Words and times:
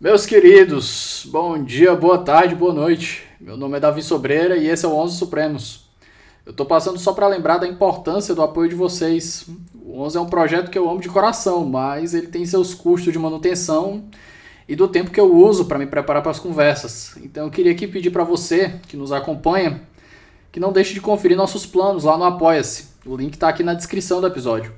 Meus 0.00 0.24
queridos, 0.24 1.26
bom 1.28 1.60
dia, 1.60 1.92
boa 1.96 2.18
tarde, 2.18 2.54
boa 2.54 2.72
noite. 2.72 3.24
Meu 3.40 3.56
nome 3.56 3.78
é 3.78 3.80
Davi 3.80 4.00
Sobreira 4.00 4.56
e 4.56 4.68
esse 4.68 4.84
é 4.84 4.88
o 4.88 4.94
11 4.94 5.16
Supremos. 5.18 5.90
Eu 6.46 6.52
tô 6.52 6.64
passando 6.64 7.00
só 7.00 7.12
para 7.12 7.26
lembrar 7.26 7.58
da 7.58 7.66
importância 7.66 8.32
do 8.32 8.40
apoio 8.40 8.68
de 8.68 8.76
vocês. 8.76 9.44
O 9.74 10.00
11 10.02 10.16
é 10.16 10.20
um 10.20 10.28
projeto 10.28 10.70
que 10.70 10.78
eu 10.78 10.88
amo 10.88 11.00
de 11.00 11.08
coração, 11.08 11.64
mas 11.64 12.14
ele 12.14 12.28
tem 12.28 12.46
seus 12.46 12.74
custos 12.74 13.12
de 13.12 13.18
manutenção 13.18 14.04
e 14.68 14.76
do 14.76 14.86
tempo 14.86 15.10
que 15.10 15.18
eu 15.18 15.34
uso 15.34 15.64
para 15.64 15.80
me 15.80 15.86
preparar 15.86 16.22
para 16.22 16.30
as 16.30 16.38
conversas. 16.38 17.16
Então 17.16 17.46
eu 17.46 17.50
queria 17.50 17.72
aqui 17.72 17.88
pedir 17.88 18.10
para 18.10 18.22
você 18.22 18.78
que 18.86 18.96
nos 18.96 19.10
acompanha 19.10 19.82
que 20.52 20.60
não 20.60 20.72
deixe 20.72 20.94
de 20.94 21.00
conferir 21.00 21.36
nossos 21.36 21.66
planos 21.66 22.04
lá 22.04 22.16
no 22.16 22.22
Apoia-se. 22.22 22.90
O 23.04 23.16
link 23.16 23.34
está 23.34 23.48
aqui 23.48 23.64
na 23.64 23.74
descrição 23.74 24.20
do 24.20 24.28
episódio. 24.28 24.72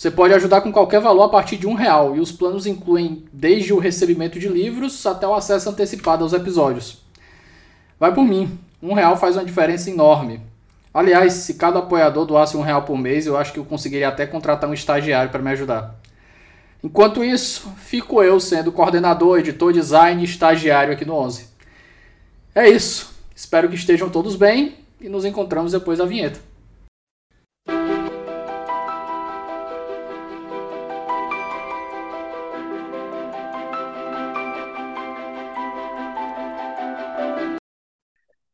Você 0.00 0.10
pode 0.10 0.32
ajudar 0.32 0.62
com 0.62 0.72
qualquer 0.72 0.98
valor 0.98 1.24
a 1.24 1.28
partir 1.28 1.58
de 1.58 1.66
um 1.66 1.74
real 1.74 2.16
e 2.16 2.20
os 2.20 2.32
planos 2.32 2.66
incluem 2.66 3.22
desde 3.30 3.74
o 3.74 3.78
recebimento 3.78 4.40
de 4.40 4.48
livros 4.48 5.04
até 5.04 5.28
o 5.28 5.34
acesso 5.34 5.68
antecipado 5.68 6.24
aos 6.24 6.32
episódios. 6.32 7.02
Vai 7.98 8.14
por 8.14 8.24
mim, 8.24 8.58
um 8.82 8.94
real 8.94 9.14
faz 9.18 9.36
uma 9.36 9.44
diferença 9.44 9.90
enorme. 9.90 10.40
Aliás, 10.94 11.34
se 11.34 11.52
cada 11.52 11.80
apoiador 11.80 12.24
doasse 12.24 12.56
um 12.56 12.62
real 12.62 12.84
por 12.84 12.96
mês, 12.96 13.26
eu 13.26 13.36
acho 13.36 13.52
que 13.52 13.58
eu 13.58 13.64
conseguiria 13.66 14.08
até 14.08 14.26
contratar 14.26 14.70
um 14.70 14.72
estagiário 14.72 15.30
para 15.30 15.42
me 15.42 15.50
ajudar. 15.50 15.94
Enquanto 16.82 17.22
isso, 17.22 17.70
fico 17.76 18.22
eu 18.22 18.40
sendo 18.40 18.72
coordenador, 18.72 19.38
editor, 19.38 19.70
design 19.70 20.22
e 20.22 20.24
estagiário 20.24 20.94
aqui 20.94 21.04
no 21.04 21.12
11. 21.12 21.46
É 22.54 22.66
isso. 22.66 23.12
Espero 23.36 23.68
que 23.68 23.74
estejam 23.74 24.08
todos 24.08 24.34
bem 24.34 24.76
e 24.98 25.10
nos 25.10 25.26
encontramos 25.26 25.72
depois 25.72 25.98
da 25.98 26.06
vinheta. 26.06 26.40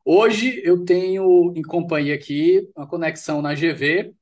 Hoje 0.08 0.62
eu 0.64 0.84
tenho 0.84 1.52
em 1.56 1.62
companhia 1.62 2.14
aqui 2.14 2.70
uma 2.76 2.86
conexão 2.86 3.42
na 3.42 3.54
GV 3.54 4.14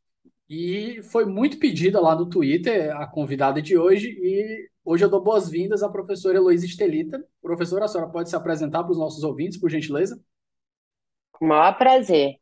e 0.48 1.02
foi 1.02 1.26
muito 1.26 1.58
pedida 1.58 2.00
lá 2.00 2.16
no 2.16 2.26
Twitter 2.26 2.90
a 2.96 3.06
convidada 3.06 3.60
de 3.60 3.76
hoje 3.76 4.08
e 4.08 4.66
hoje 4.82 5.04
eu 5.04 5.10
dou 5.10 5.22
boas-vindas 5.22 5.82
à 5.82 5.88
professora 5.90 6.38
Heloísa 6.38 6.64
Estelita. 6.64 7.22
Professora, 7.42 7.84
a 7.84 7.88
senhora 7.88 8.10
pode 8.10 8.30
se 8.30 8.34
apresentar 8.34 8.82
para 8.82 8.92
os 8.92 8.98
nossos 8.98 9.22
ouvintes, 9.24 9.60
por 9.60 9.68
gentileza? 9.68 10.18
Com 11.32 11.44
o 11.44 11.48
maior 11.48 11.76
prazer. 11.76 12.36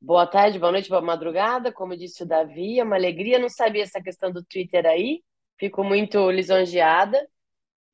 Boa 0.00 0.26
tarde, 0.26 0.58
boa 0.58 0.72
noite, 0.72 0.88
boa 0.88 1.00
madrugada. 1.00 1.72
Como 1.72 1.96
disse 1.96 2.24
o 2.24 2.26
Davi, 2.26 2.80
é 2.80 2.82
uma 2.82 2.96
alegria. 2.96 3.38
Não 3.38 3.48
sabia 3.48 3.84
essa 3.84 4.02
questão 4.02 4.32
do 4.32 4.42
Twitter 4.42 4.84
aí. 4.84 5.22
Fico 5.60 5.84
muito 5.84 6.28
lisonjeada. 6.28 7.24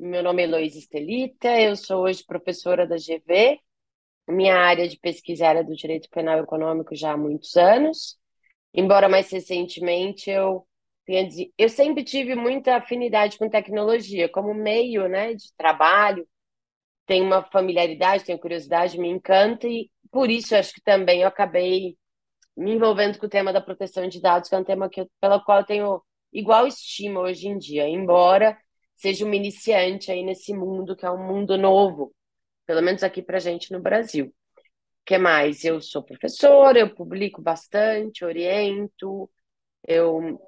Meu 0.01 0.23
nome 0.23 0.41
é 0.41 0.47
Heloísa 0.47 0.79
Estelita, 0.79 1.49
eu 1.61 1.77
sou 1.77 2.05
hoje 2.05 2.25
professora 2.25 2.87
da 2.87 2.97
GV 2.97 3.61
minha 4.33 4.57
área 4.57 4.89
de 4.89 4.99
pesquisa 4.99 5.49
área 5.49 5.65
do 5.65 5.75
direito 5.75 6.09
penal 6.11 6.39
econômico 6.41 6.95
já 6.95 7.13
há 7.13 7.17
muitos 7.17 7.57
anos, 7.57 8.17
embora 8.73 9.09
mais 9.09 9.31
recentemente 9.31 10.31
eu 10.31 10.67
tenha, 11.05 11.29
eu 11.59 11.69
sempre 11.69 12.03
tive 12.05 12.35
muita 12.35 12.77
afinidade 12.77 13.39
com 13.39 13.49
tecnologia, 13.49 14.29
como 14.29 14.55
meio, 14.55 15.09
né, 15.09 15.35
de 15.35 15.53
trabalho, 15.57 16.27
tenho 17.07 17.25
uma 17.27 17.43
familiaridade, 17.45 18.25
tenho 18.25 18.39
curiosidade, 18.39 18.99
me 18.99 19.09
encanta 19.09 19.69
e 19.69 19.91
por 20.11 20.31
isso 20.31 20.57
acho 20.57 20.73
que 20.73 20.81
também 20.83 21.23
eu 21.23 21.29
acabei 21.29 21.97
me 22.57 22.73
envolvendo 22.73 23.19
com 23.19 23.27
o 23.27 23.29
tema 23.29 23.53
da 23.53 23.61
proteção 23.61 24.09
de 24.09 24.21
dados, 24.21 24.49
que 24.49 24.55
é 24.55 24.59
um 24.59 24.65
tema 24.65 24.89
que 24.89 25.01
eu, 25.01 25.11
pelo 25.21 25.43
qual 25.45 25.59
eu 25.61 25.67
tenho 25.67 26.03
igual 26.33 26.67
estima 26.67 27.21
hoje 27.21 27.49
em 27.49 27.59
dia, 27.59 27.89
embora 27.89 28.57
seja 28.97 29.25
uma 29.25 29.37
iniciante 29.37 30.11
aí 30.11 30.23
nesse 30.23 30.55
mundo 30.55 30.97
que 30.97 31.05
é 31.05 31.11
um 31.11 31.27
mundo 31.27 31.59
novo 31.59 32.15
pelo 32.67 32.83
menos 32.83 33.03
aqui 33.03 33.23
para 33.23 33.39
gente 33.39 33.73
no 33.73 33.81
Brasil. 33.81 34.27
O 34.27 34.33
que 35.05 35.19
mais? 35.19 35.65
Eu 35.65 35.81
sou 35.81 36.03
professora, 36.03 36.79
eu 36.79 36.95
publico 36.95 37.43
bastante, 37.43 38.25
oriento, 38.25 39.31
eu 39.87 40.41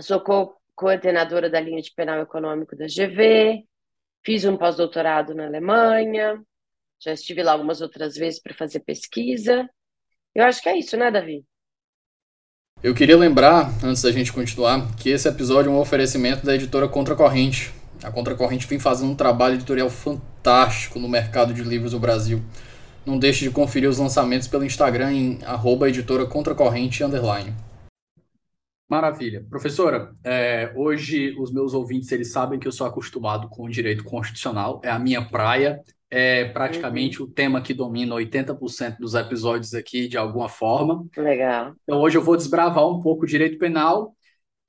sou 0.00 0.20
co 0.20 0.56
coordenadora 0.74 1.48
da 1.48 1.60
linha 1.60 1.80
de 1.80 1.92
penal 1.94 2.20
econômico 2.20 2.74
da 2.76 2.86
GV, 2.86 3.64
fiz 4.24 4.44
um 4.44 4.56
pós-doutorado 4.56 5.32
na 5.32 5.46
Alemanha, 5.46 6.42
já 7.00 7.12
estive 7.12 7.44
lá 7.44 7.52
algumas 7.52 7.80
outras 7.80 8.16
vezes 8.16 8.40
para 8.40 8.54
fazer 8.54 8.80
pesquisa. 8.80 9.70
Eu 10.34 10.44
acho 10.44 10.60
que 10.60 10.68
é 10.68 10.76
isso, 10.76 10.96
né, 10.96 11.12
Davi? 11.12 11.44
Eu 12.82 12.94
queria 12.94 13.16
lembrar, 13.16 13.70
antes 13.84 14.02
da 14.02 14.10
gente 14.10 14.32
continuar, 14.32 14.94
que 14.96 15.10
esse 15.10 15.28
episódio 15.28 15.70
é 15.70 15.72
um 15.72 15.78
oferecimento 15.78 16.44
da 16.44 16.54
editora 16.54 16.88
Contracorrente, 16.88 17.72
a 18.04 18.12
Contracorrente 18.12 18.66
vem 18.66 18.78
fazendo 18.78 19.10
um 19.10 19.16
trabalho 19.16 19.54
editorial 19.54 19.88
fantástico 19.88 20.98
no 20.98 21.08
mercado 21.08 21.54
de 21.54 21.62
livros 21.62 21.92
do 21.92 21.98
Brasil. 21.98 22.42
Não 23.04 23.18
deixe 23.18 23.44
de 23.44 23.50
conferir 23.50 23.88
os 23.88 23.98
lançamentos 23.98 24.46
pelo 24.46 24.64
Instagram 24.64 25.12
em 25.12 25.38
arroba 25.44 25.88
editora 25.88 26.26
Contracorrente 26.26 27.02
underline. 27.02 27.54
Maravilha. 28.88 29.44
Professora, 29.48 30.14
é, 30.22 30.70
hoje 30.76 31.34
os 31.38 31.50
meus 31.50 31.72
ouvintes 31.72 32.12
eles 32.12 32.30
sabem 32.30 32.58
que 32.58 32.68
eu 32.68 32.72
sou 32.72 32.86
acostumado 32.86 33.48
com 33.48 33.64
o 33.64 33.70
direito 33.70 34.04
constitucional, 34.04 34.80
é 34.84 34.90
a 34.90 34.98
minha 34.98 35.24
praia, 35.24 35.80
é 36.10 36.44
praticamente 36.44 37.20
uhum. 37.20 37.26
o 37.26 37.30
tema 37.30 37.62
que 37.62 37.72
domina 37.72 38.14
80% 38.14 38.98
dos 38.98 39.14
episódios 39.14 39.74
aqui 39.74 40.06
de 40.06 40.18
alguma 40.18 40.48
forma. 40.48 41.06
Legal. 41.16 41.72
Então 41.82 42.00
hoje 42.00 42.18
eu 42.18 42.22
vou 42.22 42.36
desbravar 42.36 42.86
um 42.86 43.00
pouco 43.00 43.24
o 43.24 43.26
direito 43.26 43.58
penal 43.58 44.13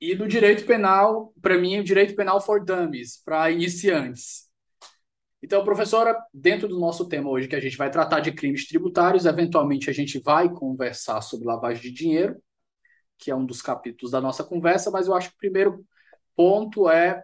e 0.00 0.14
do 0.14 0.26
direito 0.26 0.66
penal, 0.66 1.32
para 1.40 1.58
mim, 1.58 1.78
o 1.78 1.84
direito 1.84 2.14
penal 2.14 2.40
for 2.40 2.64
dummies, 2.64 3.22
para 3.24 3.50
iniciantes. 3.50 4.46
Então, 5.42 5.64
professora, 5.64 6.18
dentro 6.32 6.68
do 6.68 6.78
nosso 6.78 7.08
tema 7.08 7.30
hoje, 7.30 7.48
que 7.48 7.56
a 7.56 7.60
gente 7.60 7.76
vai 7.76 7.90
tratar 7.90 8.20
de 8.20 8.32
crimes 8.32 8.66
tributários, 8.66 9.26
eventualmente 9.26 9.88
a 9.88 9.92
gente 9.92 10.18
vai 10.18 10.48
conversar 10.48 11.20
sobre 11.20 11.46
lavagem 11.46 11.82
de 11.82 11.92
dinheiro, 11.92 12.36
que 13.18 13.30
é 13.30 13.36
um 13.36 13.46
dos 13.46 13.62
capítulos 13.62 14.10
da 14.10 14.20
nossa 14.20 14.44
conversa, 14.44 14.90
mas 14.90 15.06
eu 15.06 15.14
acho 15.14 15.30
que 15.30 15.36
o 15.36 15.38
primeiro 15.38 15.84
ponto 16.34 16.88
é 16.90 17.22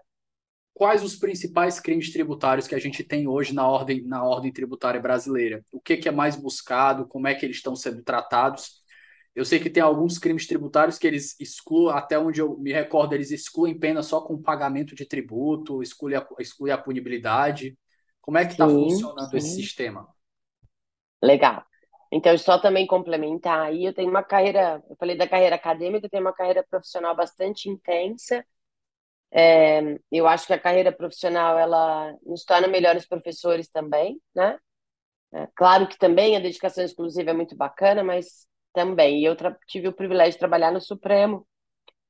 quais 0.72 1.02
os 1.02 1.16
principais 1.16 1.78
crimes 1.78 2.12
tributários 2.12 2.66
que 2.66 2.74
a 2.74 2.78
gente 2.78 3.04
tem 3.04 3.28
hoje 3.28 3.54
na 3.54 3.66
ordem, 3.66 4.02
na 4.04 4.24
ordem 4.24 4.52
tributária 4.52 5.00
brasileira. 5.00 5.62
O 5.70 5.80
que, 5.80 5.96
que 5.96 6.08
é 6.08 6.12
mais 6.12 6.34
buscado, 6.34 7.06
como 7.06 7.26
é 7.26 7.34
que 7.34 7.44
eles 7.44 7.56
estão 7.56 7.76
sendo 7.76 8.02
tratados 8.02 8.81
eu 9.34 9.44
sei 9.44 9.58
que 9.58 9.70
tem 9.70 9.82
alguns 9.82 10.18
crimes 10.18 10.46
tributários 10.46 10.98
que 10.98 11.06
eles 11.06 11.38
excluem, 11.40 11.96
até 11.96 12.18
onde 12.18 12.40
eu 12.40 12.58
me 12.58 12.72
recordo, 12.72 13.14
eles 13.14 13.30
excluem 13.30 13.78
pena 13.78 14.02
só 14.02 14.20
com 14.20 14.40
pagamento 14.40 14.94
de 14.94 15.06
tributo, 15.06 15.82
excluem 15.82 16.16
a, 16.16 16.26
excluem 16.38 16.72
a 16.72 16.78
punibilidade. 16.78 17.78
Como 18.20 18.36
é 18.36 18.44
que 18.44 18.52
está 18.52 18.68
funcionando 18.68 19.30
sim. 19.30 19.36
esse 19.38 19.54
sistema? 19.54 20.06
Legal. 21.22 21.64
Então, 22.12 22.36
só 22.36 22.58
também 22.58 22.86
complementar 22.86 23.68
aí, 23.68 23.86
eu 23.86 23.94
tenho 23.94 24.10
uma 24.10 24.22
carreira, 24.22 24.82
eu 24.88 24.96
falei 24.96 25.16
da 25.16 25.26
carreira 25.26 25.56
acadêmica, 25.56 26.04
eu 26.04 26.10
tenho 26.10 26.22
uma 26.22 26.34
carreira 26.34 26.62
profissional 26.68 27.16
bastante 27.16 27.70
intensa. 27.70 28.44
É, 29.30 29.98
eu 30.10 30.28
acho 30.28 30.46
que 30.46 30.52
a 30.52 30.58
carreira 30.58 30.92
profissional, 30.92 31.58
ela 31.58 32.14
nos 32.22 32.44
torna 32.44 32.68
melhores 32.68 33.06
professores 33.06 33.66
também, 33.70 34.20
né? 34.34 34.58
É, 35.32 35.48
claro 35.56 35.88
que 35.88 35.96
também 35.96 36.36
a 36.36 36.40
dedicação 36.40 36.84
exclusiva 36.84 37.30
é 37.30 37.32
muito 37.32 37.56
bacana, 37.56 38.04
mas 38.04 38.46
também. 38.72 39.20
E 39.20 39.24
eu 39.24 39.36
tive 39.66 39.88
o 39.88 39.92
privilégio 39.92 40.32
de 40.32 40.38
trabalhar 40.38 40.70
no 40.70 40.80
Supremo, 40.80 41.46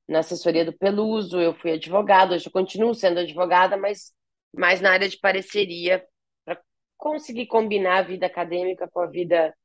na 0.07 0.19
assessoria 0.19 0.65
do 0.65 0.73
Peluso, 0.73 1.39
eu 1.39 1.53
fui 1.53 1.73
advogada, 1.73 2.35
hoje 2.35 2.47
eu 2.47 2.51
continuo 2.51 2.93
sendo 2.93 3.19
advogada, 3.19 3.77
mas 3.77 4.13
mais 4.53 4.81
na 4.81 4.91
área 4.91 5.07
de 5.07 5.17
pareceria, 5.17 6.05
para 6.45 6.59
conseguir 6.97 7.47
combinar 7.47 7.99
a 7.99 8.03
vida 8.03 8.25
acadêmica 8.25 8.87
com 8.87 8.99
a 8.99 9.07
vida 9.07 9.55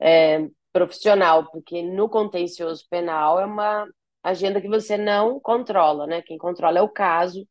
é, 0.00 0.48
profissional, 0.72 1.50
porque 1.50 1.82
no 1.82 2.08
contencioso 2.08 2.86
penal 2.88 3.40
é 3.40 3.44
uma 3.46 3.86
agenda 4.22 4.60
que 4.60 4.68
você 4.68 4.96
não 4.96 5.40
controla, 5.40 6.06
né? 6.06 6.22
Quem 6.22 6.38
controla 6.38 6.78
é 6.78 6.82
o 6.82 6.88
caso 6.88 7.46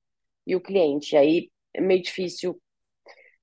e 0.46 0.56
o 0.56 0.62
cliente. 0.62 1.16
Aí 1.18 1.52
é 1.74 1.82
meio 1.82 2.02
difícil 2.02 2.60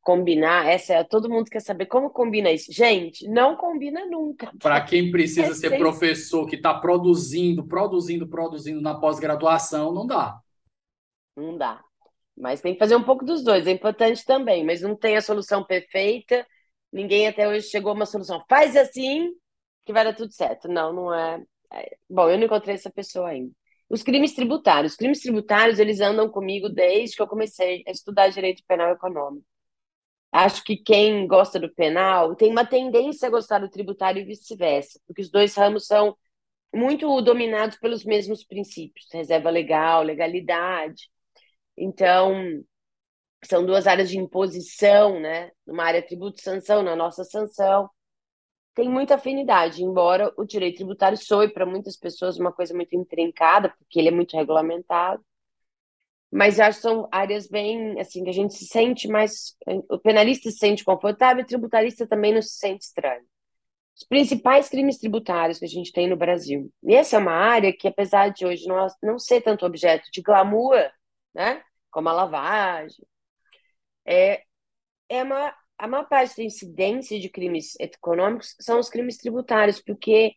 combinar, 0.04 0.68
essa 0.68 0.92
é, 0.92 1.02
todo 1.02 1.30
mundo 1.30 1.50
quer 1.50 1.60
saber 1.60 1.86
como 1.86 2.10
combina 2.10 2.50
isso. 2.50 2.70
Gente, 2.70 3.26
não 3.26 3.56
combina 3.56 4.04
nunca. 4.04 4.52
Para 4.60 4.82
quem 4.82 5.10
precisa 5.10 5.52
é 5.52 5.54
ser 5.54 5.70
sem... 5.70 5.78
professor 5.78 6.46
que 6.46 6.56
está 6.56 6.74
produzindo, 6.74 7.66
produzindo, 7.66 8.28
produzindo 8.28 8.82
na 8.82 8.94
pós-graduação, 8.94 9.92
não 9.94 10.06
dá. 10.06 10.38
Não 11.34 11.56
dá. 11.56 11.82
Mas 12.36 12.60
tem 12.60 12.74
que 12.74 12.78
fazer 12.78 12.96
um 12.96 13.02
pouco 13.02 13.24
dos 13.24 13.42
dois, 13.42 13.66
é 13.66 13.70
importante 13.70 14.24
também, 14.24 14.62
mas 14.62 14.82
não 14.82 14.94
tem 14.94 15.16
a 15.16 15.22
solução 15.22 15.64
perfeita. 15.64 16.46
Ninguém 16.92 17.26
até 17.26 17.48
hoje 17.48 17.68
chegou 17.68 17.90
a 17.90 17.94
uma 17.94 18.06
solução. 18.06 18.44
Faz 18.48 18.76
assim 18.76 19.30
que 19.86 19.92
vai 19.92 20.04
dar 20.04 20.14
tudo 20.14 20.32
certo. 20.32 20.68
Não, 20.68 20.92
não 20.92 21.14
é. 21.14 21.42
é... 21.72 21.96
Bom, 22.08 22.28
eu 22.28 22.36
não 22.36 22.44
encontrei 22.44 22.74
essa 22.74 22.90
pessoa 22.90 23.30
ainda. 23.30 23.50
Os 23.88 24.02
crimes 24.02 24.34
tributários. 24.34 24.92
Os 24.92 24.98
crimes 24.98 25.20
tributários, 25.20 25.78
eles 25.78 26.00
andam 26.00 26.28
comigo 26.28 26.68
desde 26.68 27.16
que 27.16 27.22
eu 27.22 27.26
comecei 27.26 27.82
a 27.86 27.90
estudar 27.90 28.28
direito 28.28 28.62
penal 28.66 28.90
econômico. 28.92 29.46
Acho 30.34 30.64
que 30.64 30.76
quem 30.76 31.28
gosta 31.28 31.60
do 31.60 31.72
penal 31.72 32.34
tem 32.34 32.50
uma 32.50 32.66
tendência 32.66 33.28
a 33.28 33.30
gostar 33.30 33.60
do 33.60 33.70
tributário 33.70 34.20
e 34.20 34.24
vice-versa, 34.24 34.98
porque 35.06 35.22
os 35.22 35.30
dois 35.30 35.54
ramos 35.54 35.86
são 35.86 36.16
muito 36.74 37.20
dominados 37.22 37.78
pelos 37.78 38.04
mesmos 38.04 38.44
princípios, 38.44 39.06
reserva 39.12 39.50
legal, 39.50 40.02
legalidade. 40.02 41.10
Então, 41.76 42.34
são 43.44 43.64
duas 43.64 43.86
áreas 43.86 44.10
de 44.10 44.18
imposição, 44.18 45.20
né? 45.20 45.50
Numa 45.66 45.84
área 45.84 46.02
tributo 46.06 46.40
sanção, 46.40 46.82
na 46.82 46.96
nossa 46.96 47.24
sanção. 47.24 47.88
Tem 48.74 48.88
muita 48.88 49.16
afinidade, 49.16 49.84
embora 49.84 50.32
o 50.36 50.44
direito 50.44 50.76
tributário 50.78 51.18
soe 51.18 51.48
para 51.52 51.66
muitas 51.66 51.96
pessoas 51.96 52.38
uma 52.38 52.52
coisa 52.52 52.74
muito 52.74 52.94
intrincada, 52.96 53.74
porque 53.78 53.98
ele 54.00 54.08
é 54.08 54.12
muito 54.12 54.36
regulamentado. 54.36 55.24
Mas 56.34 56.58
acho 56.58 56.78
que 56.78 56.82
são 56.82 57.08
áreas 57.12 57.46
bem, 57.46 58.00
assim, 58.00 58.24
que 58.24 58.30
a 58.30 58.32
gente 58.32 58.54
se 58.54 58.66
sente 58.66 59.06
mais. 59.06 59.56
O 59.88 60.00
penalista 60.00 60.50
se 60.50 60.58
sente 60.58 60.82
confortável, 60.82 61.44
o 61.44 61.46
tributarista 61.46 62.08
também 62.08 62.34
não 62.34 62.42
se 62.42 62.58
sente 62.58 62.86
estranho. 62.86 63.24
Os 63.96 64.04
principais 64.04 64.68
crimes 64.68 64.98
tributários 64.98 65.60
que 65.60 65.64
a 65.64 65.68
gente 65.68 65.92
tem 65.92 66.08
no 66.08 66.16
Brasil. 66.16 66.72
E 66.82 66.92
essa 66.92 67.14
é 67.14 67.18
uma 67.20 67.30
área 67.30 67.72
que, 67.72 67.86
apesar 67.86 68.30
de 68.30 68.44
hoje 68.44 68.66
não, 68.66 68.84
não 69.00 69.16
ser 69.16 69.42
tanto 69.42 69.64
objeto 69.64 70.10
de 70.12 70.20
glamour, 70.22 70.90
né? 71.32 71.62
Como 71.88 72.08
a 72.08 72.12
lavagem, 72.12 73.06
é, 74.04 74.42
é 75.08 75.22
uma, 75.22 75.54
a 75.78 75.86
maior 75.86 76.08
parte 76.08 76.36
da 76.36 76.42
incidência 76.42 77.20
de 77.20 77.28
crimes 77.28 77.76
econômicos 77.78 78.56
são 78.60 78.80
os 78.80 78.90
crimes 78.90 79.18
tributários, 79.18 79.80
porque 79.80 80.34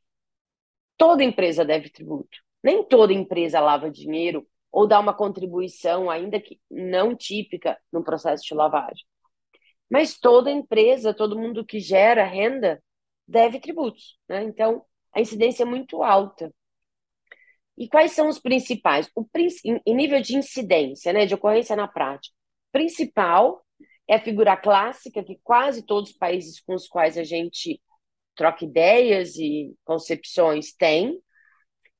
toda 0.96 1.24
empresa 1.24 1.66
deve 1.66 1.90
tributo. 1.90 2.38
Nem 2.64 2.84
toda 2.84 3.12
empresa 3.14 3.60
lava 3.60 3.90
dinheiro 3.90 4.48
ou 4.78 4.86
dá 4.86 5.00
uma 5.00 5.12
contribuição, 5.12 6.08
ainda 6.08 6.40
que 6.40 6.62
não 6.70 7.16
típica, 7.16 7.76
no 7.92 8.04
processo 8.04 8.44
de 8.46 8.54
lavagem. 8.54 9.04
Mas 9.90 10.20
toda 10.20 10.52
empresa, 10.52 11.16
todo 11.16 11.40
mundo 11.40 11.66
que 11.66 11.80
gera 11.80 12.24
renda, 12.24 12.80
deve 13.28 13.60
tributos. 13.60 14.20
Né? 14.30 14.44
Então, 14.44 14.86
a 15.12 15.20
incidência 15.20 15.64
é 15.64 15.66
muito 15.66 16.04
alta. 16.04 16.54
E 17.76 17.90
quais 17.90 18.12
são 18.12 18.30
os 18.30 18.38
principais? 18.38 19.10
O, 19.16 19.26
em 19.66 19.96
nível 19.96 20.22
de 20.22 20.38
incidência, 20.38 21.12
né, 21.12 21.26
de 21.26 21.34
ocorrência 21.34 21.76
na 21.76 21.88
prática, 21.88 22.36
principal 22.72 23.66
é 24.08 24.14
a 24.14 24.24
figura 24.24 24.56
clássica 24.56 25.24
que 25.24 25.40
quase 25.42 25.88
todos 25.88 26.12
os 26.12 26.16
países 26.16 26.60
com 26.60 26.76
os 26.76 26.88
quais 26.88 27.18
a 27.18 27.24
gente 27.24 27.82
troca 28.36 28.64
ideias 28.64 29.38
e 29.38 29.76
concepções 29.84 30.72
têm, 30.72 31.20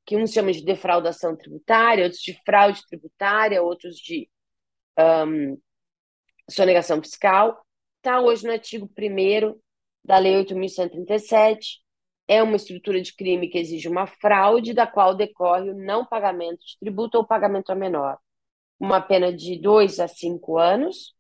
que 0.08 0.18
uns 0.18 0.32
chamam 0.32 0.52
de 0.52 0.66
defraudação 0.66 1.36
tributária, 1.36 2.06
outros 2.06 2.22
de 2.22 2.42
fraude 2.46 2.82
tributária, 2.88 3.62
outros 3.62 3.98
de 3.98 4.28
um, 4.98 5.62
sonegação 6.50 7.02
fiscal. 7.02 7.62
Está 7.98 8.20
hoje 8.22 8.46
no 8.46 8.54
artigo 8.54 8.90
1 8.98 9.60
da 10.04 10.18
Lei 10.18 10.44
8.137. 10.44 11.82
É 12.28 12.42
uma 12.42 12.56
estrutura 12.56 13.02
de 13.02 13.16
crime 13.16 13.50
que 13.50 13.60
exige 13.60 13.88
uma 13.88 14.08
fraude, 14.08 14.74
da 14.74 14.88
qual 14.88 15.14
decorre 15.14 15.70
o 15.70 15.78
não 15.78 16.06
pagamento 16.06 16.66
de 16.66 16.80
tributo 16.80 17.20
ou 17.20 17.28
pagamento 17.28 17.70
a 17.72 17.76
menor 17.76 18.18
uma 18.80 19.02
pena 19.02 19.34
de 19.34 19.60
dois 19.60 20.00
a 20.00 20.08
cinco 20.08 20.58
anos, 20.58 21.16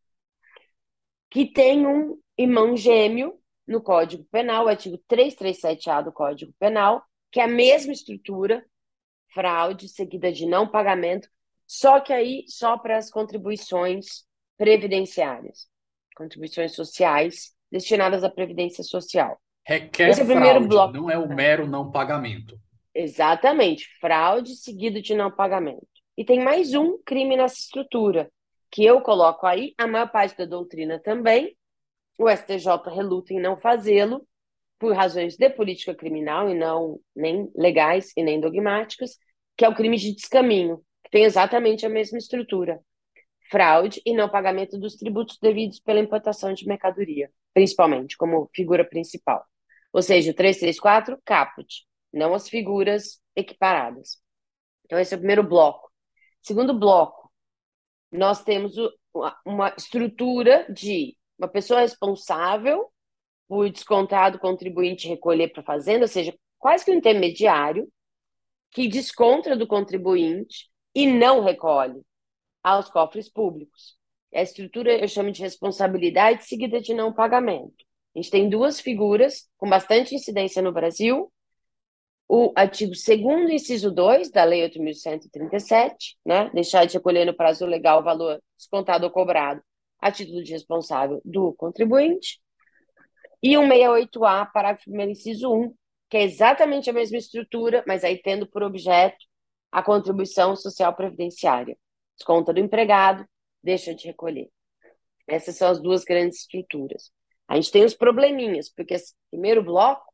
que 1.30 1.45
tem 1.45 1.86
um 1.86 2.19
irmão 2.38 2.75
gêmeo 2.75 3.39
no 3.68 3.81
Código 3.81 4.24
Penal, 4.31 4.66
o 4.66 4.69
artigo 4.69 4.98
337A 5.10 6.04
do 6.04 6.12
Código 6.12 6.54
Penal, 6.60 7.04
que 7.31 7.39
é 7.39 7.44
a 7.44 7.48
mesma 7.48 7.92
estrutura, 7.92 8.66
fraude 9.33 9.88
seguida 9.89 10.31
de 10.31 10.45
não 10.45 10.68
pagamento, 10.68 11.29
só 11.65 12.00
que 12.00 12.13
aí 12.13 12.45
só 12.47 12.77
para 12.77 12.97
as 12.97 13.09
contribuições 13.12 14.25
previdenciárias, 14.57 15.68
contribuições 16.15 16.74
sociais 16.74 17.53
destinadas 17.71 18.24
à 18.24 18.29
previdência 18.29 18.83
social. 18.83 19.39
Requer 19.65 20.09
Esse 20.09 20.21
é 20.21 20.24
o 20.24 20.27
primeiro 20.27 20.59
fraude, 20.59 20.68
bloco. 20.68 20.94
não 20.94 21.12
é 21.12 21.18
o 21.18 21.27
mero 21.27 21.68
não 21.68 21.91
pagamento. 21.91 22.57
Exatamente, 22.94 23.88
fraude 24.00 24.56
seguido 24.56 25.01
de 25.01 25.13
não 25.13 25.29
pagamento. 25.29 25.88
E 26.18 26.25
tem 26.25 26.44
mais 26.44 26.74
um 26.74 26.97
crime 27.06 27.38
nessa 27.38 27.59
estrutura, 27.59 28.31
que 28.71 28.83
eu 28.83 29.01
coloco 29.01 29.45
aí, 29.45 29.74
a 29.77 29.85
maior 29.85 30.09
parte 30.12 30.35
da 30.38 30.45
doutrina 30.45 31.00
também. 31.00 31.56
O 32.18 32.27
STJ 32.27 32.65
reluta 32.91 33.33
em 33.33 33.39
não 33.39 33.56
fazê-lo, 33.57 34.27
por 34.79 34.95
razões 34.95 35.35
de 35.35 35.50
política 35.50 35.95
criminal 35.95 36.50
e 36.50 36.53
não 36.53 37.00
nem 37.15 37.51
legais 37.56 38.12
e 38.15 38.24
nem 38.24 38.39
dogmáticas, 38.39 39.18
que 39.56 39.65
é 39.65 39.69
o 39.69 39.75
crime 39.75 39.97
de 39.97 40.13
descaminho, 40.13 40.83
que 41.03 41.09
tem 41.09 41.24
exatamente 41.24 41.85
a 41.85 41.89
mesma 41.89 42.18
estrutura. 42.18 42.79
Fraude 43.50 44.01
e 44.06 44.13
não 44.13 44.29
pagamento 44.29 44.77
dos 44.77 44.95
tributos 44.95 45.38
devidos 45.41 45.79
pela 45.79 46.00
importação 46.00 46.53
de 46.53 46.68
mercadoria, 46.68 47.31
principalmente, 47.53 48.18
como 48.18 48.50
figura 48.53 48.83
principal. 48.83 49.44
Ou 49.94 50.01
seja, 50.01 50.31
o 50.31 50.33
334, 50.33 51.18
caput, 51.25 51.85
não 52.13 52.33
as 52.33 52.50
figuras 52.50 53.21
equiparadas. 53.35 54.21
Então, 54.85 55.00
esse 55.00 55.13
é 55.13 55.18
o 55.18 55.19
primeiro 55.19 55.44
bloco. 55.44 55.89
Segundo 56.41 56.77
bloco, 56.77 57.31
nós 58.12 58.44
temos 58.44 58.75
uma 59.45 59.74
estrutura 59.77 60.65
de 60.71 61.18
uma 61.38 61.47
pessoa 61.47 61.81
responsável 61.81 62.91
por 63.48 63.70
descontado 63.70 64.40
contribuinte 64.40 65.08
recolher 65.08 65.50
para 65.50 65.62
a 65.62 65.66
fazenda, 65.66 66.04
ou 66.04 66.08
seja, 66.08 66.38
quase 66.60 66.84
que 66.84 66.92
um 66.92 66.96
intermediário 66.96 67.88
que 68.72 68.88
desconta 68.88 69.56
do 69.56 69.66
contribuinte 69.66 70.70
e 70.94 71.08
não 71.08 71.44
recolhe 71.44 72.02
aos 72.62 72.90
cofres 72.90 73.30
públicos. 73.30 73.96
A 74.34 74.42
estrutura 74.42 74.92
eu 74.92 75.08
chamo 75.08 75.32
de 75.32 75.42
responsabilidade 75.42 76.46
seguida 76.46 76.82
de 76.82 76.94
não 76.94 77.14
pagamento. 77.14 77.86
A 78.16 78.20
gente 78.20 78.32
tem 78.32 78.50
duas 78.50 78.80
figuras 78.80 79.50
com 79.58 79.70
bastante 79.70 80.14
incidência 80.14 80.62
no 80.62 80.72
Brasil, 80.72 81.32
o 82.28 82.52
artigo 82.56 82.92
2 82.92 83.50
inciso 83.52 83.90
2 83.90 84.32
da 84.32 84.44
Lei 84.44 84.70
8.137, 84.70 86.18
né, 86.26 86.50
deixar 86.54 86.86
de 86.86 86.96
recolher 86.96 87.26
no 87.26 87.34
prazo 87.34 87.66
legal 87.66 88.02
o 88.02 88.04
valor 88.04 88.42
descontado 88.58 89.06
ou 89.06 89.12
cobrado 89.12 89.62
a 90.00 90.12
título 90.12 90.44
de 90.44 90.52
responsável 90.52 91.22
do 91.24 91.54
contribuinte, 91.54 92.40
e 93.42 93.57
o 93.57 93.62
68A, 93.62 94.51
parágrafo 94.51 94.89
1 94.89 95.01
inciso 95.01 95.54
1, 95.54 95.74
que 96.10 96.18
é 96.18 96.24
exatamente 96.24 96.89
a 96.89 96.94
mesma 96.94 97.18
estrutura, 97.18 97.84
mas 97.88 98.04
aí 98.04 98.22
tendo 98.22 98.48
por 98.48 98.63
objeto 98.63 99.18
a 99.72 99.84
contribuição 99.84 100.56
social 100.56 100.95
previdenciária. 100.95 101.78
Desconta 102.18 102.54
do 102.54 102.60
empregado, 102.60 103.25
deixa 103.62 103.94
de 103.94 104.07
recolher. 104.07 104.50
Essas 105.28 105.56
são 105.56 105.69
as 105.69 105.81
duas 105.81 106.04
grandes 106.04 106.39
estruturas. 106.39 107.12
A 107.48 107.56
gente 107.56 107.72
tem 107.72 107.84
os 107.84 107.94
probleminhas, 107.94 108.69
porque 108.69 108.94
esse 108.94 109.13
primeiro 109.30 109.63
bloco 109.63 110.07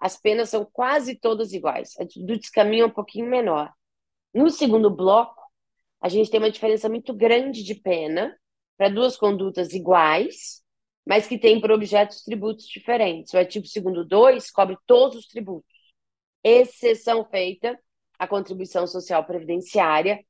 as 0.00 0.16
penas 0.16 0.50
são 0.50 0.64
quase 0.64 1.16
todas 1.16 1.52
iguais. 1.52 1.94
A 1.98 2.04
do 2.04 2.38
descaminho 2.38 2.84
é 2.84 2.86
um 2.86 2.90
pouquinho 2.90 3.26
menor. 3.26 3.72
No 4.32 4.48
segundo 4.48 4.90
bloco, 4.90 5.42
a 6.00 6.08
gente 6.08 6.30
tem 6.30 6.38
uma 6.38 6.50
diferença 6.50 6.88
muito 6.88 7.12
grande 7.12 7.64
de 7.64 7.74
pena 7.74 8.36
para 8.76 8.88
duas 8.88 9.16
condutas 9.16 9.72
iguais, 9.72 10.62
mas 11.08 11.26
que 11.26 11.38
têm 11.38 11.58
por 11.58 11.70
objetos 11.72 12.22
tributos 12.22 12.66
diferentes. 12.66 13.32
O 13.32 13.38
artigo 13.38 13.64
2 13.66 14.06
2 14.06 14.50
cobre 14.50 14.76
todos 14.86 15.16
os 15.16 15.26
tributos, 15.26 15.72
exceção 16.44 17.24
feita 17.24 17.80
a 18.18 18.28
contribuição 18.28 18.86
social 18.86 19.24
previdenciária, 19.24 20.22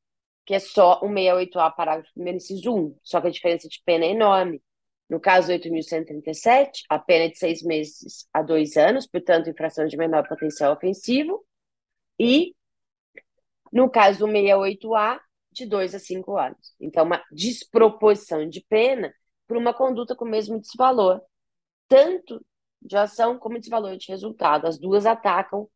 que 0.46 0.54
é 0.54 0.60
só 0.60 1.00
o 1.02 1.08
68A, 1.08 1.74
parágrafo 1.74 2.12
1, 2.16 2.28
inciso 2.28 2.72
1. 2.72 2.96
Só 3.02 3.20
que 3.20 3.26
a 3.26 3.30
diferença 3.30 3.68
de 3.68 3.82
pena 3.84 4.04
é 4.04 4.10
enorme. 4.10 4.62
No 5.10 5.18
caso 5.18 5.50
8.137, 5.50 6.82
a 6.88 6.98
pena 7.00 7.24
é 7.24 7.28
de 7.28 7.38
seis 7.38 7.60
meses 7.60 8.28
a 8.32 8.40
dois 8.40 8.76
anos, 8.76 9.04
portanto, 9.04 9.50
infração 9.50 9.84
de 9.84 9.96
menor 9.96 10.28
potencial 10.28 10.72
ofensivo. 10.72 11.44
E, 12.20 12.54
no 13.72 13.90
caso 13.90 14.20
do 14.20 14.26
68A, 14.26 15.18
de 15.50 15.66
dois 15.66 15.92
a 15.92 15.98
cinco 15.98 16.36
anos. 16.38 16.72
Então, 16.80 17.04
uma 17.04 17.20
desproposição 17.32 18.48
de 18.48 18.64
pena 18.68 19.12
por 19.48 19.56
uma 19.56 19.72
conduta 19.72 20.14
com 20.14 20.26
o 20.26 20.28
mesmo 20.28 20.60
desvalor, 20.60 21.20
tanto 21.88 22.44
de 22.80 22.96
ação 22.96 23.38
como 23.38 23.58
desvalor 23.58 23.96
de 23.96 24.06
resultado. 24.08 24.66
As 24.66 24.78
duas 24.78 25.06
atacam 25.06 25.66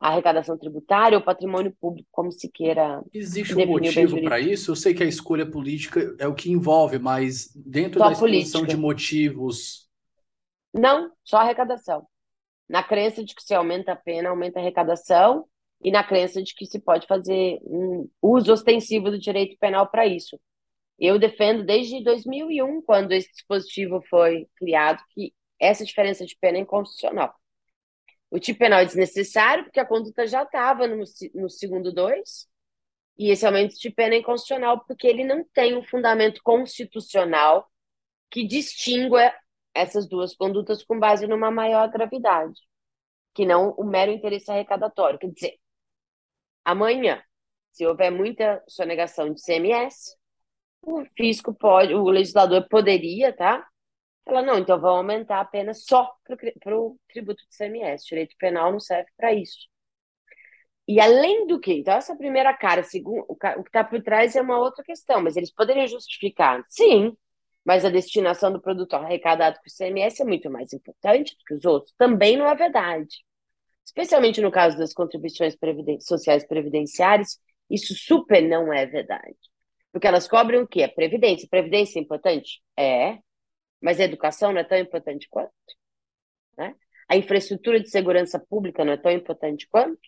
a 0.00 0.08
arrecadação 0.08 0.58
tributária 0.58 1.16
ou 1.16 1.22
patrimônio 1.22 1.72
público, 1.80 2.08
como 2.10 2.32
se 2.32 2.50
queira. 2.50 3.00
Existe 3.14 3.54
um 3.54 3.66
motivo 3.66 4.20
para 4.22 4.40
isso? 4.40 4.72
Eu 4.72 4.76
sei 4.76 4.92
que 4.94 5.02
a 5.02 5.06
escolha 5.06 5.48
política 5.48 6.16
é 6.18 6.26
o 6.26 6.34
que 6.34 6.50
envolve, 6.50 6.98
mas 6.98 7.52
dentro 7.54 8.00
só 8.00 8.06
da 8.06 8.12
exposição 8.12 8.66
de 8.66 8.76
motivos. 8.76 9.88
Não, 10.74 11.12
só 11.22 11.36
arrecadação. 11.36 12.04
Na 12.68 12.82
crença 12.82 13.22
de 13.22 13.34
que 13.34 13.42
se 13.42 13.54
aumenta 13.54 13.92
a 13.92 13.96
pena, 13.96 14.30
aumenta 14.30 14.58
a 14.58 14.62
arrecadação, 14.62 15.44
e 15.84 15.90
na 15.90 16.02
crença 16.02 16.42
de 16.42 16.54
que 16.54 16.64
se 16.64 16.80
pode 16.80 17.06
fazer 17.06 17.60
um 17.64 18.08
uso 18.20 18.52
ostensivo 18.52 19.10
do 19.10 19.18
direito 19.18 19.56
penal 19.58 19.88
para 19.88 20.06
isso. 20.06 20.38
Eu 20.98 21.18
defendo 21.18 21.64
desde 21.64 22.02
2001, 22.02 22.82
quando 22.82 23.12
esse 23.12 23.30
dispositivo 23.32 24.02
foi 24.08 24.48
criado, 24.56 25.02
que 25.10 25.34
essa 25.58 25.84
diferença 25.84 26.24
de 26.24 26.36
pena 26.36 26.58
é 26.58 26.60
inconstitucional. 26.60 27.34
O 28.30 28.38
tipo 28.38 28.60
penal 28.60 28.80
é 28.80 28.84
desnecessário, 28.84 29.64
porque 29.64 29.80
a 29.80 29.86
conduta 29.86 30.26
já 30.26 30.42
estava 30.42 30.86
no, 30.86 31.04
no 31.34 31.50
segundo 31.50 31.92
dois, 31.92 32.48
e 33.18 33.30
esse 33.30 33.44
aumento 33.44 33.74
de 33.78 33.90
pena 33.90 34.14
é 34.14 34.18
inconstitucional, 34.18 34.84
porque 34.86 35.06
ele 35.06 35.24
não 35.24 35.44
tem 35.52 35.76
um 35.76 35.82
fundamento 35.82 36.40
constitucional 36.42 37.70
que 38.30 38.46
distingua 38.46 39.32
essas 39.74 40.08
duas 40.08 40.34
condutas 40.34 40.82
com 40.82 40.98
base 40.98 41.26
numa 41.26 41.50
maior 41.50 41.90
gravidade, 41.90 42.60
que 43.34 43.44
não 43.44 43.70
o 43.72 43.84
mero 43.84 44.10
interesse 44.12 44.50
arrecadatório. 44.50 45.18
Quer 45.18 45.30
dizer, 45.30 45.58
amanhã, 46.64 47.22
se 47.70 47.86
houver 47.86 48.10
muita 48.10 48.62
sonegação 48.68 49.32
de 49.32 49.42
CMS, 49.42 50.16
o 50.82 51.04
fisco 51.16 51.54
pode, 51.54 51.94
o 51.94 52.04
legislador 52.04 52.66
poderia, 52.68 53.32
tá? 53.32 53.66
Falar, 54.24 54.42
não, 54.42 54.58
então 54.58 54.80
vamos 54.80 54.98
aumentar 54.98 55.40
a 55.40 55.44
pena 55.44 55.74
só 55.74 56.12
para 56.24 56.78
o 56.78 56.96
tributo 57.08 57.42
de 57.48 57.56
CMS. 57.56 58.04
Direito 58.06 58.36
penal 58.38 58.72
não 58.72 58.80
serve 58.80 59.10
para 59.16 59.32
isso. 59.32 59.68
E 60.86 61.00
além 61.00 61.46
do 61.46 61.60
que, 61.60 61.72
então 61.74 61.94
essa 61.94 62.16
primeira 62.16 62.52
cara, 62.54 62.82
segundo, 62.82 63.24
o 63.28 63.36
que 63.36 63.46
está 63.46 63.84
por 63.84 64.02
trás 64.02 64.34
é 64.34 64.42
uma 64.42 64.58
outra 64.58 64.82
questão, 64.84 65.22
mas 65.22 65.36
eles 65.36 65.52
poderiam 65.52 65.86
justificar, 65.86 66.64
sim, 66.68 67.16
mas 67.64 67.84
a 67.84 67.90
destinação 67.90 68.52
do 68.52 68.60
produto 68.60 68.94
arrecadado 68.94 69.58
por 69.62 69.70
CMS 69.70 70.20
é 70.20 70.24
muito 70.24 70.50
mais 70.50 70.72
importante 70.72 71.36
do 71.36 71.44
que 71.44 71.54
os 71.54 71.64
outros. 71.64 71.94
Também 71.96 72.36
não 72.36 72.46
é 72.48 72.54
verdade. 72.54 73.24
Especialmente 73.84 74.40
no 74.40 74.50
caso 74.50 74.76
das 74.76 74.92
contribuições 74.92 75.56
previden 75.56 76.00
sociais 76.00 76.46
previdenciárias, 76.46 77.38
isso 77.70 77.94
super 77.94 78.42
não 78.42 78.72
é 78.72 78.84
verdade. 78.86 79.36
Porque 79.92 80.06
elas 80.06 80.26
cobrem 80.26 80.60
o 80.60 80.66
quê? 80.66 80.82
A 80.82 80.88
previdência. 80.88 81.48
Previdência 81.48 81.98
é 81.98 82.02
importante? 82.02 82.62
É. 82.76 83.18
Mas 83.80 84.00
a 84.00 84.04
educação 84.04 84.52
não 84.52 84.60
é 84.60 84.64
tão 84.64 84.78
importante 84.78 85.28
quanto? 85.28 85.52
Né? 86.56 86.74
A 87.08 87.16
infraestrutura 87.16 87.78
de 87.78 87.90
segurança 87.90 88.38
pública 88.38 88.84
não 88.84 88.92
é 88.92 88.96
tão 88.96 89.12
importante 89.12 89.68
quanto? 89.68 90.00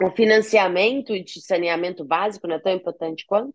O 0.00 0.10
financiamento 0.10 1.12
de 1.18 1.40
saneamento 1.40 2.04
básico 2.04 2.46
não 2.46 2.56
é 2.56 2.60
tão 2.60 2.72
importante 2.72 3.24
quanto? 3.26 3.54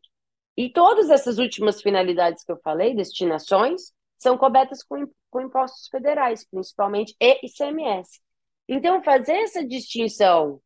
E 0.56 0.72
todas 0.72 1.10
essas 1.10 1.38
últimas 1.38 1.82
finalidades 1.82 2.44
que 2.44 2.52
eu 2.52 2.60
falei, 2.64 2.96
destinações, 2.96 3.94
são 4.18 4.38
cobertas 4.38 4.84
com, 4.84 5.08
com 5.30 5.42
impostos 5.42 5.88
federais, 5.90 6.46
principalmente 6.50 7.16
e 7.22 7.46
ICMS. 7.46 8.20
Então, 8.68 9.04
fazer 9.04 9.34
essa 9.34 9.66
distinção 9.66 10.60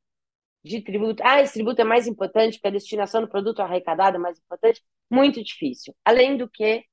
de 0.64 0.82
tributo, 0.82 1.24
ah, 1.26 1.42
esse 1.42 1.54
tributo 1.54 1.82
é 1.82 1.84
mais 1.84 2.08
importante 2.08 2.54
porque 2.58 2.68
a 2.68 2.72
destinação 2.72 3.22
do 3.22 3.28
produto 3.28 3.62
arrecadado 3.62 4.18
é 4.18 4.20
mais 4.20 4.38
importante, 4.38 4.84
muito 5.10 5.44
difícil. 5.44 5.96
Além 6.06 6.38
do 6.38 6.50
que, 6.50 6.84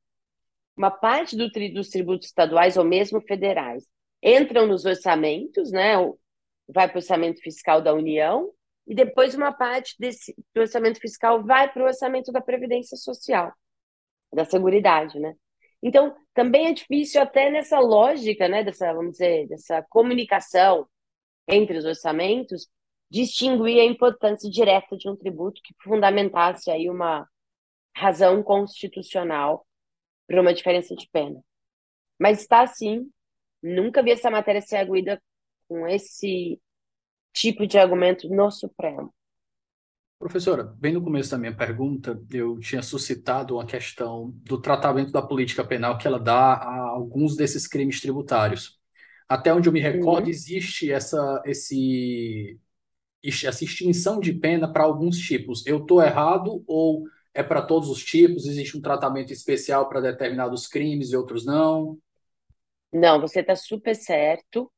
uma 0.77 0.91
parte 0.91 1.37
do, 1.37 1.51
dos 1.51 1.89
tributos 1.89 2.29
estaduais 2.29 2.77
ou 2.77 2.85
mesmo 2.85 3.21
federais 3.21 3.85
entram 4.23 4.67
nos 4.67 4.85
orçamentos, 4.85 5.71
né? 5.73 5.95
Vai 6.69 6.87
para 6.89 6.97
o 6.97 6.99
orçamento 6.99 7.41
fiscal 7.41 7.83
da 7.83 7.95
União 7.95 8.53
e 8.87 8.95
depois 8.95 9.35
uma 9.35 9.53
parte 9.53 9.95
desse 9.99 10.35
do 10.55 10.61
orçamento 10.61 11.01
fiscal 11.01 11.43
vai 11.43 11.71
para 11.71 11.83
o 11.83 11.87
orçamento 11.87 12.31
da 12.33 12.41
Previdência 12.41 12.97
Social, 12.97 13.53
da 14.33 14.45
Seguridade, 14.45 15.19
né? 15.19 15.35
Então, 15.83 16.15
também 16.35 16.69
é 16.69 16.73
difícil 16.73 17.21
até 17.21 17.51
nessa 17.51 17.79
lógica, 17.79 18.49
né, 18.49 18.65
dessa, 18.65 18.93
vamos 18.93 19.13
dizer, 19.13 19.47
dessa 19.47 19.83
comunicação 19.89 20.89
entre 21.47 21.79
os 21.79 21.85
orçamentos, 21.85 22.69
distinguir 23.11 23.81
a 23.81 23.85
importância 23.85 24.50
direta 24.50 24.97
de 24.97 25.09
um 25.09 25.17
tributo 25.17 25.61
que 25.62 25.75
fundamentasse 25.83 26.71
aí 26.71 26.88
uma 26.91 27.27
razão 27.97 28.43
constitucional 28.43 29.67
para 30.27 30.41
uma 30.41 30.55
diferença 30.55 30.95
de 30.95 31.09
pena. 31.11 31.43
Mas 32.19 32.41
está 32.41 32.62
assim, 32.62 33.11
nunca 33.62 34.03
vi 34.03 34.12
essa 34.12 34.31
matéria 34.31 34.61
ser 34.61 34.77
aguida 34.77 35.21
com 35.69 35.87
esse 35.87 36.61
tipo 37.33 37.67
de 37.67 37.79
argumento 37.79 38.29
no 38.29 38.50
Supremo. 38.50 39.12
Professora, 40.19 40.65
bem 40.65 40.93
no 40.93 41.03
começo 41.03 41.31
da 41.31 41.38
minha 41.38 41.55
pergunta, 41.55 42.21
eu 42.33 42.59
tinha 42.59 42.83
suscitado 42.83 43.55
uma 43.55 43.65
questão 43.65 44.31
do 44.43 44.61
tratamento 44.61 45.12
da 45.12 45.23
política 45.23 45.65
penal 45.65 45.97
que 45.97 46.09
ela 46.09 46.19
dá 46.19 46.55
a 46.55 46.88
alguns 46.88 47.37
desses 47.37 47.69
crimes 47.69 48.00
tributários. 48.00 48.81
Até 49.29 49.55
onde 49.55 49.69
eu 49.69 49.73
me 49.73 49.79
recordo, 49.81 50.25
uhum. 50.25 50.31
existe 50.31 50.91
essa, 50.91 51.41
esse, 51.47 52.59
essa 53.23 53.65
extinção 53.65 54.21
de 54.21 54.33
pena 54.33 54.73
para 54.73 54.85
alguns 54.85 55.19
tipos. 55.19 55.67
Eu 55.67 55.79
estou 55.79 56.03
errado 56.03 56.63
ou 56.67 57.05
é 57.35 57.43
para 57.43 57.63
todos 57.63 57.89
os 57.89 58.05
tipos? 58.05 58.47
Existe 58.47 58.77
um 58.77 58.81
tratamento 58.81 59.33
especial 59.33 59.89
para 59.89 60.01
determinados 60.01 60.67
crimes 60.67 61.11
e 61.11 61.17
outros 61.17 61.45
não? 61.45 61.99
Não, 62.93 63.21
você 63.21 63.41
está 63.41 63.55
super 63.55 63.95
certo 63.95 64.71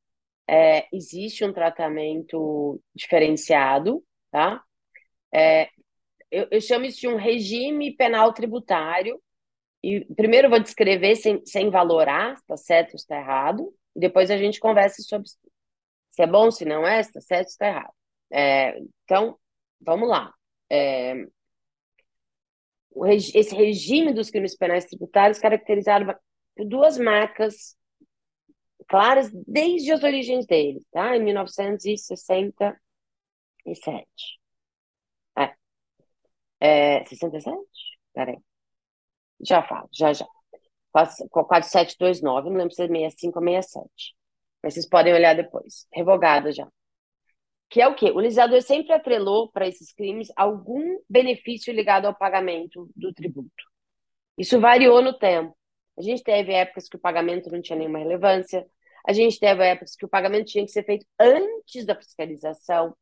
é, 0.51 0.85
existe 0.91 1.45
um 1.45 1.53
tratamento 1.53 2.81
diferenciado, 2.93 4.03
tá? 4.29 4.61
É, 5.33 5.69
eu, 6.29 6.47
eu, 6.51 6.59
chamo 6.59 6.83
isso 6.85 6.99
de 6.99 7.07
um 7.07 7.15
regime 7.15 7.95
penal 7.95 8.33
tributário. 8.33 9.21
E 9.81 10.05
primeiro 10.13 10.47
eu 10.47 10.49
vou 10.51 10.59
descrever 10.59 11.15
sem, 11.15 11.41
sem 11.45 11.69
valorar 11.69 12.35
se 12.35 12.43
está 12.43 12.57
certo 12.57 12.93
ou 12.93 12.99
se 12.99 13.05
está 13.05 13.17
errado, 13.17 13.73
e 13.95 13.99
depois 14.01 14.29
a 14.29 14.37
gente 14.37 14.59
conversa 14.59 15.01
sobre 15.01 15.29
se 15.29 16.21
é 16.21 16.27
bom, 16.27 16.51
se 16.51 16.65
não 16.65 16.85
é, 16.85 17.01
se 17.01 17.09
está 17.09 17.21
certo 17.21 17.45
ou 17.45 17.49
se 17.49 17.53
está 17.53 17.67
errado. 17.67 17.93
É, 18.31 18.79
então, 19.03 19.37
vamos 19.79 20.09
lá. 20.09 20.33
É, 20.69 21.15
esse 23.07 23.55
regime 23.55 24.13
dos 24.13 24.29
crimes 24.29 24.55
penais 24.55 24.85
tributários 24.85 25.39
caracterizado 25.39 26.05
por 26.55 26.65
duas 26.65 26.97
marcas 26.97 27.75
claras 28.87 29.31
desde 29.47 29.91
as 29.93 30.03
origens 30.03 30.45
dele, 30.45 30.85
tá? 30.91 31.15
Em 31.15 31.23
1967. 31.23 34.07
É. 35.37 35.55
é 36.59 37.03
67? 37.05 37.57
Peraí. 38.13 38.37
Já 39.43 39.63
falo, 39.63 39.89
já, 39.91 40.13
já. 40.13 40.25
4729, 40.91 42.49
não 42.49 42.57
lembro 42.57 42.73
se 42.73 42.83
é 42.83 42.87
65 42.87 43.39
ou 43.39 43.45
67. 43.45 44.15
Mas 44.63 44.73
vocês 44.73 44.87
podem 44.87 45.13
olhar 45.13 45.35
depois. 45.35 45.87
Revogada 45.93 46.51
já. 46.51 46.67
Que 47.71 47.81
é 47.81 47.87
o 47.87 47.95
quê? 47.95 48.11
O 48.11 48.19
legislador 48.19 48.61
sempre 48.61 48.91
atrelou 48.91 49.49
para 49.49 49.65
esses 49.65 49.93
crimes 49.93 50.27
algum 50.35 50.99
benefício 51.09 51.73
ligado 51.73 52.05
ao 52.05 52.13
pagamento 52.13 52.89
do 52.93 53.13
tributo. 53.13 53.63
Isso 54.37 54.59
variou 54.59 55.01
no 55.01 55.17
tempo. 55.17 55.57
A 55.97 56.01
gente 56.01 56.21
teve 56.21 56.51
épocas 56.51 56.89
que 56.89 56.97
o 56.97 56.99
pagamento 56.99 57.49
não 57.49 57.61
tinha 57.61 57.79
nenhuma 57.79 57.99
relevância, 57.99 58.67
a 59.07 59.13
gente 59.13 59.39
teve 59.39 59.63
épocas 59.63 59.95
que 59.95 60.05
o 60.05 60.09
pagamento 60.09 60.47
tinha 60.47 60.65
que 60.65 60.71
ser 60.71 60.83
feito 60.83 61.05
antes 61.17 61.85
da 61.85 61.95
fiscalização. 61.95 62.93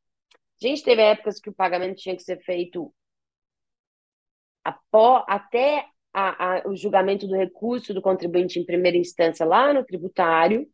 A 0.61 0.67
gente 0.67 0.83
teve 0.83 1.01
épocas 1.01 1.39
que 1.39 1.49
o 1.49 1.53
pagamento 1.53 1.97
tinha 1.97 2.15
que 2.15 2.21
ser 2.23 2.39
feito 2.43 2.93
após, 4.63 5.23
até 5.27 5.85
a, 6.13 6.57
a, 6.57 6.67
o 6.67 6.75
julgamento 6.75 7.27
do 7.27 7.35
recurso 7.35 7.91
do 7.91 8.03
contribuinte 8.03 8.59
em 8.59 8.65
primeira 8.65 8.97
instância 8.97 9.45
lá 9.45 9.73
no 9.73 9.83
tributário, 9.83 10.69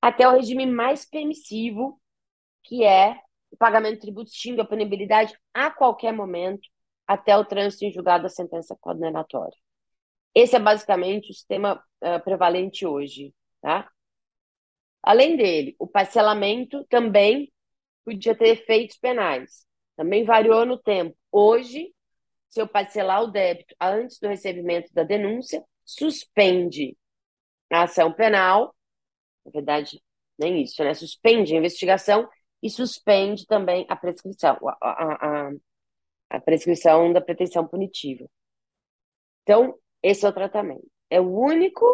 até 0.00 0.28
o 0.28 0.36
regime 0.36 0.64
mais 0.64 1.04
permissivo, 1.04 2.00
que 2.64 2.84
é 2.84 3.20
o 3.50 3.56
pagamento 3.56 3.94
de 3.94 4.00
tributos 4.00 4.32
extingue 4.32 4.60
a 4.60 4.64
punibilidade 4.64 5.38
a 5.52 5.70
qualquer 5.70 6.12
momento, 6.12 6.68
até 7.06 7.36
o 7.36 7.44
trânsito 7.44 7.84
em 7.84 7.92
julgado 7.92 8.24
da 8.24 8.28
sentença 8.28 8.76
condenatória. 8.80 9.56
Esse 10.34 10.56
é 10.56 10.58
basicamente 10.58 11.30
o 11.30 11.34
sistema 11.34 11.82
uh, 12.02 12.24
prevalente 12.24 12.84
hoje, 12.84 13.32
tá? 13.60 13.88
Além 15.02 15.36
dele, 15.36 15.76
o 15.78 15.86
parcelamento 15.86 16.84
também 16.88 17.52
podia 18.04 18.34
ter 18.34 18.48
efeitos 18.48 18.96
penais. 18.96 19.66
Também 19.96 20.24
variou 20.24 20.64
no 20.64 20.78
tempo. 20.78 21.16
Hoje, 21.30 21.94
se 22.48 22.60
eu 22.60 22.66
parcelar 22.66 23.22
o 23.22 23.28
débito 23.28 23.74
antes 23.80 24.18
do 24.18 24.28
recebimento 24.28 24.92
da 24.92 25.04
denúncia, 25.04 25.62
suspende 25.84 26.96
a 27.70 27.82
ação 27.82 28.12
penal, 28.12 28.74
na 29.44 29.52
verdade, 29.52 30.02
nem 30.38 30.62
isso, 30.62 30.82
né? 30.82 30.94
Suspende 30.94 31.54
a 31.54 31.58
investigação 31.58 32.28
e 32.64 32.70
suspende 32.70 33.46
também 33.46 33.84
a 33.90 33.94
prescrição, 33.94 34.56
a, 34.66 34.76
a, 34.80 35.48
a, 35.48 35.52
a 36.30 36.40
prescrição 36.40 37.12
da 37.12 37.20
pretensão 37.20 37.68
punitiva. 37.68 38.26
Então, 39.42 39.78
esse 40.02 40.24
é 40.24 40.28
o 40.30 40.32
tratamento. 40.32 40.90
É 41.10 41.20
o 41.20 41.30
único 41.30 41.84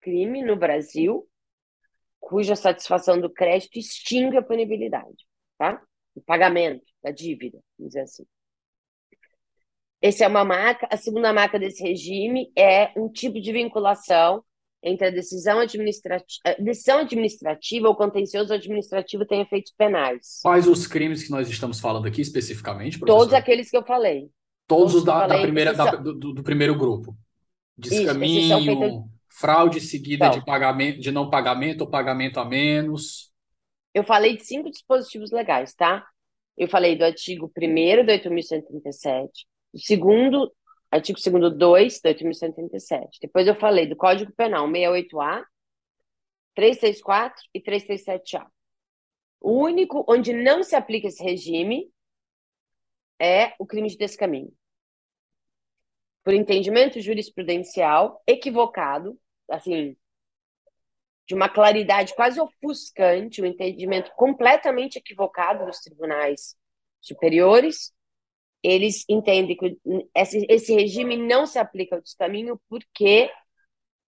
crime 0.00 0.44
no 0.44 0.54
Brasil 0.56 1.28
cuja 2.20 2.54
satisfação 2.54 3.20
do 3.20 3.28
crédito 3.28 3.80
extingue 3.80 4.36
a 4.36 4.42
punibilidade, 4.42 5.26
tá? 5.58 5.82
O 6.14 6.20
pagamento 6.20 6.86
da 7.02 7.10
dívida, 7.10 7.58
vamos 7.76 7.92
dizer 7.92 8.02
assim. 8.02 8.24
Essa 10.00 10.24
é 10.24 10.28
uma 10.28 10.44
marca. 10.44 10.86
A 10.88 10.96
segunda 10.96 11.32
marca 11.32 11.58
desse 11.58 11.82
regime 11.82 12.52
é 12.56 12.92
um 12.96 13.08
tipo 13.08 13.40
de 13.40 13.52
vinculação 13.52 14.44
entre 14.86 15.08
a 15.08 15.10
decisão 15.10 15.58
administrativa, 15.58 16.40
decisão 16.60 17.00
administrativa 17.00 17.88
ou 17.88 17.96
contencioso 17.96 18.54
administrativo 18.54 19.26
tem 19.26 19.40
efeitos 19.40 19.72
penais. 19.76 20.38
Quais 20.42 20.68
os 20.68 20.86
crimes 20.86 21.24
que 21.24 21.30
nós 21.32 21.50
estamos 21.50 21.80
falando 21.80 22.06
aqui 22.06 22.20
especificamente? 22.20 22.96
Professor? 22.96 23.18
Todos 23.18 23.34
aqueles 23.34 23.68
que 23.68 23.76
eu 23.76 23.84
falei. 23.84 24.30
Todos, 24.68 24.92
Todos 24.92 24.94
os 24.94 25.04
da, 25.04 25.26
da 25.26 25.40
primeira, 25.40 25.74
da, 25.74 25.96
do, 25.96 26.14
do, 26.14 26.42
primeiro 26.42 26.76
grupo. 26.76 27.16
Descaminho, 27.76 29.10
fraude 29.28 29.80
seguida 29.80 30.26
então, 30.26 30.38
de 30.38 30.46
pagamento, 30.46 31.00
de 31.00 31.10
não 31.10 31.28
pagamento 31.28 31.80
ou 31.80 31.90
pagamento 31.90 32.38
a 32.38 32.44
menos. 32.44 33.32
Eu 33.92 34.04
falei 34.04 34.36
de 34.36 34.44
cinco 34.44 34.70
dispositivos 34.70 35.32
legais, 35.32 35.74
tá? 35.74 36.06
Eu 36.56 36.68
falei 36.68 36.96
do 36.96 37.04
artigo 37.04 37.50
1 37.58 38.06
do 38.06 38.12
8.137, 38.12 39.28
do 39.74 39.80
segundo, 39.80 40.52
artigo 40.90 41.18
2 41.18 41.56
2 41.56 42.00
do 42.00 42.08
8.137. 42.08 43.18
Depois 43.20 43.46
eu 43.46 43.54
falei 43.54 43.86
do 43.86 43.96
Código 43.96 44.32
Penal 44.32 44.66
68A, 44.68 45.44
334 46.54 47.42
e 47.54 47.60
337A. 47.60 48.46
O 49.40 49.62
único 49.62 50.04
onde 50.08 50.32
não 50.32 50.62
se 50.62 50.74
aplica 50.74 51.08
esse 51.08 51.22
regime 51.22 51.90
é 53.20 53.54
o 53.58 53.66
crime 53.66 53.88
de 53.88 53.96
descaminho. 53.96 54.52
por 56.24 56.34
entendimento 56.34 57.00
jurisprudencial 57.00 58.20
equivocado, 58.26 59.16
assim, 59.48 59.96
de 61.26 61.34
uma 61.34 61.48
claridade 61.48 62.14
quase 62.14 62.40
ofuscante, 62.40 63.40
um 63.40 63.46
entendimento 63.46 64.10
completamente 64.16 64.96
equivocado 64.96 65.64
dos 65.66 65.78
tribunais 65.80 66.56
superiores. 67.00 67.92
Eles 68.62 69.04
entendem 69.08 69.56
que 69.56 69.78
esse, 70.14 70.46
esse 70.48 70.74
regime 70.74 71.16
não 71.16 71.46
se 71.46 71.58
aplica 71.58 71.96
ao 71.96 72.02
descaminho 72.02 72.60
porque 72.68 73.30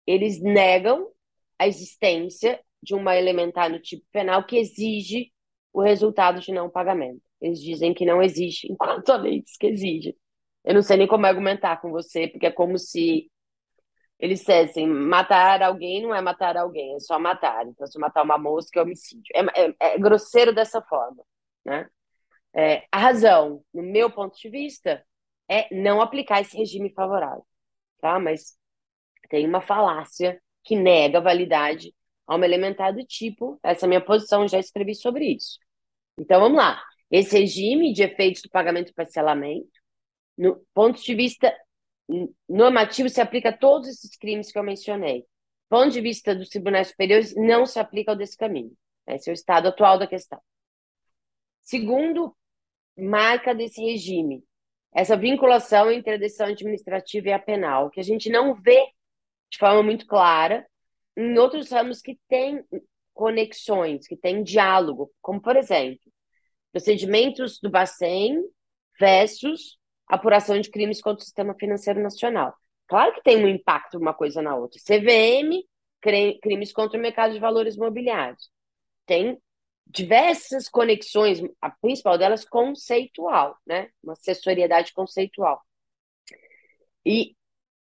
eles 0.07 0.41
negam 0.41 1.11
a 1.57 1.67
existência 1.67 2.59
de 2.81 2.95
uma 2.95 3.15
elementar 3.15 3.69
no 3.69 3.79
tipo 3.79 4.05
penal 4.11 4.45
que 4.45 4.57
exige 4.57 5.31
o 5.73 5.81
resultado 5.81 6.39
de 6.39 6.51
não 6.51 6.69
pagamento. 6.69 7.21
Eles 7.41 7.61
dizem 7.61 7.93
que 7.93 8.05
não 8.05 8.21
existe, 8.21 8.67
enquanto 8.71 9.09
a 9.11 9.17
lei 9.17 9.41
diz 9.41 9.57
que 9.57 9.67
exige. 9.67 10.15
Eu 10.63 10.73
não 10.73 10.81
sei 10.81 10.97
nem 10.97 11.07
como 11.07 11.25
argumentar 11.25 11.81
com 11.81 11.91
você, 11.91 12.27
porque 12.27 12.47
é 12.47 12.51
como 12.51 12.77
se 12.77 13.29
eles 14.19 14.39
dissessem 14.39 14.85
matar 14.85 15.63
alguém 15.63 16.01
não 16.01 16.13
é 16.13 16.21
matar 16.21 16.57
alguém, 16.57 16.95
é 16.95 16.99
só 16.99 17.17
matar. 17.17 17.65
Então, 17.65 17.87
se 17.87 17.97
matar 17.97 18.23
uma 18.23 18.37
mosca 18.37 18.79
é 18.79 18.83
homicídio. 18.83 19.23
É, 19.33 19.65
é, 19.65 19.75
é 19.79 19.97
grosseiro 19.97 20.53
dessa 20.53 20.81
forma. 20.81 21.23
Né? 21.65 21.87
É, 22.53 22.85
a 22.91 22.97
razão, 22.97 23.63
no 23.73 23.83
meu 23.83 24.11
ponto 24.11 24.37
de 24.37 24.49
vista, 24.49 25.05
é 25.49 25.73
não 25.73 26.01
aplicar 26.01 26.41
esse 26.41 26.57
regime 26.57 26.91
favorável. 26.91 27.45
Tá? 27.99 28.19
Mas 28.19 28.57
tem 29.29 29.47
uma 29.47 29.61
falácia 29.61 30.41
que 30.63 30.75
nega 30.75 31.19
a 31.19 31.21
validade 31.21 31.93
a 32.27 32.35
uma 32.35 32.45
elementar 32.45 32.93
do 32.93 33.03
tipo, 33.03 33.59
essa 33.63 33.85
é 33.85 33.87
a 33.87 33.89
minha 33.89 34.05
posição, 34.05 34.47
já 34.47 34.59
escrevi 34.59 34.93
sobre 34.93 35.35
isso. 35.35 35.57
Então, 36.17 36.39
vamos 36.39 36.57
lá. 36.57 36.81
Esse 37.09 37.39
regime 37.39 37.91
de 37.91 38.03
efeitos 38.03 38.41
do 38.43 38.49
pagamento 38.49 38.89
e 38.89 38.93
parcelamento, 38.93 39.67
no 40.37 40.63
ponto 40.73 41.01
de 41.01 41.15
vista 41.15 41.55
normativo, 42.47 43.09
se 43.09 43.19
aplica 43.19 43.49
a 43.49 43.57
todos 43.57 43.87
esses 43.87 44.15
crimes 44.15 44.51
que 44.51 44.59
eu 44.59 44.63
mencionei. 44.63 45.25
Ponto 45.67 45.91
de 45.91 46.01
vista 46.01 46.35
dos 46.35 46.49
tribunais 46.49 46.89
superiores, 46.89 47.35
não 47.35 47.65
se 47.65 47.79
aplica 47.79 48.11
ao 48.11 48.17
desse 48.17 48.37
caminho. 48.37 48.71
Esse 49.07 49.29
é 49.29 49.33
o 49.33 49.33
estado 49.33 49.67
atual 49.67 49.97
da 49.97 50.07
questão. 50.07 50.39
Segundo, 51.61 52.35
marca 52.99 53.53
desse 53.53 53.81
regime, 53.81 54.43
essa 54.93 55.15
vinculação 55.15 55.91
entre 55.91 56.13
a 56.13 56.17
decisão 56.17 56.47
administrativa 56.47 57.29
e 57.29 57.33
a 57.33 57.39
penal, 57.39 57.89
que 57.89 57.99
a 57.99 58.03
gente 58.03 58.29
não 58.29 58.55
vê 58.55 58.83
de 59.51 59.57
forma 59.57 59.83
muito 59.83 60.05
clara 60.05 60.65
em 61.17 61.37
outros 61.37 61.69
ramos 61.71 62.01
que 62.01 62.17
têm 62.27 62.63
conexões, 63.13 64.07
que 64.07 64.15
têm 64.15 64.43
diálogo, 64.43 65.11
como, 65.21 65.41
por 65.41 65.55
exemplo, 65.55 65.99
procedimentos 66.71 67.59
do 67.59 67.69
Bacen 67.69 68.41
versus 68.99 69.77
apuração 70.07 70.59
de 70.59 70.69
crimes 70.69 71.01
contra 71.01 71.21
o 71.21 71.25
sistema 71.25 71.53
financeiro 71.53 72.01
nacional. 72.01 72.53
Claro 72.87 73.13
que 73.13 73.21
tem 73.21 73.43
um 73.43 73.47
impacto 73.47 73.97
uma 73.97 74.13
coisa 74.13 74.41
na 74.41 74.55
outra. 74.55 74.79
CVM, 74.79 75.63
crimes 76.41 76.71
contra 76.71 76.97
o 76.97 77.01
mercado 77.01 77.33
de 77.33 77.39
valores 77.39 77.75
mobiliários. 77.75 78.49
Tem 79.05 79.37
diversas 79.89 80.69
conexões, 80.69 81.41
a 81.59 81.71
principal 81.71 82.17
delas 82.17 82.45
conceitual, 82.45 83.57
né? 83.65 83.89
Uma 84.03 84.13
assessoriedade 84.13 84.93
conceitual. 84.93 85.61
E 87.03 87.35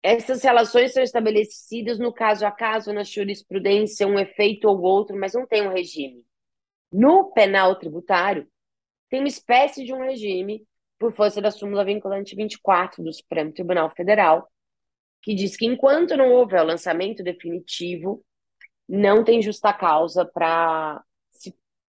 essas 0.02 0.42
relações 0.42 0.94
são 0.94 1.02
estabelecidas 1.02 1.98
no 1.98 2.10
caso 2.10 2.46
a 2.46 2.50
caso, 2.50 2.92
na 2.92 3.04
jurisprudência, 3.04 4.06
um 4.06 4.18
efeito 4.18 4.66
ou 4.66 4.80
outro, 4.80 5.14
mas 5.18 5.34
não 5.34 5.46
tem 5.46 5.66
um 5.66 5.72
regime. 5.72 6.24
No 6.90 7.32
penal 7.32 7.78
tributário, 7.78 8.48
tem 9.10 9.20
uma 9.20 9.28
espécie 9.28 9.84
de 9.84 9.92
um 9.92 10.00
regime 10.00 10.66
por 10.98 11.12
força 11.12 11.40
da 11.40 11.50
súmula 11.50 11.84
vinculante 11.84 12.34
24 12.34 13.02
do 13.04 13.12
Supremo 13.12 13.52
Tribunal 13.52 13.90
Federal, 13.90 14.50
que 15.22 15.34
diz 15.34 15.54
que 15.54 15.66
enquanto 15.66 16.16
não 16.16 16.32
houver 16.32 16.62
o 16.62 16.66
lançamento 16.66 17.22
definitivo, 17.22 18.24
não 18.88 19.22
tem 19.22 19.42
justa 19.42 19.72
causa 19.72 20.24
para 20.24 21.02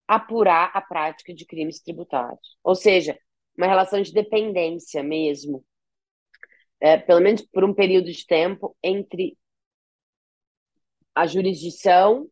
apurar 0.08 0.70
a 0.74 0.80
prática 0.80 1.34
de 1.34 1.46
crimes 1.46 1.80
tributários. 1.80 2.56
Ou 2.64 2.74
seja, 2.74 3.18
uma 3.56 3.66
relação 3.66 4.00
de 4.00 4.12
dependência 4.12 5.02
mesmo, 5.02 5.64
é, 6.80 6.96
pelo 6.96 7.20
menos 7.20 7.42
por 7.42 7.62
um 7.64 7.74
período 7.74 8.10
de 8.10 8.26
tempo, 8.26 8.76
entre 8.82 9.36
a 11.14 11.26
jurisdição 11.26 12.28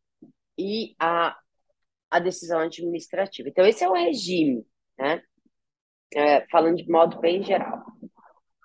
e 0.59 0.95
a, 0.99 1.37
a 2.11 2.19
decisão 2.19 2.61
administrativa. 2.61 3.49
Então, 3.49 3.67
esse 3.67 3.85
é 3.85 3.89
o 3.89 3.95
regime, 3.95 4.65
né? 4.99 5.23
é, 6.15 6.47
falando 6.49 6.77
de 6.77 6.91
modo 6.91 7.19
bem 7.21 7.43
geral, 7.43 7.85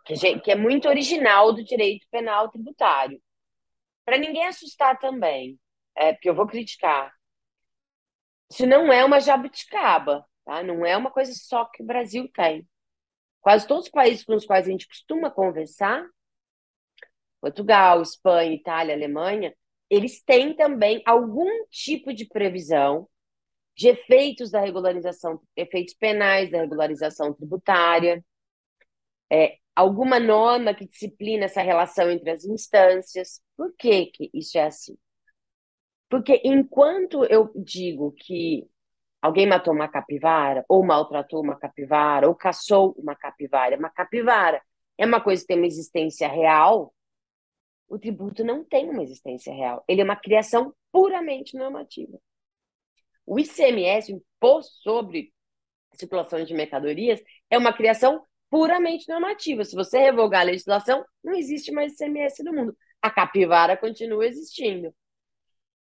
que, 0.05 0.39
que 0.39 0.51
é 0.51 0.55
muito 0.55 0.87
original 0.87 1.53
do 1.53 1.63
direito 1.63 2.07
penal 2.09 2.49
tributário. 2.49 3.21
Para 4.05 4.17
ninguém 4.17 4.45
assustar 4.45 4.97
também, 4.99 5.59
é, 5.95 6.13
porque 6.13 6.29
eu 6.29 6.35
vou 6.35 6.47
criticar. 6.47 7.13
Isso 8.51 8.65
não 8.65 8.91
é 8.91 9.05
uma 9.05 9.21
jabuticaba, 9.21 10.25
tá? 10.43 10.61
não 10.61 10.85
é 10.85 10.97
uma 10.97 11.09
coisa 11.09 11.31
só 11.33 11.63
que 11.63 11.81
o 11.81 11.85
Brasil 11.85 12.29
tem. 12.33 12.67
Quase 13.39 13.65
todos 13.65 13.85
os 13.85 13.91
países 13.91 14.25
com 14.25 14.35
os 14.35 14.45
quais 14.45 14.67
a 14.67 14.71
gente 14.71 14.85
costuma 14.85 15.31
conversar, 15.31 16.05
Portugal, 17.39 18.01
Espanha, 18.01 18.53
Itália, 18.53 18.93
Alemanha, 18.93 19.55
eles 19.89 20.21
têm 20.21 20.53
também 20.53 21.01
algum 21.05 21.49
tipo 21.69 22.13
de 22.13 22.25
previsão 22.25 23.07
de 23.73 23.87
efeitos 23.87 24.51
da 24.51 24.59
regularização, 24.59 25.41
efeitos 25.55 25.93
penais 25.93 26.51
da 26.51 26.59
regularização 26.59 27.33
tributária, 27.33 28.21
é, 29.31 29.59
alguma 29.73 30.19
norma 30.19 30.73
que 30.73 30.85
disciplina 30.85 31.45
essa 31.45 31.61
relação 31.61 32.11
entre 32.11 32.29
as 32.29 32.43
instâncias. 32.43 33.41
Por 33.55 33.73
que, 33.77 34.07
que 34.07 34.29
isso 34.33 34.57
é 34.57 34.65
assim? 34.65 34.97
Porque 36.11 36.41
enquanto 36.43 37.23
eu 37.23 37.49
digo 37.55 38.11
que 38.11 38.67
alguém 39.21 39.47
matou 39.47 39.73
uma 39.73 39.87
capivara, 39.87 40.65
ou 40.67 40.83
maltratou 40.83 41.41
uma 41.41 41.57
capivara, 41.57 42.27
ou 42.27 42.35
caçou 42.35 42.93
uma 42.97 43.15
capivara, 43.15 43.77
uma 43.77 43.89
capivara 43.89 44.61
é 44.97 45.05
uma 45.05 45.21
coisa 45.21 45.41
que 45.41 45.47
tem 45.47 45.57
uma 45.57 45.67
existência 45.67 46.27
real, 46.27 46.93
o 47.87 47.97
tributo 47.97 48.43
não 48.43 48.61
tem 48.61 48.89
uma 48.89 49.01
existência 49.01 49.53
real. 49.53 49.85
Ele 49.87 50.01
é 50.01 50.03
uma 50.03 50.17
criação 50.17 50.73
puramente 50.91 51.55
normativa. 51.57 52.19
O 53.25 53.39
ICMS, 53.39 54.11
o 54.11 54.17
Imposto 54.17 54.81
sobre 54.83 55.33
Circulação 55.93 56.43
de 56.43 56.53
Mercadorias, 56.53 57.21
é 57.49 57.57
uma 57.57 57.71
criação 57.71 58.25
puramente 58.49 59.07
normativa. 59.07 59.63
Se 59.63 59.75
você 59.75 59.97
revogar 59.97 60.41
a 60.41 60.45
legislação, 60.45 61.05
não 61.23 61.35
existe 61.35 61.71
mais 61.71 61.93
ICMS 61.93 62.43
no 62.43 62.53
mundo. 62.53 62.77
A 63.01 63.09
capivara 63.09 63.77
continua 63.77 64.25
existindo. 64.27 64.93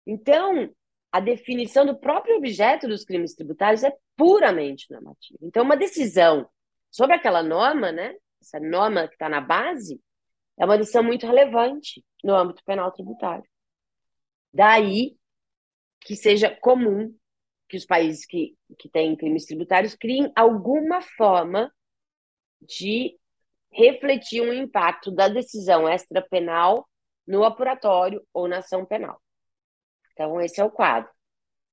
Então, 0.06 0.70
a 1.10 1.20
definição 1.20 1.84
do 1.84 1.98
próprio 1.98 2.36
objeto 2.36 2.86
dos 2.86 3.04
crimes 3.04 3.34
tributários 3.34 3.82
é 3.82 3.92
puramente 4.16 4.90
normativa. 4.90 5.38
Então, 5.42 5.64
uma 5.64 5.76
decisão 5.76 6.48
sobre 6.90 7.16
aquela 7.16 7.42
norma, 7.42 7.90
né, 7.90 8.14
essa 8.40 8.60
norma 8.60 9.08
que 9.08 9.14
está 9.14 9.28
na 9.28 9.40
base, 9.40 10.00
é 10.58 10.64
uma 10.64 10.78
decisão 10.78 11.02
muito 11.02 11.26
relevante 11.26 12.04
no 12.22 12.34
âmbito 12.34 12.62
penal 12.64 12.92
tributário. 12.92 13.44
Daí 14.52 15.16
que 16.00 16.14
seja 16.14 16.54
comum 16.60 17.14
que 17.68 17.76
os 17.76 17.84
países 17.84 18.24
que, 18.24 18.56
que 18.78 18.88
têm 18.88 19.16
crimes 19.16 19.44
tributários 19.44 19.94
criem 19.94 20.32
alguma 20.36 21.00
forma 21.02 21.72
de 22.60 23.18
refletir 23.72 24.40
um 24.40 24.52
impacto 24.52 25.10
da 25.10 25.28
decisão 25.28 25.88
extrapenal 25.88 26.88
no 27.26 27.44
apuratório 27.44 28.24
ou 28.32 28.46
na 28.46 28.58
ação 28.58 28.86
penal. 28.86 29.20
Então, 30.16 30.40
esse 30.40 30.60
é 30.60 30.64
o 30.64 30.70
quadro. 30.70 31.10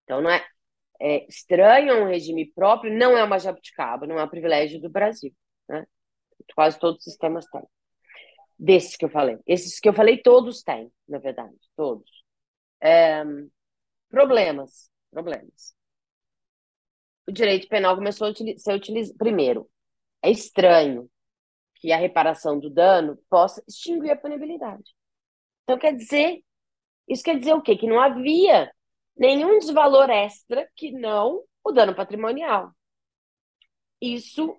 Então, 0.04 0.22
não 0.22 0.30
é, 0.30 0.46
é 1.00 1.26
estranho 1.28 2.04
um 2.04 2.08
regime 2.08 2.52
próprio, 2.54 2.94
não 2.94 3.18
é 3.18 3.24
uma 3.24 3.40
jabuticaba, 3.40 4.06
não 4.06 4.20
é 4.20 4.24
um 4.24 4.30
privilégio 4.30 4.82
do 4.82 4.90
Brasil. 4.90 5.34
Né? 5.70 5.86
Quase 6.54 6.78
todos 6.78 7.00
os 7.00 7.04
sistemas 7.06 7.46
têm. 7.48 7.64
Desses 8.60 8.98
que 8.98 9.06
eu 9.06 9.10
falei. 9.10 9.40
Esses 9.48 9.80
que 9.80 9.88
eu 9.88 9.94
falei, 9.94 10.22
todos 10.22 10.62
têm, 10.62 10.92
na 11.08 11.20
verdade, 11.20 11.56
todos. 11.76 12.10
É, 12.82 13.24
problemas, 14.10 14.92
problemas 15.10 15.74
o 17.28 17.32
direito 17.32 17.68
penal 17.68 17.96
começou 17.96 18.28
a 18.28 18.34
ser 18.34 18.74
utilizado. 18.74 19.18
Primeiro, 19.18 19.70
é 20.22 20.30
estranho 20.30 21.10
que 21.76 21.92
a 21.92 21.98
reparação 21.98 22.60
do 22.60 22.70
dano 22.70 23.18
possa 23.30 23.64
extinguir 23.68 24.12
a 24.12 24.18
punibilidade. 24.18 24.96
Então, 25.64 25.78
quer 25.78 25.96
dizer, 25.96 26.44
isso 27.08 27.24
quer 27.24 27.38
dizer 27.40 27.54
o 27.54 27.62
quê? 27.62 27.76
Que 27.76 27.88
não 27.88 28.00
havia 28.00 28.72
nenhum 29.16 29.60
desvalor 29.60 30.10
extra 30.10 30.68
que 30.76 30.92
não 30.92 31.44
o 31.64 31.72
dano 31.72 31.96
patrimonial. 31.96 32.72
Isso 34.02 34.58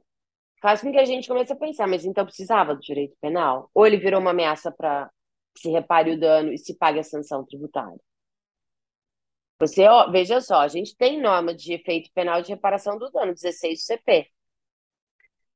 faz 0.61 0.81
com 0.81 0.91
que 0.91 0.99
a 0.99 1.05
gente 1.05 1.29
comece 1.29 1.53
a 1.53 1.57
pensar, 1.57 1.87
mas 1.87 2.05
então 2.05 2.25
precisava 2.25 2.75
do 2.75 2.81
direito 2.81 3.17
penal? 3.21 3.71
Ou 3.75 3.87
ele 3.87 3.99
virou 3.99 4.21
uma 4.21 4.31
ameaça 4.31 4.73
para 4.73 5.11
que 5.55 5.61
se 5.63 5.71
repare 5.71 6.13
o 6.13 6.19
dano 6.19 6.53
e 6.53 6.59
se 6.59 6.77
pague 6.77 6.99
a 6.99 7.05
sanção 7.05 7.45
tributária? 7.45 8.01
Você, 9.61 9.87
ó, 9.87 10.11
veja 10.11 10.41
só, 10.41 10.61
a 10.61 10.69
gente 10.69 10.97
tem 10.97 11.21
norma 11.21 11.55
de 11.55 11.75
efeito 11.75 12.11
penal 12.15 12.43
de 12.43 12.49
reparação 12.49 12.99
do 12.99 13.11
dano, 13.11 13.35
16 13.35 13.79
do 13.79 13.83
CP. 13.83 14.31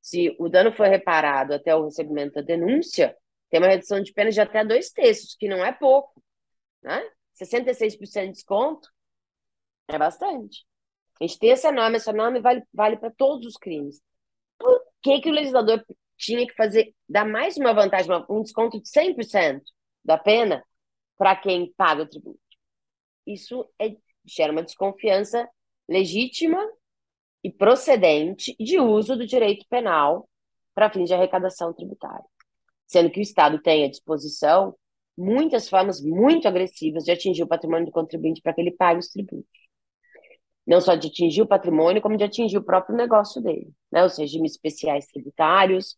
Se 0.01 0.35
o 0.39 0.47
dano 0.47 0.71
foi 0.71 0.87
reparado 0.87 1.53
até 1.53 1.75
o 1.75 1.85
recebimento 1.85 2.35
da 2.35 2.41
denúncia, 2.41 3.15
tem 3.49 3.59
uma 3.59 3.69
redução 3.69 4.01
de 4.01 4.13
pena 4.13 4.31
de 4.31 4.39
até 4.39 4.63
dois 4.63 4.91
terços, 4.91 5.35
que 5.35 5.47
não 5.47 5.63
é 5.65 5.71
pouco. 5.71 6.21
Né? 6.81 7.01
66% 7.41 8.25
de 8.25 8.31
desconto 8.31 8.89
é 9.87 9.97
bastante. 9.97 10.65
A 11.19 11.25
gente 11.25 11.39
tem 11.39 11.51
essa 11.51 11.71
norma, 11.71 11.97
essa 11.97 12.13
norma 12.13 12.39
vale, 12.39 12.63
vale 12.73 12.97
para 12.97 13.11
todos 13.11 13.45
os 13.45 13.57
crimes. 13.57 14.01
Por 14.57 14.81
que, 15.01 15.21
que 15.21 15.29
o 15.29 15.33
legislador 15.33 15.83
tinha 16.17 16.45
que 16.45 16.53
fazer, 16.53 16.93
dar 17.07 17.25
mais 17.25 17.57
uma 17.57 17.73
vantagem, 17.73 18.11
um 18.29 18.41
desconto 18.41 18.81
de 18.81 18.89
100% 18.89 19.61
da 20.03 20.17
pena 20.17 20.63
para 21.17 21.35
quem 21.35 21.73
paga 21.75 22.03
o 22.03 22.09
tributo? 22.09 22.39
Isso 23.25 23.69
é, 23.79 23.95
gera 24.25 24.51
uma 24.51 24.63
desconfiança 24.63 25.47
legítima 25.87 26.59
e 27.43 27.51
procedente 27.51 28.55
de 28.59 28.79
uso 28.79 29.15
do 29.15 29.25
direito 29.25 29.65
penal 29.69 30.29
para 30.73 30.89
fins 30.89 31.07
de 31.07 31.13
arrecadação 31.13 31.73
tributária. 31.73 32.25
Sendo 32.87 33.09
que 33.09 33.19
o 33.19 33.21
Estado 33.21 33.61
tem 33.61 33.85
à 33.85 33.89
disposição 33.89 34.75
muitas 35.19 35.67
formas 35.69 36.01
muito 36.01 36.47
agressivas 36.47 37.03
de 37.03 37.11
atingir 37.11 37.43
o 37.43 37.47
patrimônio 37.47 37.85
do 37.85 37.91
contribuinte 37.91 38.41
para 38.41 38.53
que 38.53 38.61
ele 38.61 38.71
pague 38.71 38.99
os 38.99 39.09
tributos. 39.09 39.69
Não 40.65 40.79
só 40.79 40.95
de 40.95 41.07
atingir 41.07 41.41
o 41.41 41.47
patrimônio, 41.47 42.01
como 42.01 42.15
de 42.15 42.23
atingir 42.23 42.57
o 42.57 42.63
próprio 42.63 42.95
negócio 42.95 43.41
dele, 43.41 43.73
né? 43.91 44.05
os 44.05 44.17
regimes 44.17 44.53
especiais 44.53 45.07
tributários, 45.07 45.97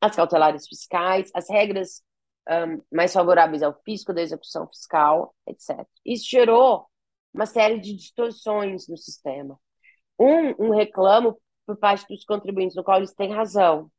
as 0.00 0.16
cautelares 0.16 0.66
fiscais, 0.66 1.30
as 1.34 1.50
regras 1.50 2.02
um, 2.48 2.80
mais 2.90 3.12
favoráveis 3.12 3.62
ao 3.62 3.74
fisco 3.84 4.14
da 4.14 4.22
execução 4.22 4.66
fiscal, 4.68 5.34
etc. 5.46 5.86
Isso 6.04 6.26
gerou 6.28 6.86
uma 7.34 7.46
série 7.46 7.78
de 7.78 7.94
distorções 7.94 8.88
no 8.88 8.96
sistema. 8.96 9.58
Um, 10.18 10.66
um 10.66 10.70
reclamo 10.70 11.38
por 11.66 11.76
parte 11.76 12.06
dos 12.08 12.24
contribuintes, 12.24 12.76
no 12.76 12.84
qual 12.84 12.98
eles 12.98 13.12
têm 13.12 13.34
razão, 13.34 13.90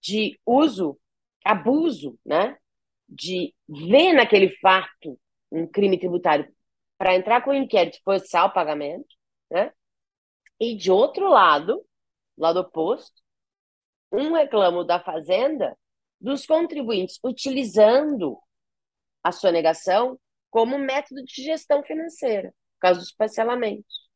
de 0.00 0.38
uso, 0.46 0.98
abuso, 1.44 2.18
né? 2.24 2.56
De 3.14 3.54
ver 3.68 4.12
naquele 4.12 4.50
fato 4.58 5.18
um 5.50 5.66
crime 5.66 5.98
tributário 5.98 6.52
para 6.98 7.14
entrar 7.14 7.42
com 7.42 7.50
o 7.50 7.54
inquérito 7.54 7.98
e 7.98 8.02
forçar 8.02 8.46
o 8.46 8.52
pagamento, 8.52 9.06
né? 9.50 9.72
E 10.60 10.76
de 10.76 10.90
outro 10.90 11.28
lado, 11.28 11.84
lado 12.36 12.60
oposto, 12.60 13.22
um 14.12 14.32
reclamo 14.32 14.84
da 14.84 15.00
Fazenda 15.00 15.76
dos 16.20 16.46
contribuintes 16.46 17.18
utilizando 17.22 18.38
a 19.22 19.32
sonegação 19.32 20.18
como 20.50 20.78
método 20.78 21.22
de 21.24 21.42
gestão 21.42 21.82
financeira, 21.82 22.50
por 22.74 22.80
causa 22.80 23.00
dos 23.00 23.12
parcelamentos. 23.12 24.08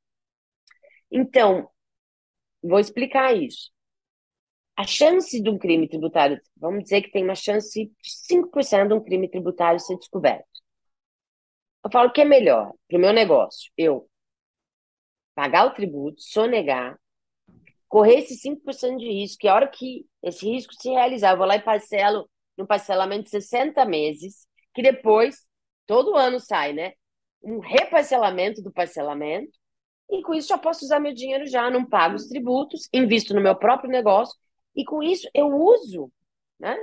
Então, 1.10 1.68
vou 2.62 2.78
explicar 2.78 3.34
isso. 3.36 3.70
A 4.78 4.86
chance 4.86 5.42
de 5.42 5.50
um 5.50 5.58
crime 5.58 5.88
tributário, 5.88 6.40
vamos 6.56 6.84
dizer 6.84 7.02
que 7.02 7.10
tem 7.10 7.24
uma 7.24 7.34
chance 7.34 7.84
de 7.84 7.92
5% 8.28 8.86
de 8.86 8.94
um 8.94 9.02
crime 9.02 9.28
tributário 9.28 9.80
ser 9.80 9.96
descoberto. 9.96 10.46
Eu 11.84 11.90
falo 11.90 12.12
que 12.12 12.20
é 12.20 12.24
melhor 12.24 12.72
para 12.86 12.96
o 12.96 13.00
meu 13.00 13.12
negócio 13.12 13.72
eu 13.76 14.08
pagar 15.34 15.66
o 15.66 15.74
tributo, 15.74 16.22
sonegar, 16.22 16.96
correr 17.88 18.18
esse 18.20 18.36
5% 18.36 18.98
de 18.98 19.10
risco, 19.10 19.38
que 19.40 19.48
a 19.48 19.54
hora 19.56 19.66
que 19.66 20.06
esse 20.22 20.48
risco 20.48 20.72
se 20.72 20.90
realizar, 20.90 21.32
eu 21.32 21.38
vou 21.38 21.46
lá 21.46 21.56
e 21.56 21.60
parcelo 21.60 22.30
no 22.56 22.64
parcelamento 22.64 23.24
de 23.24 23.30
60 23.30 23.84
meses, 23.84 24.46
que 24.72 24.80
depois, 24.80 25.44
todo 25.88 26.14
ano 26.14 26.38
sai, 26.38 26.72
né? 26.72 26.92
Um 27.42 27.58
reparcelamento 27.58 28.62
do 28.62 28.72
parcelamento, 28.72 29.58
e 30.08 30.22
com 30.22 30.34
isso 30.34 30.46
já 30.46 30.58
posso 30.58 30.84
usar 30.84 31.00
meu 31.00 31.12
dinheiro 31.12 31.48
já, 31.48 31.68
não 31.68 31.84
pago 31.84 32.14
os 32.14 32.28
tributos, 32.28 32.88
invisto 32.92 33.34
no 33.34 33.40
meu 33.40 33.56
próprio 33.56 33.90
negócio 33.90 34.38
e 34.78 34.84
com 34.84 35.02
isso 35.02 35.28
eu 35.34 35.48
uso, 35.48 36.08
né? 36.58 36.78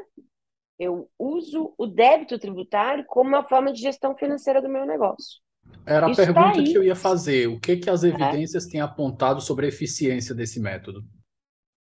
Eu 0.77 1.09
uso 1.17 1.73
o 1.77 1.87
débito 1.87 2.37
tributário 2.37 3.05
como 3.07 3.29
uma 3.29 3.47
forma 3.47 3.71
de 3.71 3.79
gestão 3.79 4.13
financeira 4.17 4.61
do 4.61 4.67
meu 4.67 4.85
negócio. 4.85 5.39
Era 5.85 6.07
a 6.07 6.11
isso 6.11 6.19
tá 6.19 6.25
pergunta 6.33 6.57
tá 6.57 6.63
que 6.63 6.77
eu 6.77 6.83
ia 6.83 6.95
fazer. 6.95 7.47
O 7.47 7.57
que 7.57 7.77
que 7.77 7.89
as 7.89 8.03
é. 8.03 8.09
evidências 8.09 8.67
é. 8.67 8.71
têm 8.71 8.81
apontado 8.81 9.39
sobre 9.39 9.65
a 9.65 9.69
eficiência 9.69 10.35
desse 10.35 10.59
método? 10.59 11.05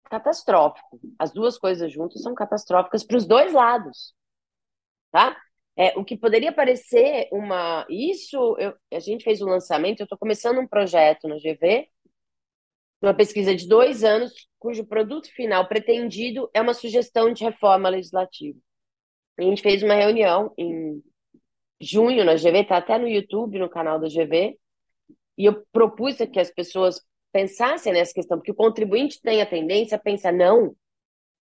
Catastrófico. 0.04 1.00
As 1.18 1.34
duas 1.34 1.58
coisas 1.58 1.92
juntas 1.92 2.22
são 2.22 2.36
catastróficas 2.36 3.04
para 3.04 3.18
os 3.18 3.26
dois 3.26 3.52
lados, 3.52 4.14
tá? 5.12 5.36
É, 5.76 5.98
o 5.98 6.06
que 6.06 6.16
poderia 6.16 6.54
parecer 6.54 7.28
uma. 7.32 7.88
Isso, 7.90 8.56
eu, 8.60 8.76
a 8.94 9.00
gente 9.00 9.24
fez 9.24 9.42
um 9.42 9.48
lançamento, 9.50 10.02
eu 10.02 10.04
estou 10.04 10.20
começando 10.20 10.60
um 10.60 10.68
projeto 10.68 11.28
no 11.28 11.38
GV, 11.38 11.90
uma 13.08 13.14
pesquisa 13.14 13.56
de 13.56 13.68
dois 13.68 14.04
anos, 14.04 14.34
cujo 14.60 14.86
produto 14.86 15.30
final 15.34 15.68
pretendido 15.68 16.50
é 16.54 16.62
uma 16.62 16.74
sugestão 16.74 17.34
de 17.34 17.44
reforma 17.44 17.90
legislativa. 17.90 18.58
A 19.38 19.42
gente 19.42 19.62
fez 19.62 19.84
uma 19.84 19.96
reunião 19.96 20.54
em 20.58 21.04
junho 21.82 22.24
na 22.24 22.36
GV, 22.36 22.62
está 22.62 22.78
até 22.78 22.98
no 22.98 23.08
YouTube, 23.08 23.60
no 23.60 23.70
canal 23.70 24.00
da 24.00 24.08
GV, 24.08 24.58
e 25.38 25.46
eu 25.46 25.66
propus 25.72 26.18
que 26.18 26.40
as 26.40 26.52
pessoas 26.52 27.02
pensassem 27.32 27.92
nessa 27.92 28.14
questão, 28.14 28.38
porque 28.38 28.52
o 28.52 28.56
contribuinte 28.56 29.20
tem 29.22 29.42
a 29.42 29.46
tendência 29.46 29.98
a 29.98 30.00
pensar, 30.00 30.32
não, 30.32 30.76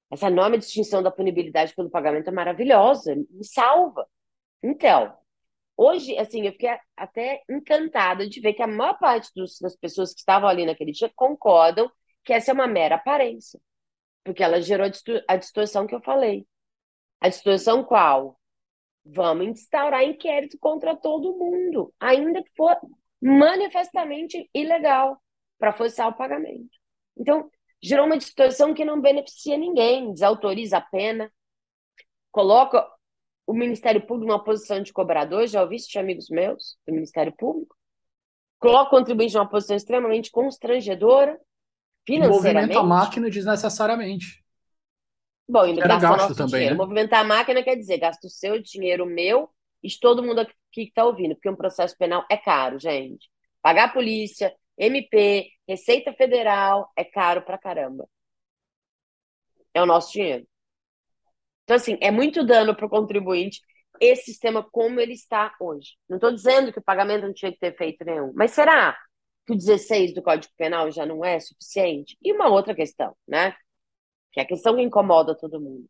essa 0.09 0.29
norma 0.29 0.57
de 0.57 0.65
extinção 0.65 1.03
da 1.03 1.11
punibilidade 1.11 1.75
pelo 1.75 1.89
pagamento 1.89 2.29
é 2.29 2.31
maravilhosa, 2.31 3.15
me 3.15 3.45
salva. 3.45 4.07
Então, 4.63 5.13
hoje, 5.81 6.15
assim, 6.17 6.45
eu 6.45 6.51
fiquei 6.51 6.69
até 6.95 7.41
encantada 7.49 8.29
de 8.29 8.39
ver 8.39 8.53
que 8.53 8.61
a 8.61 8.67
maior 8.67 8.97
parte 8.99 9.31
dos, 9.35 9.57
das 9.59 9.75
pessoas 9.75 10.13
que 10.13 10.19
estavam 10.19 10.47
ali 10.47 10.65
naquele 10.65 10.91
dia 10.91 11.11
concordam 11.15 11.91
que 12.23 12.33
essa 12.33 12.51
é 12.51 12.53
uma 12.53 12.67
mera 12.67 12.95
aparência, 12.95 13.59
porque 14.23 14.43
ela 14.43 14.61
gerou 14.61 14.87
a 15.27 15.35
distorção 15.35 15.87
que 15.87 15.95
eu 15.95 16.01
falei. 16.01 16.45
A 17.19 17.29
distorção 17.29 17.83
qual? 17.83 18.39
Vamos 19.03 19.47
instaurar 19.47 20.03
inquérito 20.03 20.57
contra 20.59 20.95
todo 20.95 21.35
mundo, 21.35 21.91
ainda 21.99 22.43
que 22.43 22.51
for 22.55 22.77
manifestamente 23.19 24.47
ilegal, 24.53 25.19
para 25.57 25.73
forçar 25.73 26.07
o 26.07 26.13
pagamento. 26.13 26.69
Então, 27.17 27.49
gerou 27.81 28.05
uma 28.05 28.17
distorção 28.17 28.73
que 28.73 28.85
não 28.85 29.01
beneficia 29.01 29.57
ninguém, 29.57 30.11
desautoriza 30.13 30.77
a 30.77 30.81
pena, 30.81 31.31
coloca 32.31 32.87
o 33.45 33.53
Ministério 33.53 34.01
Público 34.01 34.27
numa 34.27 34.43
posição 34.43 34.81
de 34.81 34.93
cobrador, 34.93 35.47
já 35.47 35.61
ouvi 35.61 35.75
isso 35.75 35.89
de 35.89 35.99
amigos 35.99 36.29
meus 36.29 36.77
do 36.85 36.93
Ministério 36.93 37.33
Público, 37.35 37.75
coloca 38.59 38.87
o 38.87 38.99
contribuinte 38.99 39.33
numa 39.33 39.49
posição 39.49 39.75
extremamente 39.75 40.31
constrangedora, 40.31 41.39
financeiramente. 42.05 42.75
Movimenta 42.75 42.79
a 42.79 42.83
máquina 42.83 43.29
desnecessariamente. 43.29 44.43
Bom, 45.47 45.61
ainda 45.61 45.85
gasta 45.87 46.07
gasto 46.07 46.21
nosso 46.21 46.35
também, 46.35 46.51
dinheiro. 46.51 46.75
Né? 46.75 46.77
Movimentar 46.77 47.19
a 47.19 47.23
máquina 47.23 47.63
quer 47.63 47.75
dizer, 47.75 47.97
gasta 47.97 48.27
o 48.27 48.29
seu 48.29 48.61
dinheiro, 48.61 49.03
o 49.03 49.07
meu, 49.07 49.49
e 49.83 49.87
de 49.87 49.99
todo 49.99 50.23
mundo 50.23 50.39
aqui 50.39 50.53
que 50.71 50.83
está 50.83 51.03
ouvindo, 51.03 51.35
porque 51.35 51.49
um 51.49 51.55
processo 51.55 51.97
penal 51.97 52.25
é 52.29 52.37
caro, 52.37 52.79
gente. 52.79 53.29
Pagar 53.61 53.85
a 53.85 53.93
polícia, 53.93 54.55
MP, 54.77 55.51
Receita 55.67 56.13
Federal, 56.13 56.89
é 56.95 57.03
caro 57.03 57.41
pra 57.41 57.57
caramba. 57.57 58.07
É 59.73 59.81
o 59.81 59.85
nosso 59.85 60.13
dinheiro. 60.13 60.47
Então, 61.63 61.75
assim, 61.75 61.97
é 62.01 62.11
muito 62.11 62.45
dano 62.45 62.75
para 62.75 62.85
o 62.85 62.89
contribuinte 62.89 63.61
esse 63.99 64.25
sistema 64.25 64.63
como 64.71 64.99
ele 64.99 65.13
está 65.13 65.53
hoje. 65.59 65.91
Não 66.09 66.17
estou 66.17 66.31
dizendo 66.31 66.71
que 66.73 66.79
o 66.79 66.83
pagamento 66.83 67.25
não 67.27 67.33
tinha 67.33 67.51
que 67.51 67.59
ter 67.59 67.75
feito 67.77 68.03
nenhum, 68.03 68.31
mas 68.35 68.51
será 68.51 68.97
que 69.45 69.53
o 69.53 69.55
16 69.57 70.13
do 70.13 70.23
Código 70.23 70.53
Penal 70.57 70.91
já 70.91 71.05
não 71.05 71.23
é 71.23 71.39
suficiente? 71.39 72.17
E 72.21 72.33
uma 72.33 72.49
outra 72.49 72.73
questão, 72.73 73.15
né? 73.27 73.55
Que 74.31 74.39
é 74.39 74.43
a 74.43 74.47
questão 74.47 74.75
que 74.75 74.81
incomoda 74.81 75.37
todo 75.37 75.61
mundo. 75.61 75.87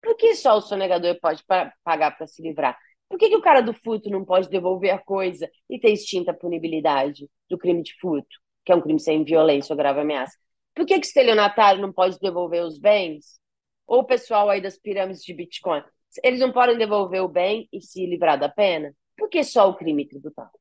Por 0.00 0.16
que 0.16 0.34
só 0.34 0.56
o 0.56 0.60
sonegador 0.60 1.18
pode 1.20 1.44
pagar 1.84 2.16
para 2.16 2.26
se 2.26 2.42
livrar? 2.42 2.78
Por 3.08 3.18
que, 3.18 3.28
que 3.28 3.36
o 3.36 3.42
cara 3.42 3.60
do 3.60 3.72
furto 3.72 4.10
não 4.10 4.24
pode 4.24 4.48
devolver 4.48 4.90
a 4.90 4.98
coisa 4.98 5.50
e 5.68 5.80
ter 5.80 5.90
extinta 5.90 6.30
a 6.30 6.34
punibilidade 6.34 7.28
do 7.48 7.56
crime 7.58 7.82
de 7.82 7.94
furto, 7.98 8.28
que 8.64 8.70
é 8.70 8.76
um 8.76 8.80
crime 8.80 9.00
sem 9.00 9.24
violência 9.24 9.72
ou 9.72 9.76
grave 9.76 10.00
ameaça? 10.00 10.36
Por 10.74 10.86
que, 10.86 10.94
que 10.94 11.06
o 11.06 11.08
estelionatário 11.08 11.80
não 11.80 11.92
pode 11.92 12.18
devolver 12.20 12.62
os 12.62 12.78
bens 12.78 13.40
ou 13.88 14.00
o 14.00 14.04
pessoal 14.04 14.50
aí 14.50 14.60
das 14.60 14.78
pirâmides 14.78 15.24
de 15.24 15.32
Bitcoin, 15.32 15.82
eles 16.22 16.40
não 16.40 16.52
podem 16.52 16.76
devolver 16.76 17.22
o 17.22 17.28
bem 17.28 17.68
e 17.72 17.80
se 17.80 18.04
livrar 18.06 18.38
da 18.38 18.48
pena? 18.48 18.94
Por 19.16 19.28
que 19.28 19.42
só 19.42 19.68
o 19.68 19.74
crime 19.74 20.06
tributário? 20.06 20.52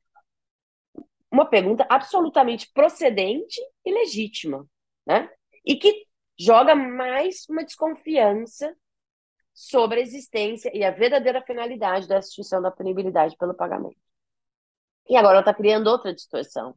Uma 1.29 1.45
pergunta 1.45 1.85
absolutamente 1.89 2.71
procedente 2.73 3.61
e 3.85 3.93
legítima, 3.93 4.65
né? 5.05 5.29
E 5.65 5.75
que 5.75 6.07
joga 6.39 6.73
mais 6.73 7.45
uma 7.49 7.65
desconfiança 7.65 8.73
sobre 9.53 9.99
a 9.99 10.03
existência 10.03 10.71
e 10.73 10.83
a 10.83 10.91
verdadeira 10.91 11.41
finalidade 11.41 12.07
da 12.07 12.19
extinção 12.19 12.61
da 12.61 12.71
punibilidade 12.71 13.35
pelo 13.35 13.53
pagamento. 13.53 13.97
E 15.09 15.17
agora 15.17 15.35
ela 15.35 15.41
está 15.41 15.53
criando 15.53 15.87
outra 15.87 16.13
distorção. 16.13 16.75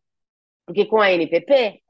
Porque 0.67 0.85
com 0.87 1.01
a 1.01 1.13
NPP, 1.13 1.83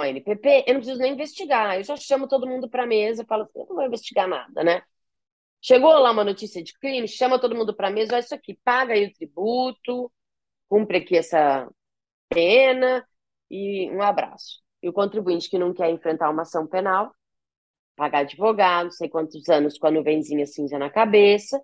a 0.00 0.08
NPP, 0.08 0.64
eu 0.66 0.74
não 0.74 0.80
preciso 0.80 1.00
nem 1.00 1.12
investigar. 1.14 1.76
Eu 1.76 1.84
já 1.84 1.96
chamo 1.96 2.28
todo 2.28 2.46
mundo 2.46 2.68
para 2.68 2.84
a 2.84 2.86
mesa 2.86 3.24
falo 3.26 3.48
eu 3.54 3.66
não 3.66 3.76
vou 3.76 3.84
investigar 3.84 4.28
nada, 4.28 4.64
né? 4.64 4.82
Chegou 5.60 5.92
lá 5.98 6.10
uma 6.12 6.24
notícia 6.24 6.62
de 6.62 6.78
crime, 6.78 7.08
chama 7.08 7.40
todo 7.40 7.56
mundo 7.56 7.74
para 7.74 7.88
a 7.88 7.90
mesa, 7.90 8.14
olha 8.14 8.20
isso 8.20 8.34
aqui, 8.34 8.58
paga 8.64 8.94
aí 8.94 9.06
o 9.06 9.12
tributo, 9.12 10.12
cumpre 10.68 10.98
aqui 10.98 11.16
essa 11.16 11.68
pena 12.28 13.06
e 13.50 13.90
um 13.90 14.02
abraço. 14.02 14.62
E 14.82 14.88
o 14.88 14.92
contribuinte 14.92 15.50
que 15.50 15.58
não 15.58 15.74
quer 15.74 15.90
enfrentar 15.90 16.30
uma 16.30 16.42
ação 16.42 16.66
penal 16.66 17.12
pagar 17.96 18.20
advogado, 18.20 18.84
não 18.84 18.90
sei 18.92 19.08
quantos 19.08 19.48
anos 19.48 19.78
com 19.78 19.86
a 19.86 19.90
nuvenzinha 19.90 20.46
cinza 20.46 20.78
na 20.78 20.90
cabeça, 20.90 21.60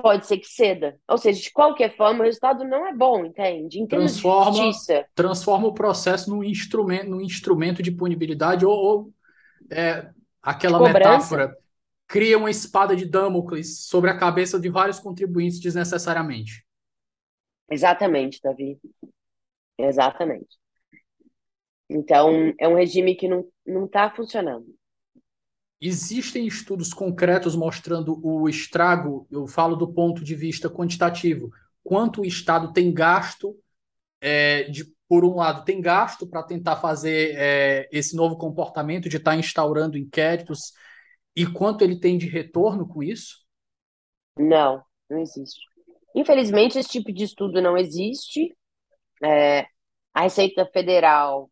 pode 0.00 0.26
ser 0.26 0.38
que 0.38 0.46
ceda. 0.46 0.98
Ou 1.08 1.18
seja, 1.18 1.40
de 1.40 1.50
qualquer 1.50 1.96
forma, 1.96 2.20
o 2.20 2.24
resultado 2.24 2.64
não 2.64 2.86
é 2.86 2.94
bom, 2.94 3.24
entende? 3.24 3.80
Em 3.80 3.86
Transforma, 3.86 4.52
justiça. 4.52 5.04
transforma 5.14 5.66
o 5.66 5.74
processo 5.74 6.30
num 6.30 6.42
instrumento, 6.44 7.10
num 7.10 7.20
instrumento 7.20 7.82
de 7.82 7.90
punibilidade 7.90 8.64
ou, 8.64 8.72
ou 8.72 9.12
é, 9.70 10.08
aquela 10.42 10.80
metáfora 10.80 11.56
cria 12.06 12.38
uma 12.38 12.50
espada 12.50 12.96
de 12.96 13.04
Damocles 13.04 13.84
sobre 13.86 14.10
a 14.10 14.16
cabeça 14.16 14.58
de 14.58 14.68
vários 14.68 14.98
contribuintes 14.98 15.60
desnecessariamente. 15.60 16.64
Exatamente, 17.70 18.40
Davi. 18.42 18.78
Exatamente. 19.76 20.56
Então, 21.90 22.54
é 22.58 22.66
um 22.68 22.74
regime 22.74 23.14
que 23.14 23.28
não 23.28 23.46
não 23.66 23.84
está 23.84 24.10
funcionando. 24.10 24.66
Existem 25.80 26.46
estudos 26.46 26.92
concretos 26.92 27.54
mostrando 27.54 28.18
o 28.26 28.48
estrago, 28.48 29.26
eu 29.30 29.46
falo 29.46 29.76
do 29.76 29.92
ponto 29.92 30.24
de 30.24 30.34
vista 30.34 30.68
quantitativo, 30.68 31.50
quanto 31.84 32.22
o 32.22 32.24
Estado 32.24 32.72
tem 32.72 32.92
gasto, 32.92 33.56
é, 34.20 34.64
de, 34.64 34.84
por 35.08 35.24
um 35.24 35.36
lado, 35.36 35.64
tem 35.64 35.80
gasto 35.80 36.26
para 36.26 36.42
tentar 36.42 36.76
fazer 36.76 37.34
é, 37.36 37.88
esse 37.92 38.16
novo 38.16 38.36
comportamento 38.36 39.08
de 39.08 39.18
estar 39.18 39.32
tá 39.32 39.36
instaurando 39.36 39.96
inquéritos, 39.96 40.72
e 41.36 41.46
quanto 41.46 41.82
ele 41.82 42.00
tem 42.00 42.18
de 42.18 42.26
retorno 42.26 42.86
com 42.86 43.00
isso? 43.00 43.46
Não, 44.36 44.82
não 45.08 45.20
existe. 45.20 45.60
Infelizmente, 46.12 46.76
esse 46.76 46.88
tipo 46.88 47.12
de 47.12 47.22
estudo 47.22 47.62
não 47.62 47.76
existe. 47.76 48.56
É, 49.22 49.66
a 50.12 50.22
Receita 50.22 50.66
Federal 50.66 51.48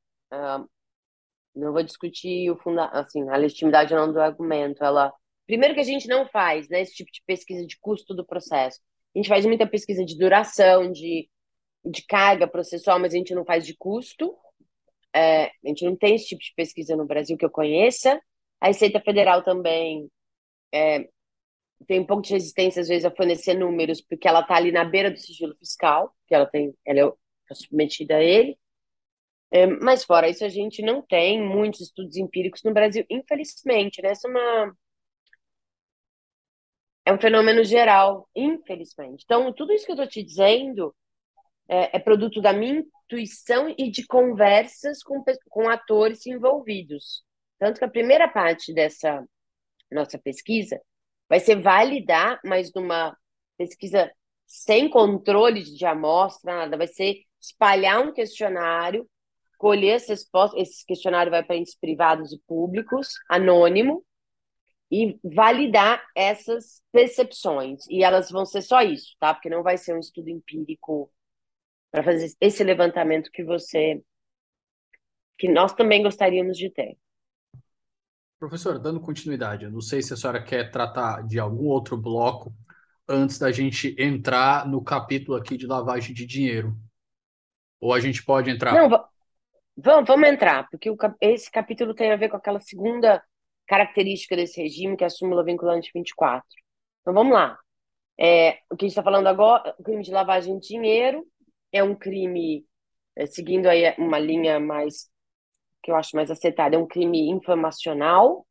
não 1.56 1.72
vou 1.72 1.82
discutir 1.82 2.50
o 2.50 2.56
funda 2.56 2.84
assim, 2.86 3.28
a 3.28 3.36
legitimidade 3.36 3.94
não 3.94 4.12
do 4.12 4.20
argumento. 4.20 4.84
Ela, 4.84 5.12
primeiro 5.46 5.74
que 5.74 5.80
a 5.80 5.84
gente 5.84 6.06
não 6.06 6.28
faz, 6.28 6.68
né, 6.68 6.82
esse 6.82 6.94
tipo 6.94 7.10
de 7.10 7.22
pesquisa 7.26 7.66
de 7.66 7.78
custo 7.80 8.14
do 8.14 8.26
processo. 8.26 8.80
A 9.14 9.18
gente 9.18 9.28
faz 9.28 9.46
muita 9.46 9.66
pesquisa 9.66 10.04
de 10.04 10.18
duração, 10.18 10.92
de, 10.92 11.28
de 11.84 12.04
carga 12.06 12.46
processual, 12.46 12.98
mas 12.98 13.14
a 13.14 13.16
gente 13.16 13.34
não 13.34 13.44
faz 13.44 13.64
de 13.64 13.74
custo. 13.74 14.36
É, 15.14 15.46
a 15.46 15.68
gente 15.68 15.84
não 15.84 15.96
tem 15.96 16.14
esse 16.14 16.26
tipo 16.26 16.42
de 16.42 16.52
pesquisa 16.54 16.94
no 16.94 17.06
Brasil 17.06 17.36
que 17.38 17.44
eu 17.44 17.50
conheça. 17.50 18.20
A 18.60 18.66
Receita 18.66 19.00
Federal 19.00 19.42
também 19.42 20.10
é, 20.74 21.08
tem 21.86 22.00
um 22.00 22.06
pouco 22.06 22.22
de 22.22 22.34
resistência, 22.34 22.82
às 22.82 22.88
vezes, 22.88 23.06
a 23.06 23.10
fornecer 23.10 23.54
números, 23.54 24.02
porque 24.02 24.28
ela 24.28 24.40
está 24.40 24.56
ali 24.56 24.70
na 24.70 24.84
beira 24.84 25.10
do 25.10 25.18
sigilo 25.18 25.56
fiscal, 25.56 26.14
que 26.26 26.34
ela 26.34 26.46
tem, 26.46 26.74
ela 26.84 27.14
é 27.50 27.54
submetida 27.54 28.16
a 28.16 28.22
ele. 28.22 28.58
É, 29.50 29.66
mas 29.66 30.04
fora 30.04 30.28
isso, 30.28 30.44
a 30.44 30.48
gente 30.48 30.82
não 30.82 31.00
tem 31.02 31.40
muitos 31.40 31.80
estudos 31.80 32.16
empíricos 32.16 32.62
no 32.64 32.72
Brasil, 32.72 33.04
infelizmente, 33.08 34.02
né? 34.02 34.10
Essa 34.10 34.28
é 34.28 34.30
uma 34.30 34.76
é 37.04 37.12
um 37.12 37.20
fenômeno 37.20 37.62
geral, 37.62 38.28
infelizmente. 38.34 39.22
Então, 39.24 39.52
tudo 39.52 39.72
isso 39.72 39.86
que 39.86 39.92
eu 39.92 39.94
estou 39.94 40.08
te 40.08 40.24
dizendo 40.24 40.92
é, 41.68 41.96
é, 41.96 42.00
produto 42.00 42.40
da 42.40 42.52
minha 42.52 42.84
intuição 43.04 43.72
e 43.78 43.90
de 43.90 44.04
conversas 44.06 45.02
com, 45.04 45.22
com 45.48 45.68
atores 45.68 46.26
envolvidos. 46.26 47.24
Tanto 47.58 47.78
que 47.78 47.84
a 47.84 47.90
primeira 47.90 48.28
parte 48.28 48.74
dessa 48.74 49.24
nossa 49.90 50.18
pesquisa 50.18 50.80
vai 51.28 51.38
ser 51.38 51.62
validar, 51.62 52.40
mas 52.44 52.72
numa 52.74 53.16
pesquisa 53.56 54.12
sem 54.44 54.88
controle 54.88 55.62
de 55.62 55.86
amostra, 55.86 56.56
nada, 56.56 56.76
vai 56.76 56.88
ser 56.88 57.22
espalhar 57.40 58.00
um 58.00 58.12
questionário 58.12 59.08
colher 59.56 59.96
essa 59.96 60.12
resposta, 60.12 60.58
esse 60.58 60.84
questionário 60.84 61.30
vai 61.30 61.42
para 61.42 61.56
entes 61.56 61.76
privados 61.76 62.32
e 62.32 62.40
públicos, 62.46 63.14
anônimo, 63.28 64.04
e 64.90 65.18
validar 65.22 66.02
essas 66.14 66.82
percepções. 66.92 67.86
E 67.88 68.04
elas 68.04 68.30
vão 68.30 68.44
ser 68.44 68.62
só 68.62 68.82
isso, 68.82 69.16
tá? 69.18 69.34
Porque 69.34 69.50
não 69.50 69.62
vai 69.62 69.76
ser 69.76 69.94
um 69.94 70.00
estudo 70.00 70.28
empírico 70.28 71.10
para 71.90 72.02
fazer 72.02 72.32
esse 72.40 72.62
levantamento 72.62 73.30
que 73.30 73.44
você 73.44 74.02
que 75.38 75.48
nós 75.50 75.74
também 75.74 76.02
gostaríamos 76.02 76.56
de 76.56 76.70
ter. 76.70 76.96
Professora, 78.38 78.78
dando 78.78 79.00
continuidade, 79.00 79.64
eu 79.64 79.70
não 79.70 79.80
sei 79.80 80.02
se 80.02 80.12
a 80.12 80.16
senhora 80.16 80.42
quer 80.42 80.70
tratar 80.70 81.26
de 81.26 81.38
algum 81.38 81.66
outro 81.66 81.96
bloco 81.96 82.54
antes 83.08 83.38
da 83.38 83.52
gente 83.52 83.94
entrar 83.98 84.66
no 84.66 84.82
capítulo 84.82 85.36
aqui 85.36 85.56
de 85.56 85.66
lavagem 85.66 86.14
de 86.14 86.26
dinheiro. 86.26 86.76
Ou 87.80 87.92
a 87.92 88.00
gente 88.00 88.24
pode 88.24 88.50
entrar? 88.50 88.74
Não, 88.74 89.04
Vamos, 89.76 90.08
vamos 90.08 90.28
entrar, 90.28 90.66
porque 90.70 90.90
o, 90.90 90.96
esse 91.20 91.50
capítulo 91.50 91.94
tem 91.94 92.10
a 92.10 92.16
ver 92.16 92.30
com 92.30 92.36
aquela 92.36 92.60
segunda 92.60 93.22
característica 93.66 94.34
desse 94.34 94.60
regime, 94.62 94.96
que 94.96 95.04
é 95.04 95.06
a 95.06 95.10
súmula 95.10 95.44
vinculante 95.44 95.90
24. 95.94 96.46
Então 97.00 97.12
vamos 97.12 97.34
lá. 97.34 97.58
É, 98.18 98.58
o 98.70 98.76
que 98.76 98.86
a 98.86 98.88
gente 98.88 98.92
está 98.92 99.02
falando 99.02 99.26
agora, 99.26 99.74
o 99.78 99.82
crime 99.82 100.02
de 100.02 100.10
lavagem 100.10 100.58
de 100.58 100.68
dinheiro 100.68 101.26
é 101.70 101.82
um 101.82 101.94
crime, 101.94 102.64
é, 103.14 103.26
seguindo 103.26 103.66
aí 103.66 103.94
uma 103.98 104.18
linha 104.18 104.58
mais, 104.58 105.10
que 105.82 105.90
eu 105.90 105.96
acho 105.96 106.16
mais 106.16 106.30
acertada, 106.30 106.76
é 106.76 106.78
um 106.78 106.86
crime 106.86 107.28
informacional, 107.28 108.46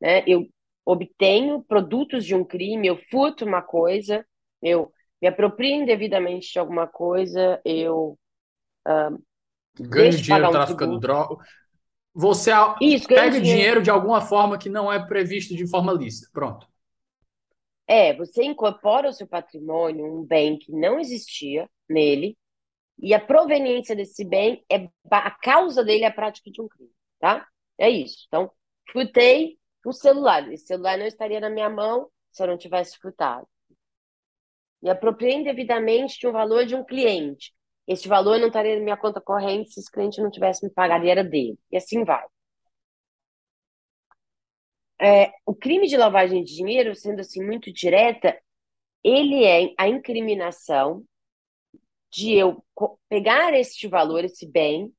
né? 0.00 0.24
Eu 0.26 0.48
obtenho 0.84 1.62
produtos 1.62 2.24
de 2.24 2.34
um 2.34 2.44
crime, 2.44 2.88
eu 2.88 2.98
furto 3.10 3.44
uma 3.44 3.62
coisa, 3.62 4.26
eu 4.62 4.92
me 5.22 5.28
aproprio 5.28 5.74
indevidamente 5.74 6.52
de 6.52 6.58
alguma 6.58 6.86
coisa, 6.86 7.60
eu 7.64 8.18
uh, 8.88 9.22
ganho 9.82 10.10
dinheiro 10.10 10.50
traficando 10.50 10.98
droga. 10.98 11.44
Você 12.14 12.50
Isso, 12.80 13.06
pega 13.06 13.32
dinheiro. 13.32 13.44
dinheiro 13.44 13.82
de 13.82 13.90
alguma 13.90 14.20
forma 14.20 14.56
que 14.56 14.70
não 14.70 14.90
é 14.90 15.04
previsto 15.04 15.54
de 15.54 15.66
forma 15.66 15.92
lícita. 15.92 16.30
Pronto. 16.32 16.66
É, 17.86 18.14
você 18.14 18.42
incorpora 18.42 19.08
o 19.08 19.12
seu 19.12 19.26
patrimônio, 19.26 20.04
um 20.04 20.24
bem 20.24 20.58
que 20.58 20.72
não 20.72 20.98
existia 20.98 21.68
nele, 21.88 22.36
e 22.98 23.12
a 23.14 23.20
proveniência 23.20 23.94
desse 23.94 24.24
bem 24.24 24.64
é 24.70 24.88
a 25.10 25.30
causa 25.30 25.84
dele 25.84 26.04
é 26.04 26.06
a 26.06 26.12
prática 26.12 26.50
de 26.50 26.60
um 26.60 26.68
crime, 26.68 26.90
tá? 27.20 27.46
É 27.78 27.90
isso. 27.90 28.24
Então, 28.26 28.50
furtei 28.90 29.58
o 29.84 29.92
celular. 29.92 30.50
Esse 30.52 30.66
celular 30.66 30.98
não 30.98 31.06
estaria 31.06 31.38
na 31.38 31.50
minha 31.50 31.68
mão 31.68 32.08
se 32.32 32.42
eu 32.42 32.46
não 32.46 32.56
tivesse 32.56 32.98
furtado. 32.98 33.46
E 34.82 34.88
apropriei 34.88 35.34
indevidamente 35.34 36.18
de 36.18 36.26
um 36.26 36.32
valor 36.32 36.64
de 36.64 36.74
um 36.74 36.84
cliente. 36.84 37.54
Este 37.86 38.08
valor 38.08 38.38
não 38.38 38.48
estaria 38.48 38.76
na 38.76 38.82
minha 38.82 38.96
conta 38.96 39.20
corrente 39.20 39.70
se 39.72 39.80
esse 39.80 39.90
cliente 39.90 40.20
não 40.20 40.30
tivesse 40.30 40.64
me 40.64 40.72
pagado 40.72 41.04
e 41.04 41.10
era 41.10 41.22
dele. 41.22 41.58
E 41.70 41.76
assim 41.76 42.04
vai. 42.04 42.24
É, 45.00 45.30
o 45.44 45.54
crime 45.54 45.86
de 45.86 45.96
lavagem 45.96 46.42
de 46.42 46.54
dinheiro, 46.54 46.94
sendo 46.94 47.20
assim 47.20 47.44
muito 47.44 47.72
direta, 47.72 48.36
ele 49.04 49.44
é 49.44 49.72
a 49.78 49.88
incriminação 49.88 51.04
de 52.10 52.32
eu 52.32 52.64
pegar 53.08 53.54
este 53.54 53.86
valor, 53.86 54.24
esse 54.24 54.46
bem, 54.50 54.92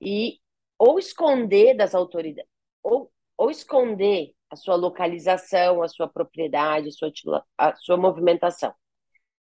e 0.00 0.40
ou 0.78 0.98
esconder 0.98 1.76
das 1.76 1.94
autoridades, 1.94 2.50
ou, 2.82 3.12
ou 3.36 3.50
esconder 3.50 4.34
a 4.48 4.56
sua 4.56 4.74
localização, 4.74 5.82
a 5.82 5.88
sua 5.88 6.08
propriedade, 6.08 6.88
a 6.88 6.92
sua, 6.92 7.12
a 7.58 7.76
sua 7.76 7.96
movimentação 7.96 8.74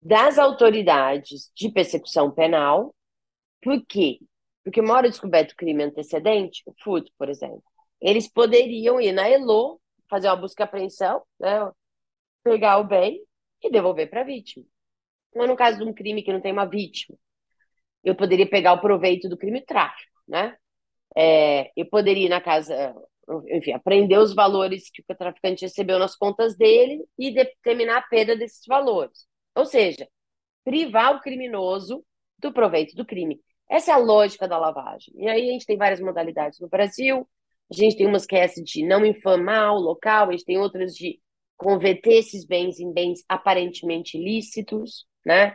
das 0.02 0.38
autoridades 0.38 1.50
de 1.54 1.70
persecução 1.70 2.30
penal. 2.30 2.94
Por 3.62 3.84
quê? 3.86 4.18
Porque 4.64 4.80
uma 4.80 4.94
hora 4.94 5.08
descoberto 5.08 5.56
crime 5.56 5.84
antecedente, 5.84 6.62
o 6.66 6.74
furto, 6.82 7.10
por 7.16 7.28
exemplo, 7.28 7.62
eles 8.00 8.28
poderiam 8.28 9.00
ir 9.00 9.12
na 9.12 9.28
ELO, 9.30 9.80
fazer 10.10 10.28
uma 10.28 10.36
busca 10.36 10.62
e 10.62 10.64
apreensão, 10.64 11.22
né, 11.40 11.70
pegar 12.44 12.78
o 12.78 12.84
bem 12.84 13.22
e 13.62 13.70
devolver 13.70 14.10
para 14.10 14.22
a 14.22 14.24
vítima. 14.24 14.66
Mas 15.34 15.48
no 15.48 15.56
caso 15.56 15.78
de 15.78 15.84
um 15.84 15.94
crime 15.94 16.22
que 16.22 16.32
não 16.32 16.40
tem 16.40 16.52
uma 16.52 16.66
vítima, 16.66 17.16
eu 18.04 18.14
poderia 18.16 18.48
pegar 18.48 18.74
o 18.74 18.80
proveito 18.80 19.28
do 19.28 19.36
crime 19.38 19.60
tráfico, 19.64 20.12
né? 20.26 20.56
É, 21.16 21.70
eu 21.76 21.86
poderia 21.86 22.26
ir 22.26 22.28
na 22.28 22.40
casa, 22.40 22.94
enfim, 23.48 23.72
aprender 23.72 24.18
os 24.18 24.34
valores 24.34 24.90
que 24.90 25.02
o 25.02 25.16
traficante 25.16 25.62
recebeu 25.64 25.98
nas 25.98 26.16
contas 26.16 26.56
dele 26.56 27.04
e 27.18 27.32
determinar 27.32 27.98
a 27.98 28.02
perda 28.02 28.36
desses 28.36 28.66
valores. 28.66 29.26
Ou 29.54 29.64
seja, 29.64 30.08
privar 30.64 31.16
o 31.16 31.20
criminoso 31.20 32.04
do 32.38 32.52
proveito 32.52 32.94
do 32.94 33.06
crime. 33.06 33.40
Essa 33.68 33.92
é 33.92 33.94
a 33.94 33.98
lógica 33.98 34.46
da 34.48 34.58
lavagem. 34.58 35.14
E 35.16 35.28
aí 35.28 35.48
a 35.48 35.52
gente 35.52 35.66
tem 35.66 35.76
várias 35.76 36.00
modalidades 36.00 36.60
no 36.60 36.68
Brasil. 36.68 37.28
A 37.70 37.74
gente 37.74 37.96
tem 37.96 38.06
umas 38.06 38.26
que 38.26 38.36
é 38.36 38.40
essa 38.40 38.62
de 38.62 38.84
não 38.84 39.04
informar 39.04 39.72
o 39.72 39.80
local, 39.80 40.28
a 40.28 40.32
gente 40.32 40.44
tem 40.44 40.58
outras 40.58 40.94
de 40.94 41.18
converter 41.56 42.18
esses 42.18 42.44
bens 42.44 42.78
em 42.78 42.92
bens 42.92 43.24
aparentemente 43.28 44.18
ilícitos, 44.18 45.06
né? 45.24 45.54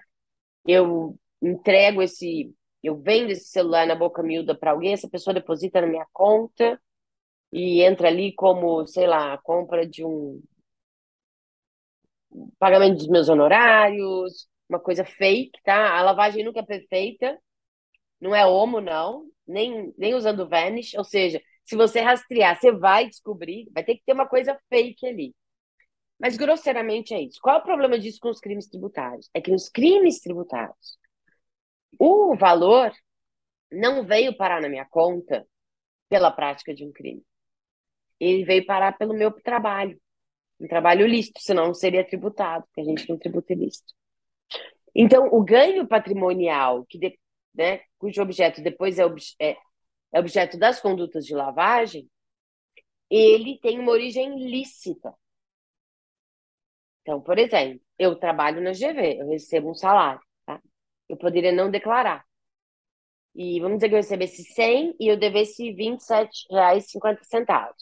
Eu 0.65 1.15
entrego 1.41 2.01
esse, 2.01 2.51
eu 2.83 2.95
vendo 2.97 3.31
esse 3.31 3.49
celular 3.49 3.85
na 3.85 3.95
boca 3.95 4.23
miúda 4.23 4.57
para 4.57 4.71
alguém, 4.71 4.93
essa 4.93 5.09
pessoa 5.09 5.33
deposita 5.33 5.81
na 5.81 5.87
minha 5.87 6.07
conta 6.11 6.81
e 7.51 7.81
entra 7.81 8.07
ali 8.07 8.33
como, 8.33 8.85
sei 8.87 9.05
lá, 9.05 9.37
compra 9.39 9.87
de 9.87 10.03
um 10.03 10.41
pagamento 12.59 12.97
dos 12.97 13.07
meus 13.07 13.29
honorários, 13.29 14.47
uma 14.69 14.79
coisa 14.79 15.05
fake, 15.05 15.59
tá? 15.63 15.97
A 15.97 16.01
lavagem 16.01 16.43
nunca 16.43 16.59
é 16.59 16.63
perfeita, 16.65 17.37
não 18.21 18.35
é 18.35 18.45
homo, 18.45 18.81
não, 18.81 19.25
nem, 19.47 19.93
nem 19.97 20.15
usando 20.15 20.47
Vanish, 20.49 20.93
ou 20.95 21.03
seja, 21.03 21.41
Se 21.65 21.75
você 21.75 22.01
rastrear, 22.01 22.59
você 22.59 22.71
vai 22.71 23.07
descobrir, 23.07 23.69
vai 23.73 23.83
ter 23.83 23.95
que 23.95 24.03
ter 24.05 24.13
uma 24.13 24.27
coisa 24.27 24.57
fake 24.69 25.05
ali. 25.07 25.35
Mas 26.19 26.37
grosseiramente 26.37 27.13
é 27.13 27.21
isso. 27.21 27.39
Qual 27.41 27.55
é 27.57 27.59
o 27.59 27.63
problema 27.63 27.99
disso 27.99 28.19
com 28.21 28.29
os 28.29 28.39
crimes 28.39 28.67
tributários? 28.69 29.29
É 29.33 29.41
que 29.41 29.51
nos 29.51 29.69
crimes 29.69 30.21
tributários, 30.21 30.97
o 31.99 32.35
valor 32.35 32.91
não 33.71 34.05
veio 34.05 34.35
parar 34.37 34.61
na 34.61 34.69
minha 34.69 34.85
conta 34.85 35.47
pela 36.09 36.31
prática 36.31 36.73
de 36.75 36.85
um 36.85 36.91
crime. 36.91 37.23
Ele 38.19 38.45
veio 38.45 38.65
parar 38.65 38.97
pelo 38.97 39.13
meu 39.13 39.31
trabalho. 39.31 39.99
Um 40.59 40.67
trabalho 40.67 41.05
lícito, 41.05 41.39
senão 41.41 41.67
não 41.67 41.73
seria 41.73 42.07
tributado, 42.07 42.65
porque 42.65 42.81
a 42.81 42.83
gente 42.83 43.07
não 43.09 43.17
tributa 43.17 43.53
ilícito. 43.53 43.93
Então, 44.95 45.27
o 45.31 45.43
ganho 45.43 45.87
patrimonial, 45.87 46.85
que 46.89 46.97
de, 46.97 47.19
né, 47.53 47.81
cujo 47.99 48.21
objeto 48.21 48.61
depois 48.61 48.97
é, 48.97 49.05
ob, 49.05 49.21
é, 49.39 49.55
é 50.11 50.19
objeto 50.19 50.57
das 50.57 50.79
condutas 50.79 51.25
de 51.25 51.35
lavagem, 51.35 52.09
ele 53.09 53.59
tem 53.59 53.79
uma 53.79 53.91
origem 53.91 54.49
lícita. 54.49 55.13
Então, 57.01 57.21
por 57.21 57.37
exemplo, 57.37 57.79
eu 57.97 58.15
trabalho 58.15 58.61
na 58.61 58.71
GV, 58.71 59.21
eu 59.21 59.29
recebo 59.29 59.69
um 59.71 59.75
salário, 59.75 60.19
tá? 60.45 60.61
Eu 61.07 61.15
poderia 61.17 61.51
não 61.51 61.71
declarar. 61.71 62.25
E 63.33 63.59
vamos 63.61 63.77
dizer 63.77 63.89
que 63.89 63.95
eu 63.95 63.99
recebesse 63.99 64.43
100 64.43 64.95
e 64.99 65.07
eu 65.07 65.17
devesse 65.17 65.69
R$ 65.71 65.75
27,50. 65.77 67.73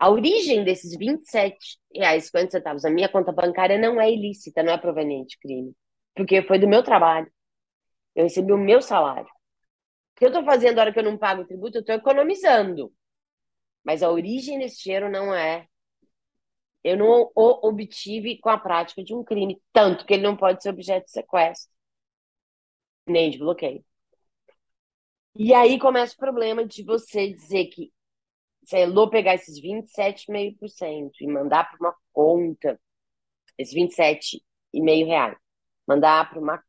A 0.00 0.08
origem 0.08 0.64
desses 0.64 0.94
R$ 0.98 1.18
27,50 1.18 2.82
na 2.84 2.90
minha 2.90 3.06
conta 3.06 3.30
bancária 3.32 3.78
não 3.78 4.00
é 4.00 4.10
ilícita, 4.10 4.62
não 4.62 4.72
é 4.72 4.78
proveniente 4.78 5.36
de 5.36 5.38
crime. 5.38 5.76
Porque 6.14 6.42
foi 6.42 6.58
do 6.58 6.66
meu 6.66 6.82
trabalho. 6.82 7.30
Eu 8.14 8.24
recebi 8.24 8.50
o 8.50 8.56
meu 8.56 8.80
salário. 8.80 9.26
O 9.26 10.16
que 10.16 10.24
eu 10.24 10.28
estou 10.28 10.42
fazendo 10.42 10.76
na 10.76 10.82
hora 10.82 10.92
que 10.92 10.98
eu 10.98 11.04
não 11.04 11.18
pago 11.18 11.42
o 11.42 11.46
tributo, 11.46 11.76
eu 11.76 11.80
estou 11.80 11.94
economizando. 11.94 12.90
Mas 13.84 14.02
a 14.02 14.10
origem 14.10 14.58
desse 14.58 14.82
dinheiro 14.82 15.10
não 15.10 15.34
é. 15.34 15.66
Eu 16.82 16.96
não 16.96 17.30
o 17.34 17.68
obtive 17.68 18.38
com 18.38 18.48
a 18.48 18.58
prática 18.58 19.04
de 19.04 19.14
um 19.14 19.22
crime, 19.22 19.60
tanto 19.70 20.06
que 20.06 20.14
ele 20.14 20.22
não 20.22 20.34
pode 20.34 20.62
ser 20.62 20.70
objeto 20.70 21.04
de 21.04 21.10
sequestro, 21.12 21.70
nem 23.06 23.30
de 23.30 23.38
bloqueio. 23.38 23.84
E 25.36 25.52
aí 25.52 25.78
começa 25.78 26.14
o 26.14 26.18
problema 26.18 26.64
de 26.66 26.82
você 26.82 27.30
dizer 27.32 27.66
que 27.66 27.92
se 28.70 28.76
a 28.76 28.80
Elô 28.80 29.10
pegar 29.10 29.34
esses 29.34 29.60
27,5% 29.60 31.10
e 31.20 31.26
mandar 31.26 31.68
para 31.68 31.88
uma 31.88 31.96
conta, 32.12 32.80
esses 33.58 33.74
27,5 33.74 35.06
reais, 35.06 35.36
mandar 35.84 36.30
para 36.30 36.38
uma 36.38 36.62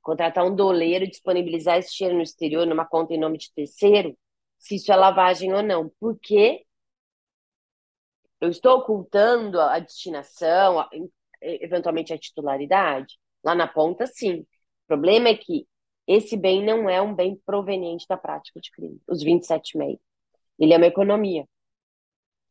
contratar 0.00 0.46
um 0.46 0.54
doleiro 0.54 1.04
e 1.04 1.10
disponibilizar 1.10 1.76
esse 1.78 1.96
dinheiro 1.96 2.16
no 2.16 2.22
exterior 2.22 2.64
numa 2.64 2.86
conta 2.86 3.12
em 3.12 3.18
nome 3.18 3.38
de 3.38 3.52
terceiro, 3.52 4.16
se 4.56 4.76
isso 4.76 4.92
é 4.92 4.96
lavagem 4.96 5.52
ou 5.52 5.60
não. 5.60 5.90
Porque 5.98 6.64
eu 8.40 8.48
estou 8.48 8.78
ocultando 8.78 9.60
a 9.60 9.80
destinação, 9.80 10.78
a, 10.78 10.88
eventualmente 11.42 12.12
a 12.12 12.18
titularidade? 12.18 13.18
Lá 13.42 13.56
na 13.56 13.66
ponta, 13.66 14.06
sim. 14.06 14.42
O 14.42 14.86
problema 14.86 15.28
é 15.28 15.36
que 15.36 15.66
esse 16.06 16.36
bem 16.36 16.64
não 16.64 16.88
é 16.88 17.02
um 17.02 17.14
bem 17.14 17.34
proveniente 17.44 18.06
da 18.08 18.16
prática 18.16 18.60
de 18.60 18.70
crime, 18.70 19.02
os 19.08 19.24
27,5. 19.24 19.98
Ele 20.58 20.72
é 20.72 20.76
uma 20.76 20.86
economia. 20.86 21.46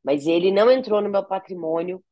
Mas 0.03 0.25
ele 0.25 0.51
não 0.51 0.71
entrou 0.71 1.01
no 1.01 1.09
meu 1.09 1.23
patrimônio 1.23 2.03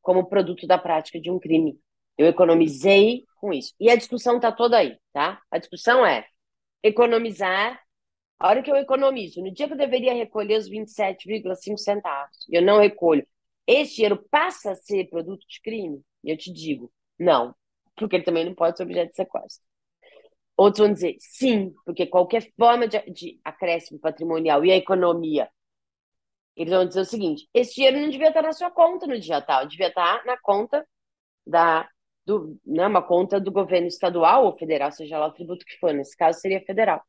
como 0.00 0.28
produto 0.28 0.66
da 0.66 0.78
prática 0.78 1.20
de 1.20 1.30
um 1.30 1.38
crime. 1.38 1.78
Eu 2.16 2.26
economizei 2.26 3.24
com 3.36 3.52
isso. 3.52 3.74
E 3.80 3.90
a 3.90 3.96
discussão 3.96 4.36
está 4.36 4.52
toda 4.52 4.78
aí, 4.78 4.98
tá? 5.12 5.40
A 5.50 5.58
discussão 5.58 6.04
é 6.04 6.26
economizar. 6.82 7.80
A 8.38 8.48
hora 8.48 8.62
que 8.62 8.70
eu 8.70 8.76
economizo, 8.76 9.42
no 9.42 9.52
dia 9.52 9.66
que 9.66 9.74
eu 9.74 9.78
deveria 9.78 10.14
recolher 10.14 10.58
os 10.58 10.68
27,5 10.68 11.76
centavos, 11.76 12.46
eu 12.48 12.62
não 12.62 12.80
recolho, 12.80 13.26
esse 13.66 13.96
dinheiro 13.96 14.24
passa 14.30 14.72
a 14.72 14.74
ser 14.74 15.10
produto 15.10 15.46
de 15.46 15.60
crime? 15.60 16.02
Eu 16.24 16.36
te 16.36 16.52
digo, 16.52 16.90
não, 17.18 17.54
porque 17.96 18.16
ele 18.16 18.24
também 18.24 18.44
não 18.44 18.54
pode 18.54 18.76
ser 18.76 18.84
objeto 18.84 19.10
de 19.10 19.16
sequestro. 19.16 19.62
Outros 20.56 20.86
vão 20.86 20.92
dizer 20.92 21.16
sim, 21.18 21.72
porque 21.84 22.06
qualquer 22.06 22.50
forma 22.56 22.86
de, 22.86 22.98
de 23.10 23.40
acréscimo 23.44 23.98
patrimonial 23.98 24.64
e 24.64 24.72
a 24.72 24.76
economia, 24.76 25.48
eles 26.56 26.72
vão 26.72 26.86
dizer 26.86 27.00
o 27.00 27.04
seguinte: 27.04 27.48
esse 27.54 27.74
dinheiro 27.74 28.00
não 28.00 28.10
devia 28.10 28.28
estar 28.28 28.42
na 28.42 28.52
sua 28.52 28.70
conta 28.70 29.06
no 29.06 29.18
dia 29.18 29.40
tal, 29.40 29.66
devia 29.66 29.88
estar 29.88 30.24
na 30.26 30.36
conta 30.38 30.86
da 31.46 31.88
do, 32.26 32.60
né, 32.64 32.86
uma 32.86 33.02
conta 33.02 33.40
do 33.40 33.50
governo 33.50 33.88
estadual 33.88 34.44
ou 34.44 34.56
federal, 34.56 34.92
seja 34.92 35.18
lá 35.18 35.26
o 35.26 35.32
tributo 35.32 35.64
que 35.64 35.76
for, 35.78 35.92
nesse 35.92 36.16
caso 36.16 36.38
seria 36.38 36.60
federal, 36.64 37.02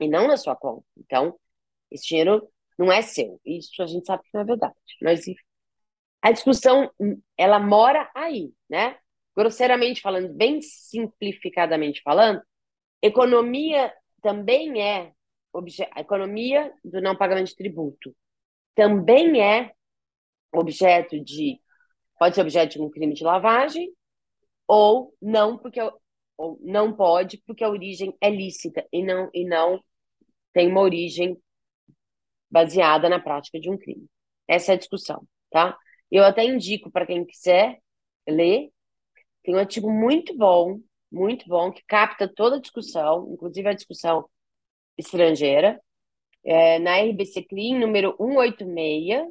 e 0.00 0.08
não 0.08 0.26
na 0.26 0.36
sua 0.36 0.56
conta. 0.56 0.84
Então, 0.96 1.38
esse 1.90 2.08
dinheiro 2.08 2.48
não 2.78 2.90
é 2.90 3.02
seu. 3.02 3.40
Isso 3.44 3.82
a 3.82 3.86
gente 3.86 4.06
sabe 4.06 4.22
que 4.24 4.30
não 4.34 4.40
é 4.42 4.44
verdade. 4.44 4.74
Mas 5.02 5.24
a 6.22 6.32
discussão, 6.32 6.90
ela 7.36 7.58
mora 7.58 8.10
aí, 8.14 8.52
né? 8.68 8.98
Grosseiramente 9.36 10.00
falando, 10.00 10.32
bem 10.34 10.60
simplificadamente 10.60 12.02
falando, 12.02 12.42
economia 13.02 13.92
também 14.22 14.82
é 14.82 15.12
a 15.94 16.00
economia 16.00 16.72
do 16.84 17.00
não 17.00 17.16
pagamento 17.16 17.48
de 17.48 17.56
tributo 17.56 18.14
também 18.74 19.42
é 19.42 19.72
objeto 20.52 21.18
de 21.22 21.60
pode 22.18 22.34
ser 22.34 22.42
objeto 22.42 22.72
de 22.72 22.82
um 22.82 22.90
crime 22.90 23.14
de 23.14 23.24
lavagem 23.24 23.92
ou 24.66 25.14
não 25.20 25.58
porque 25.58 25.80
ou 26.36 26.58
não 26.62 26.92
pode 26.94 27.42
porque 27.46 27.64
a 27.64 27.70
origem 27.70 28.14
é 28.20 28.30
lícita 28.30 28.86
e 28.92 29.02
não 29.02 29.30
e 29.34 29.44
não 29.44 29.82
tem 30.52 30.68
uma 30.68 30.80
origem 30.80 31.36
baseada 32.50 33.08
na 33.08 33.20
prática 33.20 33.60
de 33.60 33.70
um 33.70 33.76
crime. 33.76 34.06
Essa 34.46 34.72
é 34.72 34.74
a 34.74 34.78
discussão, 34.78 35.26
tá? 35.50 35.76
Eu 36.10 36.24
até 36.24 36.44
indico 36.44 36.90
para 36.90 37.06
quem 37.06 37.24
quiser 37.24 37.78
ler, 38.26 38.70
tem 39.42 39.54
um 39.54 39.58
artigo 39.58 39.90
muito 39.90 40.36
bom, 40.36 40.80
muito 41.10 41.48
bom 41.48 41.72
que 41.72 41.82
capta 41.86 42.28
toda 42.28 42.56
a 42.56 42.60
discussão, 42.60 43.30
inclusive 43.32 43.68
a 43.68 43.74
discussão 43.74 44.28
estrangeira, 44.96 45.80
é, 46.44 46.78
na 46.78 46.98
RBC 46.98 47.44
Clean 47.44 47.78
número 47.78 48.14
186, 48.18 49.26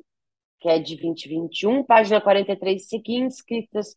que 0.59 0.69
é 0.69 0.79
de 0.79 0.95
2021, 0.97 1.83
página 1.83 2.21
43 2.21 2.81
e 2.81 2.85
seguinte, 2.85 3.31
escritas 3.31 3.95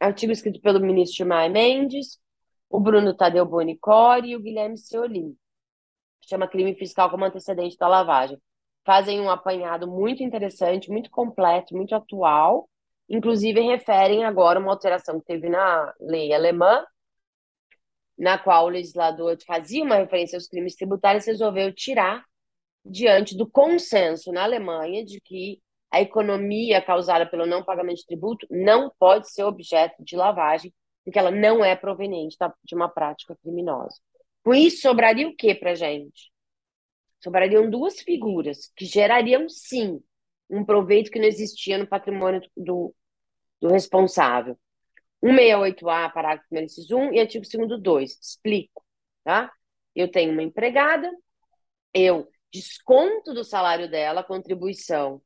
artigo 0.00 0.32
escrito 0.32 0.60
pelo 0.60 0.80
ministro 0.80 1.26
Maia 1.26 1.50
Mendes, 1.50 2.18
o 2.68 2.80
Bruno 2.80 3.14
Tadeu 3.14 3.44
Bonicore 3.44 4.30
e 4.30 4.36
o 4.36 4.40
Guilherme 4.40 4.78
Seolim. 4.78 5.36
Chama 6.22 6.48
Crime 6.48 6.74
Fiscal 6.74 7.10
como 7.10 7.24
Antecedente 7.24 7.76
da 7.76 7.86
Lavagem. 7.86 8.38
Fazem 8.84 9.20
um 9.20 9.30
apanhado 9.30 9.86
muito 9.86 10.22
interessante, 10.22 10.90
muito 10.90 11.10
completo, 11.10 11.76
muito 11.76 11.94
atual. 11.94 12.68
Inclusive, 13.08 13.60
referem 13.60 14.24
agora 14.24 14.58
uma 14.58 14.72
alteração 14.72 15.20
que 15.20 15.26
teve 15.26 15.48
na 15.48 15.94
lei 16.00 16.32
alemã, 16.32 16.84
na 18.18 18.38
qual 18.38 18.66
o 18.66 18.70
legislador 18.70 19.36
fazia 19.46 19.82
uma 19.82 19.96
referência 19.96 20.36
aos 20.36 20.48
crimes 20.48 20.74
tributários 20.74 21.26
resolveu 21.26 21.72
tirar, 21.72 22.24
diante 22.84 23.36
do 23.36 23.48
consenso 23.48 24.32
na 24.32 24.44
Alemanha 24.44 25.04
de 25.04 25.20
que 25.20 25.60
a 25.90 26.00
economia 26.00 26.82
causada 26.82 27.26
pelo 27.26 27.46
não 27.46 27.64
pagamento 27.64 27.98
de 27.98 28.06
tributo 28.06 28.46
não 28.50 28.92
pode 28.98 29.30
ser 29.30 29.44
objeto 29.44 30.02
de 30.02 30.16
lavagem, 30.16 30.72
porque 31.04 31.18
ela 31.18 31.30
não 31.30 31.64
é 31.64 31.76
proveniente 31.76 32.36
de 32.64 32.74
uma 32.74 32.88
prática 32.88 33.36
criminosa. 33.42 33.96
Com 34.44 34.54
isso, 34.54 34.82
sobraria 34.82 35.28
o 35.28 35.34
que 35.34 35.54
para 35.54 35.74
gente? 35.74 36.30
Sobrariam 37.22 37.68
duas 37.68 38.00
figuras 38.00 38.70
que 38.76 38.84
gerariam, 38.84 39.48
sim, 39.48 40.00
um 40.48 40.64
proveito 40.64 41.10
que 41.10 41.18
não 41.18 41.26
existia 41.26 41.78
no 41.78 41.86
patrimônio 41.86 42.40
do, 42.56 42.94
do 43.60 43.68
responsável. 43.68 44.58
168A, 45.24 46.12
parágrafo 46.12 46.46
1, 46.52 46.58
inciso 46.60 46.96
1 46.96 47.14
e 47.14 47.20
artigo 47.20 47.44
2 47.66 47.82
2. 47.82 48.18
Explico, 48.20 48.84
tá? 49.24 49.52
Eu 49.94 50.10
tenho 50.10 50.32
uma 50.32 50.42
empregada, 50.42 51.10
eu 51.92 52.28
desconto 52.52 53.34
do 53.34 53.44
salário 53.44 53.90
dela 53.90 54.22
contribuição 54.22 55.20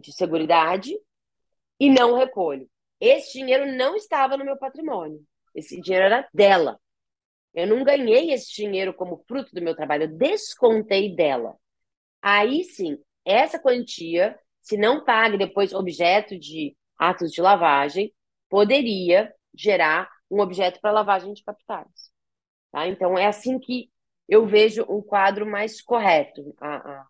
de 0.00 0.12
seguridade 0.12 0.96
e 1.78 1.90
não 1.90 2.16
recolho. 2.16 2.68
Esse 3.00 3.38
dinheiro 3.38 3.66
não 3.76 3.96
estava 3.96 4.36
no 4.36 4.44
meu 4.44 4.56
patrimônio. 4.56 5.20
Esse 5.54 5.80
dinheiro 5.80 6.06
era 6.06 6.28
dela. 6.32 6.80
Eu 7.54 7.66
não 7.66 7.82
ganhei 7.84 8.32
esse 8.32 8.52
dinheiro 8.54 8.92
como 8.92 9.24
fruto 9.26 9.54
do 9.54 9.62
meu 9.62 9.74
trabalho, 9.74 10.04
eu 10.04 10.08
descontei 10.08 11.14
dela. 11.14 11.56
Aí 12.20 12.64
sim, 12.64 12.98
essa 13.24 13.58
quantia, 13.58 14.38
se 14.60 14.76
não 14.76 15.04
pague 15.04 15.38
depois 15.38 15.72
objeto 15.72 16.38
de 16.38 16.76
atos 16.98 17.30
de 17.32 17.40
lavagem, 17.40 18.12
poderia 18.48 19.32
gerar 19.54 20.10
um 20.30 20.40
objeto 20.40 20.80
para 20.80 20.90
lavagem 20.92 21.32
de 21.32 21.42
capitais. 21.42 22.10
Tá? 22.72 22.86
Então, 22.86 23.16
é 23.16 23.26
assim 23.26 23.58
que 23.58 23.90
eu 24.28 24.46
vejo 24.46 24.84
um 24.88 25.00
quadro 25.00 25.46
mais 25.46 25.80
correto. 25.80 26.54
A, 26.60 26.76
a, 26.76 27.06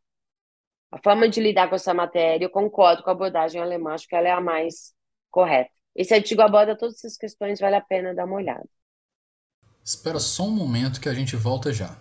a 0.93 0.99
forma 1.03 1.29
de 1.29 1.41
lidar 1.41 1.69
com 1.69 1.75
essa 1.75 1.95
matéria, 1.95 2.45
eu 2.45 2.51
concordo 2.51 3.03
com 3.03 3.11
a 3.11 3.13
abordagem 3.13 3.61
alemã, 3.61 3.95
acho 3.95 4.07
que 4.07 4.15
ela 4.15 4.29
é 4.29 4.33
a 4.33 4.41
mais 4.41 4.95
correta. 5.31 5.71
Esse 5.95 6.15
artigo 6.15 6.43
aborda 6.43 6.77
todas 6.77 6.97
essas 6.97 7.17
questões, 7.17 7.59
vale 7.59 7.77
a 7.77 7.81
pena 7.81 8.15
dar 8.15 8.27
uma 8.27 8.37
olhada. 8.37 8.69
Espera 9.83 10.19
só 10.19 10.45
um 10.45 10.51
momento 10.51 11.01
que 11.01 11.09
a 11.09 11.15
gente 11.15 11.37
volta 11.37 11.73
já. 11.73 11.97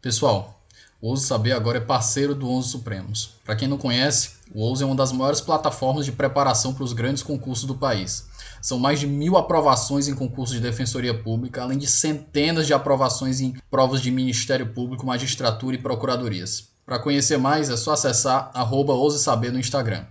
Pessoal, 0.00 0.63
O 1.04 1.08
Ouse 1.08 1.26
Saber 1.26 1.52
agora 1.52 1.76
é 1.76 1.80
parceiro 1.82 2.34
do 2.34 2.48
Onze 2.48 2.70
Supremos. 2.70 3.34
Para 3.44 3.54
quem 3.54 3.68
não 3.68 3.76
conhece, 3.76 4.36
o 4.54 4.62
Ouse 4.62 4.82
é 4.82 4.86
uma 4.86 4.96
das 4.96 5.12
maiores 5.12 5.38
plataformas 5.38 6.06
de 6.06 6.12
preparação 6.12 6.72
para 6.72 6.82
os 6.82 6.94
grandes 6.94 7.22
concursos 7.22 7.66
do 7.66 7.74
país. 7.74 8.26
São 8.62 8.78
mais 8.78 9.00
de 9.00 9.06
mil 9.06 9.36
aprovações 9.36 10.08
em 10.08 10.14
concursos 10.14 10.56
de 10.56 10.62
defensoria 10.62 11.12
pública, 11.12 11.62
além 11.62 11.76
de 11.76 11.86
centenas 11.86 12.66
de 12.66 12.72
aprovações 12.72 13.42
em 13.42 13.52
provas 13.70 14.00
de 14.00 14.10
Ministério 14.10 14.72
Público, 14.72 15.04
magistratura 15.04 15.76
e 15.76 15.78
procuradorias. 15.78 16.72
Para 16.86 16.98
conhecer 16.98 17.36
mais, 17.36 17.68
é 17.68 17.76
só 17.76 17.92
acessar 17.92 18.50
arroba 18.54 18.94
Saber 19.10 19.52
no 19.52 19.58
Instagram. 19.58 20.06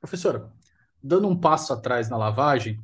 Professora, 0.00 0.50
dando 1.02 1.28
um 1.28 1.36
passo 1.36 1.74
atrás 1.74 2.08
na 2.08 2.16
lavagem, 2.16 2.80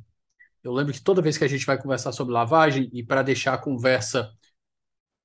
eu 0.63 0.71
lembro 0.71 0.93
que 0.93 1.01
toda 1.01 1.19
vez 1.19 1.35
que 1.35 1.45
a 1.45 1.49
gente 1.49 1.65
vai 1.65 1.81
conversar 1.81 2.11
sobre 2.11 2.31
lavagem, 2.31 2.91
e 2.93 3.01
para 3.01 3.23
deixar 3.23 3.55
a 3.55 3.57
conversa 3.57 4.31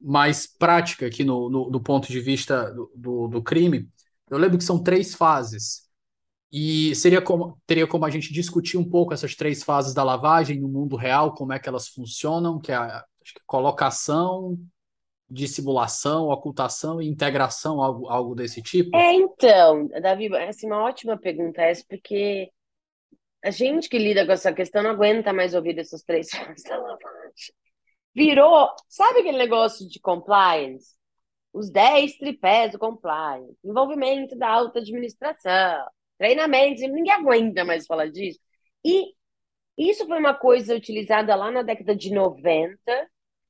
mais 0.01 0.46
prática 0.46 1.07
aqui 1.07 1.22
no, 1.22 1.51
no, 1.51 1.70
do 1.70 1.80
ponto 1.80 2.09
de 2.09 2.20
vista 2.20 2.72
do, 2.72 2.90
do, 2.94 3.28
do, 3.28 3.42
crime, 3.42 3.88
eu 4.30 4.38
lembro 4.38 4.57
que 4.57 4.64
são 4.64 4.82
três 4.82 5.14
fases. 5.14 5.88
E 6.53 6.94
seria 6.96 7.22
como, 7.22 7.59
teria 7.66 7.86
como 7.86 8.05
a 8.05 8.11
gente 8.11 8.32
discutir 8.32 8.76
um 8.76 8.88
pouco 8.88 9.12
essas 9.12 9.36
três 9.36 9.62
fases 9.62 9.94
da 9.94 10.03
lavagem 10.03 10.59
no 10.59 10.68
mundo 10.68 10.96
real, 10.96 11.34
como 11.34 11.53
é 11.53 11.59
que 11.59 11.68
elas 11.68 11.88
funcionam, 11.88 12.59
que 12.59 12.72
é 12.72 12.74
a 12.74 13.05
que 13.22 13.34
colocação, 13.46 14.59
dissimulação, 15.28 16.28
ocultação 16.28 17.01
e 17.01 17.09
integração, 17.09 17.80
algo, 17.80 18.09
algo 18.09 18.34
desse 18.34 18.61
tipo? 18.62 18.96
É, 18.96 19.12
então, 19.12 19.86
Davi, 20.03 20.34
assim, 20.36 20.66
uma 20.66 20.82
ótima 20.82 21.16
pergunta 21.16 21.62
essa, 21.62 21.84
porque 21.88 22.51
a 23.44 23.51
gente 23.51 23.88
que 23.88 23.98
lida 23.98 24.26
com 24.26 24.32
essa 24.32 24.53
questão 24.53 24.82
não 24.82 24.90
aguenta 24.90 25.32
mais 25.32 25.55
ouvir 25.55 25.78
essas 25.78 26.03
três 26.03 26.30
fases 26.30 26.64
da 26.64 26.76
lavagem 26.76 27.59
virou, 28.20 28.68
sabe 28.86 29.20
aquele 29.20 29.38
negócio 29.38 29.88
de 29.88 29.98
compliance? 29.98 30.94
Os 31.52 31.70
10 31.70 32.18
tripés 32.18 32.72
do 32.72 32.78
compliance, 32.78 33.56
envolvimento 33.64 34.36
da 34.36 34.48
alta 34.48 34.78
administração, 34.78 35.86
treinamentos, 36.18 36.82
ninguém 36.82 37.12
aguenta 37.12 37.64
mais 37.64 37.86
falar 37.86 38.10
disso. 38.10 38.38
E 38.84 39.14
isso 39.76 40.06
foi 40.06 40.18
uma 40.18 40.34
coisa 40.34 40.76
utilizada 40.76 41.34
lá 41.34 41.50
na 41.50 41.62
década 41.62 41.96
de 41.96 42.12
90, 42.12 42.78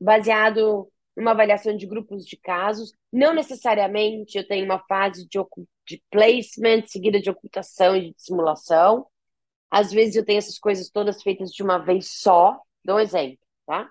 baseado 0.00 0.88
numa 1.16 1.32
avaliação 1.32 1.76
de 1.76 1.86
grupos 1.86 2.24
de 2.24 2.36
casos. 2.36 2.94
Não 3.12 3.34
necessariamente 3.34 4.38
eu 4.38 4.46
tenho 4.46 4.64
uma 4.64 4.78
fase 4.86 5.26
de, 5.28 5.38
de 5.86 6.00
placement 6.10 6.86
seguida 6.86 7.20
de 7.20 7.28
ocultação 7.28 7.96
e 7.96 8.12
de 8.12 8.22
simulação. 8.22 9.06
Às 9.68 9.90
vezes 9.92 10.14
eu 10.14 10.24
tenho 10.24 10.38
essas 10.38 10.58
coisas 10.58 10.88
todas 10.90 11.22
feitas 11.22 11.50
de 11.50 11.62
uma 11.62 11.78
vez 11.78 12.08
só. 12.20 12.56
Dou 12.84 12.96
um 12.96 13.00
exemplo, 13.00 13.38
tá? 13.66 13.90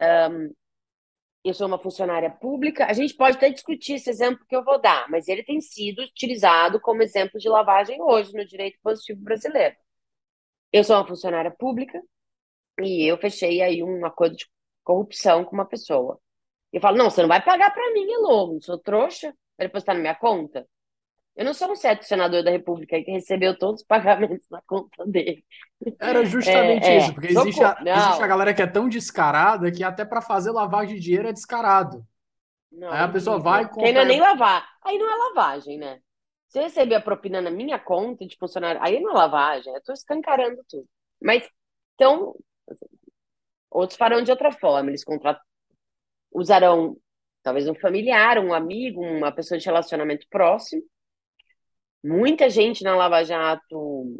Um, 0.00 0.54
eu 1.44 1.54
sou 1.54 1.66
uma 1.66 1.78
funcionária 1.78 2.30
pública. 2.30 2.86
A 2.86 2.92
gente 2.92 3.14
pode 3.14 3.36
até 3.36 3.50
discutir 3.50 3.94
esse 3.94 4.10
exemplo 4.10 4.44
que 4.46 4.54
eu 4.56 4.64
vou 4.64 4.80
dar, 4.80 5.08
mas 5.10 5.28
ele 5.28 5.42
tem 5.42 5.60
sido 5.60 6.02
utilizado 6.02 6.80
como 6.80 7.02
exemplo 7.02 7.38
de 7.38 7.48
lavagem 7.48 8.00
hoje 8.02 8.32
no 8.34 8.44
direito 8.44 8.78
positivo 8.82 9.20
brasileiro. 9.22 9.76
Eu 10.72 10.84
sou 10.84 10.96
uma 10.96 11.06
funcionária 11.06 11.50
pública 11.50 12.00
e 12.80 13.06
eu 13.10 13.18
fechei 13.18 13.62
aí 13.62 13.82
um 13.82 14.04
acordo 14.04 14.36
de 14.36 14.46
corrupção 14.84 15.44
com 15.44 15.54
uma 15.54 15.66
pessoa. 15.66 16.20
Eu 16.72 16.80
falo, 16.80 16.96
não, 16.98 17.10
você 17.10 17.22
não 17.22 17.28
vai 17.28 17.42
pagar 17.42 17.72
para 17.72 17.92
mim, 17.92 18.10
Elô, 18.10 18.52
não 18.52 18.60
sou 18.60 18.78
trouxa, 18.78 19.34
vai 19.56 19.66
depositar 19.66 19.94
na 19.94 20.00
minha 20.02 20.14
conta. 20.14 20.68
Eu 21.38 21.44
não 21.44 21.54
sou 21.54 21.70
um 21.70 21.76
certo 21.76 22.02
senador 22.02 22.42
da 22.42 22.50
República 22.50 23.00
que 23.00 23.12
recebeu 23.12 23.56
todos 23.56 23.82
os 23.82 23.86
pagamentos 23.86 24.44
na 24.50 24.60
conta 24.62 25.06
dele. 25.06 25.44
Era 26.00 26.24
justamente 26.24 26.84
é, 26.84 26.98
isso, 26.98 27.14
porque 27.14 27.28
existe 27.28 27.62
a, 27.62 27.78
existe 27.80 28.22
a, 28.24 28.26
galera 28.26 28.52
que 28.52 28.60
é 28.60 28.66
tão 28.66 28.88
descarada 28.88 29.70
que 29.70 29.84
até 29.84 30.04
para 30.04 30.20
fazer 30.20 30.50
lavagem 30.50 30.96
de 30.96 31.00
dinheiro 31.00 31.28
é 31.28 31.32
descarado. 31.32 32.04
Não, 32.72 32.90
aí 32.90 33.02
a 33.02 33.08
pessoa 33.08 33.38
vai 33.38 33.68
comprar... 33.68 33.84
Que 33.84 33.92
não 33.92 34.00
é 34.00 34.04
nem 34.04 34.18
lavar. 34.18 34.68
Aí 34.82 34.98
não 34.98 35.08
é 35.08 35.28
lavagem, 35.28 35.78
né? 35.78 36.00
Se 36.48 36.58
eu 36.58 36.64
receber 36.64 36.96
a 36.96 37.00
propina 37.00 37.40
na 37.40 37.52
minha 37.52 37.78
conta 37.78 38.26
de 38.26 38.36
funcionário, 38.36 38.80
aí 38.82 38.98
não 38.98 39.12
é 39.12 39.14
lavagem, 39.14 39.72
eu 39.72 39.82
tô 39.84 39.92
escancarando 39.92 40.60
tudo. 40.68 40.88
Mas, 41.22 41.48
então, 41.94 42.34
outros 43.70 43.96
farão 43.96 44.22
de 44.22 44.32
outra 44.32 44.50
forma, 44.50 44.90
eles 44.90 45.04
contratam, 45.04 45.42
usarão 46.32 46.96
talvez 47.44 47.68
um 47.68 47.76
familiar, 47.76 48.40
um 48.40 48.52
amigo, 48.52 49.00
uma 49.00 49.30
pessoa 49.30 49.56
de 49.56 49.66
relacionamento 49.66 50.26
próximo, 50.28 50.82
Muita 52.02 52.48
gente 52.48 52.84
na 52.84 52.96
Lava 52.96 53.24
Jato 53.24 54.16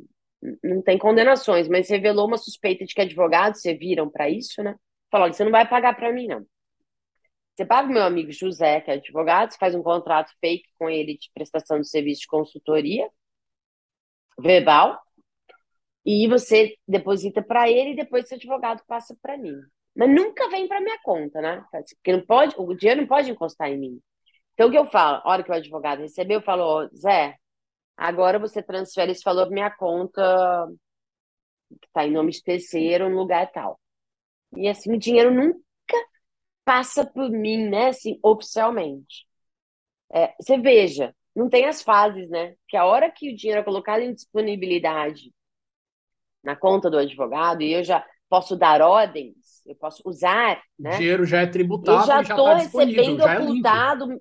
não 0.62 0.82
tem 0.82 0.98
condenações, 0.98 1.68
mas 1.68 1.88
revelou 1.88 2.26
uma 2.26 2.36
suspeita 2.36 2.84
de 2.84 2.94
que 2.94 3.00
advogados 3.00 3.60
serviram 3.60 4.08
para 4.10 4.28
isso, 4.28 4.62
né? 4.62 4.74
Falou: 5.10 5.32
você 5.32 5.44
não 5.44 5.52
vai 5.52 5.68
pagar 5.68 5.94
para 5.96 6.12
mim, 6.12 6.26
não. 6.26 6.44
Você 7.54 7.64
paga 7.64 7.88
o 7.88 7.92
meu 7.92 8.02
amigo 8.02 8.30
José, 8.30 8.80
que 8.80 8.90
é 8.90 8.94
advogado, 8.94 9.50
você 9.50 9.58
faz 9.58 9.74
um 9.74 9.82
contrato 9.82 10.32
fake 10.40 10.68
com 10.78 10.88
ele 10.88 11.18
de 11.18 11.28
prestação 11.34 11.80
de 11.80 11.88
serviço 11.88 12.20
de 12.22 12.26
consultoria 12.28 13.08
verbal, 14.38 15.00
e 16.06 16.28
você 16.28 16.76
deposita 16.86 17.42
para 17.42 17.68
ele 17.68 17.90
e 17.90 17.96
depois 17.96 18.24
esse 18.24 18.34
advogado 18.34 18.82
passa 18.86 19.16
para 19.20 19.36
mim. 19.36 19.54
Mas 19.94 20.08
nunca 20.08 20.48
vem 20.48 20.68
para 20.68 20.80
minha 20.80 20.98
conta, 21.02 21.40
né? 21.40 21.64
Porque 21.96 22.12
não 22.12 22.24
pode, 22.24 22.54
o 22.56 22.74
dinheiro 22.74 23.00
não 23.00 23.08
pode 23.08 23.30
encostar 23.30 23.68
em 23.68 23.78
mim. 23.78 24.00
Então 24.54 24.68
o 24.68 24.70
que 24.70 24.78
eu 24.78 24.86
falo? 24.86 25.20
A 25.24 25.30
hora 25.30 25.42
que 25.42 25.50
o 25.50 25.54
advogado 25.54 26.00
recebeu, 26.00 26.38
eu 26.38 26.44
falo, 26.44 26.88
Zé, 26.96 27.36
Agora 27.98 28.38
você 28.38 28.62
transfere 28.62 29.10
esse 29.10 29.24
valor 29.24 29.46
para 29.46 29.54
minha 29.54 29.70
conta, 29.72 30.68
que 31.80 31.86
está 31.88 32.06
em 32.06 32.12
nome 32.12 32.30
de 32.30 32.40
terceiro, 32.40 33.08
no 33.10 33.16
lugar 33.16 33.50
tal. 33.50 33.80
E 34.56 34.68
assim, 34.68 34.94
o 34.94 34.98
dinheiro 34.98 35.34
nunca 35.34 35.58
passa 36.64 37.04
por 37.04 37.28
mim, 37.28 37.68
né? 37.68 37.88
Assim, 37.88 38.16
oficialmente. 38.22 39.26
É, 40.12 40.32
você 40.40 40.56
veja, 40.56 41.12
não 41.34 41.48
tem 41.48 41.66
as 41.66 41.82
fases, 41.82 42.30
né? 42.30 42.54
Que 42.68 42.76
a 42.76 42.84
hora 42.84 43.10
que 43.10 43.32
o 43.32 43.36
dinheiro 43.36 43.62
é 43.62 43.64
colocado 43.64 44.00
em 44.00 44.14
disponibilidade 44.14 45.32
na 46.44 46.54
conta 46.54 46.88
do 46.88 46.98
advogado, 46.98 47.62
e 47.62 47.72
eu 47.72 47.82
já 47.82 48.06
posso 48.28 48.54
dar 48.54 48.80
ordens, 48.80 49.60
eu 49.66 49.74
posso 49.74 50.08
usar, 50.08 50.62
né? 50.78 50.94
O 50.94 50.98
dinheiro 50.98 51.24
já 51.24 51.40
é 51.40 51.46
tributado, 51.46 52.00
eu 52.00 52.06
já 52.06 52.22
estou 52.22 52.44
tá 52.44 52.54
recebendo 52.54 53.26
é 53.26 53.40
ocultado 53.40 54.12
é 54.12 54.18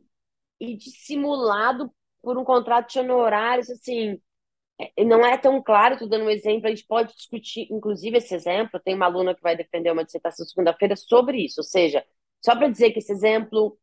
e 0.60 0.76
dissimulado 0.76 1.94
por 2.22 2.38
um 2.38 2.44
contrato 2.44 2.92
de 2.92 3.00
honorários, 3.00 3.70
assim, 3.70 4.20
é, 4.80 5.04
não 5.04 5.26
é 5.26 5.38
tão 5.38 5.62
claro, 5.62 5.96
estou 5.96 6.10
dando 6.10 6.26
um 6.26 6.30
exemplo, 6.30 6.68
a 6.68 6.70
gente 6.70 6.86
pode 6.86 7.14
discutir, 7.16 7.68
inclusive, 7.72 8.18
esse 8.18 8.36
exemplo, 8.36 8.80
tem 8.80 8.96
uma 8.96 9.06
aluna 9.06 9.36
que 9.36 9.42
vai 9.42 9.56
defender 9.56 9.92
uma 9.92 10.06
dissertação 10.06 10.46
segunda-feira 10.46 10.96
sobre 10.96 11.46
isso, 11.46 11.62
ou 11.62 11.64
seja, 11.64 12.06
só 12.44 12.56
para 12.56 12.70
dizer 12.70 12.92
que 12.92 13.00
esse 13.00 13.12
exemplo 13.12 13.78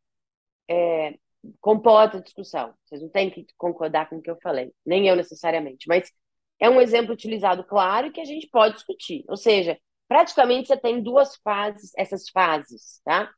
é, 0.69 1.17
comporta 1.61 2.21
discussão, 2.21 2.73
vocês 2.85 3.01
não 3.01 3.09
têm 3.09 3.29
que 3.29 3.45
concordar 3.57 4.09
com 4.09 4.17
o 4.17 4.21
que 4.21 4.29
eu 4.31 4.37
falei, 4.41 4.73
nem 4.85 5.07
eu 5.07 5.15
necessariamente, 5.15 5.87
mas 5.87 6.11
é 6.59 6.69
um 6.69 6.81
exemplo 6.81 7.13
utilizado 7.13 7.63
claro 7.63 8.11
que 8.11 8.21
a 8.21 8.25
gente 8.25 8.47
pode 8.49 8.75
discutir, 8.75 9.25
ou 9.27 9.37
seja, 9.37 9.77
praticamente 10.07 10.67
você 10.67 10.77
tem 10.77 11.01
duas 11.01 11.35
fases, 11.37 11.91
essas 11.97 12.29
fases, 12.29 13.01
tá? 13.03 13.31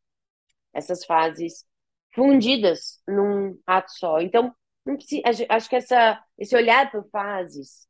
Essas 0.74 1.06
fases 1.06 1.66
fundidas 2.14 3.02
num 3.08 3.60
ato 3.66 3.92
só. 3.92 4.20
Então, 4.20 4.54
precisa, 4.96 5.24
acho 5.50 5.70
que 5.70 5.76
essa, 5.76 6.24
esse 6.38 6.56
olhar 6.56 6.90
por 6.92 7.08
fases, 7.10 7.88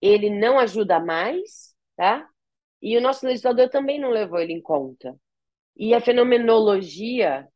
ele 0.00 0.30
não 0.30 0.58
ajuda 0.58 1.00
mais, 1.00 1.74
tá? 1.96 2.28
E 2.80 2.96
o 2.96 3.00
nosso 3.00 3.26
legislador 3.26 3.68
também 3.68 4.00
não 4.00 4.10
levou 4.10 4.38
ele 4.38 4.52
em 4.52 4.62
conta. 4.62 5.16
E 5.76 5.94
a 5.94 6.00
fenomenologia 6.00 7.48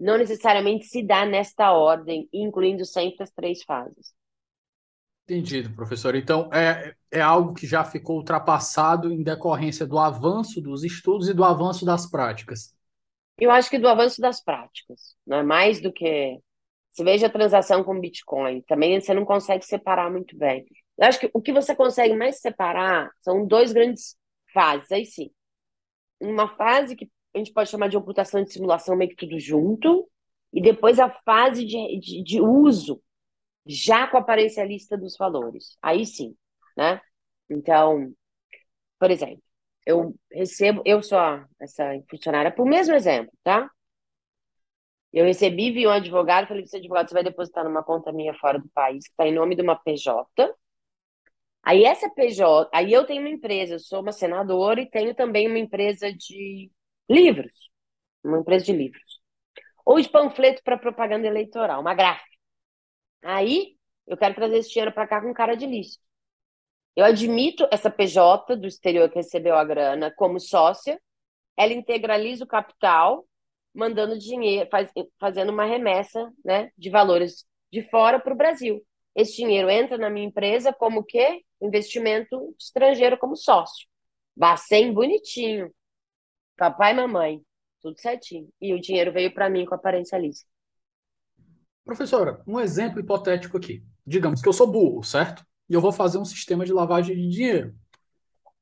não 0.00 0.16
necessariamente 0.16 0.86
se 0.86 1.02
dá 1.02 1.24
nesta 1.26 1.72
ordem, 1.72 2.28
incluindo 2.32 2.84
sempre 2.84 3.22
as 3.22 3.30
três 3.30 3.62
fases. 3.62 4.14
Entendido, 5.24 5.70
professor. 5.74 6.14
Então, 6.14 6.50
é, 6.52 6.94
é 7.10 7.20
algo 7.20 7.54
que 7.54 7.66
já 7.66 7.84
ficou 7.84 8.16
ultrapassado 8.16 9.12
em 9.12 9.22
decorrência 9.22 9.86
do 9.86 9.98
avanço 9.98 10.60
dos 10.60 10.82
estudos 10.82 11.28
e 11.28 11.34
do 11.34 11.44
avanço 11.44 11.84
das 11.84 12.10
práticas. 12.10 12.74
Eu 13.38 13.50
acho 13.50 13.70
que 13.70 13.78
do 13.78 13.88
avanço 13.88 14.20
das 14.20 14.42
práticas, 14.42 15.16
não 15.26 15.38
é 15.38 15.42
mais 15.42 15.80
do 15.80 15.92
que 15.92 16.40
você 16.92 17.04
veja 17.04 17.26
a 17.26 17.30
transação 17.30 17.82
com 17.82 17.98
Bitcoin, 17.98 18.60
também 18.62 19.00
você 19.00 19.14
não 19.14 19.24
consegue 19.24 19.64
separar 19.64 20.10
muito 20.10 20.36
bem. 20.36 20.66
Eu 20.98 21.06
acho 21.06 21.18
que 21.18 21.30
o 21.32 21.40
que 21.40 21.52
você 21.52 21.74
consegue 21.74 22.14
mais 22.14 22.40
separar 22.40 23.10
são 23.22 23.46
dois 23.46 23.72
grandes 23.72 24.16
fases, 24.52 24.92
aí 24.92 25.06
sim. 25.06 25.30
Uma 26.20 26.54
fase 26.56 26.94
que 26.94 27.10
a 27.34 27.38
gente 27.38 27.52
pode 27.52 27.70
chamar 27.70 27.88
de 27.88 27.96
ocultação 27.96 28.44
de 28.44 28.52
simulação, 28.52 28.94
meio 28.94 29.10
que 29.10 29.16
tudo 29.16 29.38
junto, 29.38 30.08
e 30.52 30.60
depois 30.60 30.98
a 31.00 31.08
fase 31.08 31.64
de, 31.64 31.98
de, 31.98 32.22
de 32.22 32.40
uso, 32.40 33.02
já 33.66 34.06
com 34.06 34.18
a 34.18 34.20
aparência 34.20 34.64
lista 34.64 34.96
dos 34.96 35.16
valores. 35.16 35.76
Aí 35.80 36.04
sim, 36.04 36.36
né? 36.76 37.00
Então, 37.48 38.12
por 38.98 39.10
exemplo, 39.10 39.42
eu 39.86 40.14
recebo, 40.30 40.82
eu 40.84 41.02
sou 41.02 41.18
essa 41.60 41.84
funcionária, 42.10 42.52
por 42.52 42.66
mesmo 42.66 42.94
exemplo, 42.94 43.32
tá? 43.42 43.70
Eu 45.12 45.24
recebi, 45.26 45.70
vi 45.72 45.86
um 45.86 45.90
advogado, 45.90 46.48
falei 46.48 46.62
para 46.62 46.68
esse 46.68 46.76
advogado, 46.76 47.08
você 47.08 47.14
vai 47.14 47.24
depositar 47.24 47.64
numa 47.64 47.82
conta 47.84 48.12
minha 48.12 48.34
fora 48.34 48.58
do 48.58 48.68
país, 48.70 49.04
que 49.06 49.10
está 49.12 49.26
em 49.26 49.34
nome 49.34 49.54
de 49.56 49.62
uma 49.62 49.76
PJ. 49.76 50.26
Aí 51.62 51.84
essa 51.84 52.10
PJ, 52.10 52.68
aí 52.74 52.92
eu 52.92 53.06
tenho 53.06 53.20
uma 53.22 53.28
empresa, 53.30 53.74
eu 53.74 53.78
sou 53.78 54.00
uma 54.00 54.12
senadora 54.12 54.80
e 54.80 54.90
tenho 54.90 55.14
também 55.14 55.46
uma 55.48 55.58
empresa 55.58 56.12
de 56.12 56.70
livros, 57.08 57.52
uma 58.24 58.38
empresa 58.40 58.66
de 58.66 58.72
livros. 58.72 59.20
ou 59.84 60.00
de 60.00 60.08
panfleto 60.10 60.62
para 60.64 60.78
propaganda 60.78 61.26
eleitoral, 61.26 61.80
uma 61.80 61.94
gráfica. 61.94 62.28
Aí 63.24 63.76
eu 64.06 64.16
quero 64.16 64.34
trazer 64.34 64.58
esse 64.58 64.70
dinheiro 64.70 64.92
para 64.92 65.06
cá 65.08 65.20
com 65.22 65.34
cara 65.34 65.56
de 65.56 65.66
lixo. 65.66 65.98
Eu 66.96 67.04
admito 67.04 67.66
essa 67.72 67.90
PJ 67.90 68.56
do 68.56 68.66
exterior 68.66 69.08
que 69.08 69.16
recebeu 69.16 69.56
a 69.56 69.64
grana 69.64 70.10
como 70.14 70.38
sócia, 70.40 71.00
ela 71.56 71.72
integraliza 71.72 72.44
o 72.44 72.48
capital, 72.48 73.26
mandando 73.74 74.18
dinheiro, 74.18 74.68
faz, 74.70 74.90
fazendo 75.18 75.50
uma 75.50 75.64
remessa 75.64 76.32
né, 76.44 76.70
de 76.76 76.90
valores 76.90 77.46
de 77.72 77.82
fora 77.90 78.20
para 78.20 78.32
o 78.32 78.36
Brasil. 78.36 78.84
Esse 79.14 79.36
dinheiro 79.36 79.68
entra 79.70 79.98
na 79.98 80.10
minha 80.10 80.26
empresa 80.26 80.72
como 80.72 81.04
que 81.04 81.42
investimento 81.60 82.54
estrangeiro 82.58 83.18
como 83.18 83.36
sócio. 83.36 83.86
Bacen 84.36 84.92
bonitinho. 84.92 85.72
Papai 86.56 86.92
e 86.92 86.96
mamãe, 86.96 87.42
tudo 87.80 88.00
certinho. 88.00 88.48
E 88.60 88.72
o 88.74 88.80
dinheiro 88.80 89.12
veio 89.12 89.32
para 89.32 89.50
mim 89.50 89.64
com 89.64 89.74
aparência 89.74 90.18
lisa. 90.18 90.44
Professora, 91.84 92.42
um 92.46 92.60
exemplo 92.60 93.00
hipotético 93.00 93.56
aqui. 93.56 93.82
Digamos 94.06 94.40
que 94.40 94.48
eu 94.48 94.52
sou 94.52 94.66
burro, 94.66 95.02
certo? 95.02 95.44
E 95.68 95.74
eu 95.74 95.80
vou 95.80 95.92
fazer 95.92 96.18
um 96.18 96.24
sistema 96.24 96.64
de 96.64 96.72
lavagem 96.72 97.16
de 97.16 97.28
dinheiro. 97.28 97.74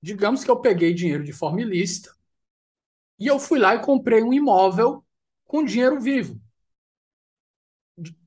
Digamos 0.03 0.43
que 0.43 0.51
eu 0.51 0.61
peguei 0.61 0.95
dinheiro 0.95 1.23
de 1.23 1.33
forma 1.33 1.61
ilícita 1.61 2.11
e 3.21 3.27
eu 3.29 3.39
fui 3.39 3.59
lá 3.61 3.75
e 3.77 3.83
comprei 3.83 4.23
um 4.23 4.33
imóvel 4.33 5.05
com 5.47 5.65
dinheiro 5.65 6.01
vivo. 6.01 6.41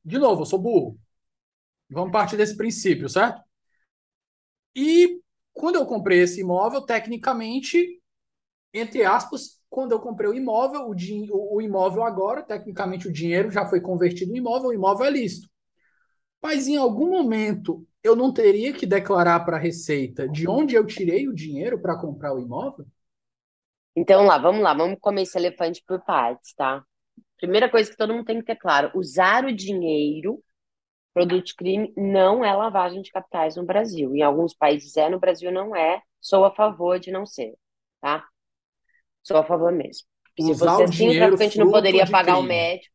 De 0.04 0.18
novo, 0.18 0.41
eu 0.41 0.46
sou 0.46 0.60
burro. 0.60 1.00
Vamos 1.89 2.12
partir 2.12 2.38
desse 2.38 2.58
princípio, 2.58 3.10
certo? 3.10 3.41
E 4.76 5.20
quando 5.54 5.76
eu 5.76 5.86
comprei 5.86 6.20
esse 6.22 6.41
imóvel, 6.41 6.82
tecnicamente, 6.82 8.02
entre 8.74 9.04
aspas, 9.06 9.60
quando 9.70 9.94
eu 9.94 10.02
comprei 10.02 10.30
o 10.30 10.36
imóvel, 10.36 10.89
o, 10.89 11.58
o 11.58 11.62
imóvel 11.62 12.04
agora, 12.04 12.44
tecnicamente, 12.44 13.08
o 13.08 13.14
dinheiro 13.14 13.52
já 13.52 13.66
foi 13.68 13.82
convertido 13.82 14.34
em 14.34 14.38
imóvel, 14.39 14.70
o 14.70 14.74
imóvel 14.74 15.08
é 15.08 15.12
lícito. 15.12 15.50
Mas 16.41 16.68
em 16.68 16.78
algum 16.78 17.10
momento 17.10 17.88
eu 18.04 18.16
não 18.16 18.34
teria 18.34 18.74
que 18.74 18.86
declarar 18.86 19.41
para 19.46 19.58
a 19.58 19.60
Receita 19.60 20.28
de 20.30 20.48
onde 20.48 20.76
eu 20.76 20.86
tirei 20.86 21.28
o 21.28 21.36
dinheiro 21.36 21.80
para 21.82 22.00
comprar 22.00 22.34
o 22.34 22.39
imóvel? 22.39 22.86
Então 23.96 24.26
lá, 24.26 24.38
vamos 24.38 24.62
lá, 24.62 24.74
vamos 24.74 24.98
comer 25.00 25.24
esse 25.24 25.38
elefante 25.38 25.84
por 25.88 26.04
partes, 26.04 26.54
tá? 26.54 26.84
Primeira 27.38 27.70
coisa 27.70 27.89
que 27.89 27.98
todo 27.98 28.14
mundo 28.14 28.26
tem 28.26 28.39
que 28.39 28.46
ter 28.46 28.56
claro: 28.56 28.91
usar 28.96 29.46
o 29.46 29.56
dinheiro 29.56 30.44
Produto 31.14 31.46
de 31.46 31.56
crime 31.56 31.94
não 31.96 32.44
é 32.44 32.52
lavagem 32.56 33.02
de 33.02 33.12
capitais 33.12 33.56
no 33.56 33.64
Brasil. 33.64 34.16
Em 34.16 34.24
alguns 34.24 34.54
países 34.54 34.98
é, 34.98 35.10
no 35.10 35.20
Brasil 35.20 35.52
não 35.52 35.76
é. 35.76 36.02
Sou 36.20 36.44
a 36.44 36.56
favor 36.56 37.00
de 37.00 37.12
não 37.12 37.26
ser, 37.26 37.54
tá? 38.02 38.26
Sou 39.22 39.38
a 39.38 39.44
favor 39.44 39.72
mesmo. 39.72 40.08
Se 40.39 40.58
fosse 40.58 40.84
assim, 40.84 41.10
o 41.10 41.14
traficante 41.14 41.60
não 41.60 41.70
poderia 41.70 42.08
pagar 42.08 42.34
crime. 42.34 42.39
o 42.39 42.50
médico. 42.50 42.94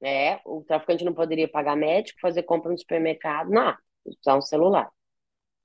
É, 0.00 0.40
o 0.44 0.62
traficante 0.62 1.04
não 1.04 1.12
poderia 1.12 1.48
pagar 1.48 1.74
médico, 1.74 2.20
fazer 2.20 2.44
compra 2.44 2.70
no 2.70 2.78
supermercado, 2.78 3.50
não, 3.50 3.74
usar 4.04 4.36
um 4.36 4.42
celular, 4.42 4.90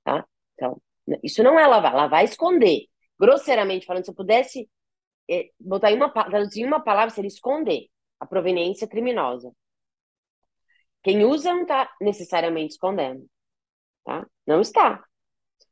tá? 0.02 0.26
Então, 0.54 0.80
isso 1.22 1.42
não 1.42 1.60
é 1.60 1.66
lavar, 1.66 1.94
lavar 1.94 2.22
é 2.22 2.24
esconder. 2.24 2.86
Grosseiramente 3.20 3.84
falando, 3.84 4.04
se 4.04 4.10
eu 4.10 4.14
pudesse 4.14 4.68
botar 5.58 5.90
em 5.90 5.96
uma, 5.96 6.10
traduzir 6.10 6.64
uma 6.64 6.82
palavra, 6.82 7.14
seria 7.14 7.28
esconder 7.28 7.88
a 8.20 8.26
proveniência 8.26 8.86
criminosa. 8.86 9.52
Quem 11.02 11.24
usa 11.24 11.52
não 11.52 11.62
está 11.62 11.92
necessariamente 12.00 12.74
escondendo, 12.74 13.26
tá? 14.04 14.26
Não 14.46 14.60
está. 14.60 15.02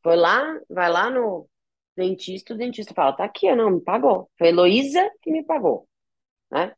Foi 0.02 0.16
lá, 0.16 0.58
vai 0.68 0.90
lá 0.90 1.10
no 1.10 1.48
dentista, 1.96 2.54
o 2.54 2.56
dentista 2.56 2.94
fala, 2.94 3.12
tá 3.12 3.24
aqui, 3.24 3.54
não, 3.54 3.70
me 3.70 3.80
pagou. 3.80 4.30
Foi 4.38 4.48
Heloísa 4.48 5.10
que 5.22 5.30
me 5.30 5.44
pagou, 5.44 5.88
né? 6.50 6.74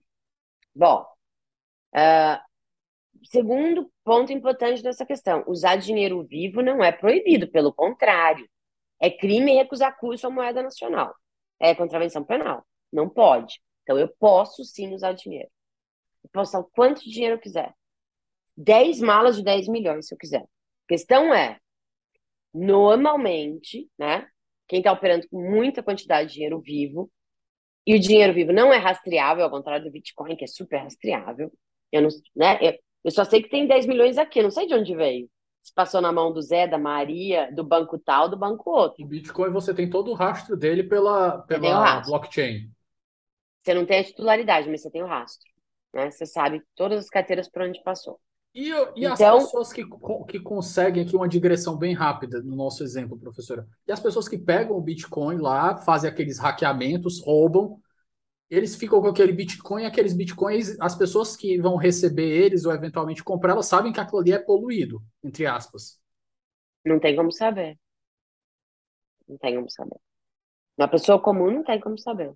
Bom, 0.74 1.06
uh, 1.94 2.40
segundo 3.24 3.90
ponto 4.04 4.32
importante 4.32 4.82
dessa 4.82 5.06
questão, 5.06 5.44
usar 5.46 5.76
dinheiro 5.76 6.22
vivo 6.24 6.62
não 6.62 6.82
é 6.82 6.92
proibido, 6.92 7.50
pelo 7.50 7.72
contrário, 7.72 8.48
é 9.00 9.10
crime 9.10 9.54
recusar 9.54 9.98
curso 9.98 10.26
ou 10.26 10.32
moeda 10.32 10.62
nacional. 10.62 11.14
É 11.60 11.74
contravenção 11.74 12.24
penal, 12.24 12.66
não 12.92 13.08
pode. 13.08 13.60
Então 13.82 13.98
eu 13.98 14.08
posso 14.18 14.64
sim 14.64 14.94
usar 14.94 15.12
dinheiro. 15.12 15.48
Eu 16.22 16.30
posso 16.32 16.50
usar 16.50 16.60
o 16.60 16.70
quanto 16.70 17.02
de 17.02 17.10
dinheiro 17.10 17.36
eu 17.36 17.40
quiser. 17.40 17.74
10 18.56 19.00
malas 19.00 19.36
de 19.36 19.42
10 19.42 19.68
milhões, 19.68 20.06
se 20.06 20.14
eu 20.14 20.18
quiser. 20.18 20.42
A 20.42 20.88
questão 20.88 21.34
é, 21.34 21.58
normalmente, 22.52 23.88
né? 23.98 24.28
Quem 24.68 24.78
está 24.78 24.92
operando 24.92 25.26
com 25.28 25.40
muita 25.40 25.82
quantidade 25.82 26.28
de 26.28 26.34
dinheiro 26.34 26.60
vivo, 26.60 27.10
e 27.86 27.94
o 27.94 28.00
dinheiro 28.00 28.32
vivo 28.32 28.52
não 28.52 28.72
é 28.72 28.76
rastreável, 28.76 29.44
ao 29.44 29.50
contrário 29.50 29.84
do 29.84 29.90
Bitcoin, 29.90 30.36
que 30.36 30.44
é 30.44 30.46
super 30.46 30.78
rastreável. 30.78 31.52
Eu, 31.90 32.02
não, 32.02 32.08
né, 32.34 32.58
eu, 32.60 32.78
eu 33.04 33.10
só 33.10 33.24
sei 33.24 33.42
que 33.42 33.48
tem 33.48 33.66
10 33.66 33.86
milhões 33.86 34.18
aqui, 34.18 34.38
eu 34.38 34.44
não 34.44 34.50
sei 34.50 34.66
de 34.66 34.74
onde 34.74 34.94
veio. 34.94 35.28
Se 35.62 35.72
passou 35.74 36.00
na 36.00 36.12
mão 36.12 36.32
do 36.32 36.42
Zé, 36.42 36.66
da 36.66 36.78
Maria, 36.78 37.50
do 37.52 37.64
banco 37.64 37.98
tal, 37.98 38.28
do 38.28 38.36
banco 38.36 38.70
outro. 38.70 39.04
O 39.04 39.06
Bitcoin 39.06 39.50
você 39.50 39.74
tem 39.74 39.88
todo 39.88 40.10
o 40.10 40.14
rastro 40.14 40.56
dele 40.56 40.82
pela, 40.82 41.38
pela 41.38 42.00
blockchain. 42.00 42.70
Você 43.62 43.74
não 43.74 43.86
tem 43.86 44.00
a 44.00 44.04
titularidade, 44.04 44.68
mas 44.68 44.82
você 44.82 44.90
tem 44.90 45.02
o 45.02 45.06
rastro. 45.06 45.48
Né? 45.94 46.10
Você 46.10 46.26
sabe 46.26 46.62
todas 46.74 46.98
as 46.98 47.08
carteiras 47.08 47.48
por 47.48 47.62
onde 47.62 47.82
passou. 47.82 48.20
E, 48.54 48.68
e 48.96 49.06
as 49.06 49.18
então, 49.18 49.38
pessoas 49.38 49.72
que, 49.72 49.82
que 50.28 50.40
conseguem 50.40 51.04
aqui 51.04 51.16
uma 51.16 51.28
digressão 51.28 51.76
bem 51.76 51.94
rápida, 51.94 52.42
no 52.42 52.54
nosso 52.54 52.82
exemplo, 52.82 53.18
professora. 53.18 53.66
E 53.86 53.92
as 53.92 54.00
pessoas 54.00 54.28
que 54.28 54.36
pegam 54.36 54.76
o 54.76 54.80
Bitcoin 54.80 55.38
lá, 55.38 55.76
fazem 55.78 56.10
aqueles 56.10 56.38
hackeamentos, 56.38 57.22
roubam, 57.24 57.80
eles 58.50 58.76
ficam 58.76 59.00
com 59.00 59.08
aquele 59.08 59.32
Bitcoin, 59.32 59.86
aqueles 59.86 60.12
Bitcoins, 60.12 60.78
as 60.78 60.94
pessoas 60.94 61.34
que 61.34 61.58
vão 61.58 61.76
receber 61.76 62.28
eles 62.28 62.66
ou 62.66 62.72
eventualmente 62.72 63.24
comprar, 63.24 63.52
elas 63.52 63.66
sabem 63.66 63.90
que 63.90 64.00
aquilo 64.00 64.20
ali 64.20 64.32
é 64.32 64.38
poluído, 64.38 65.02
entre 65.24 65.46
aspas. 65.46 65.98
Não 66.84 67.00
tem 67.00 67.16
como 67.16 67.32
saber. 67.32 67.78
Não 69.26 69.38
tem 69.38 69.54
como 69.54 69.70
saber. 69.70 69.98
Uma 70.76 70.88
pessoa 70.88 71.18
comum 71.18 71.50
não 71.50 71.64
tem 71.64 71.80
como 71.80 71.96
saber. 71.98 72.34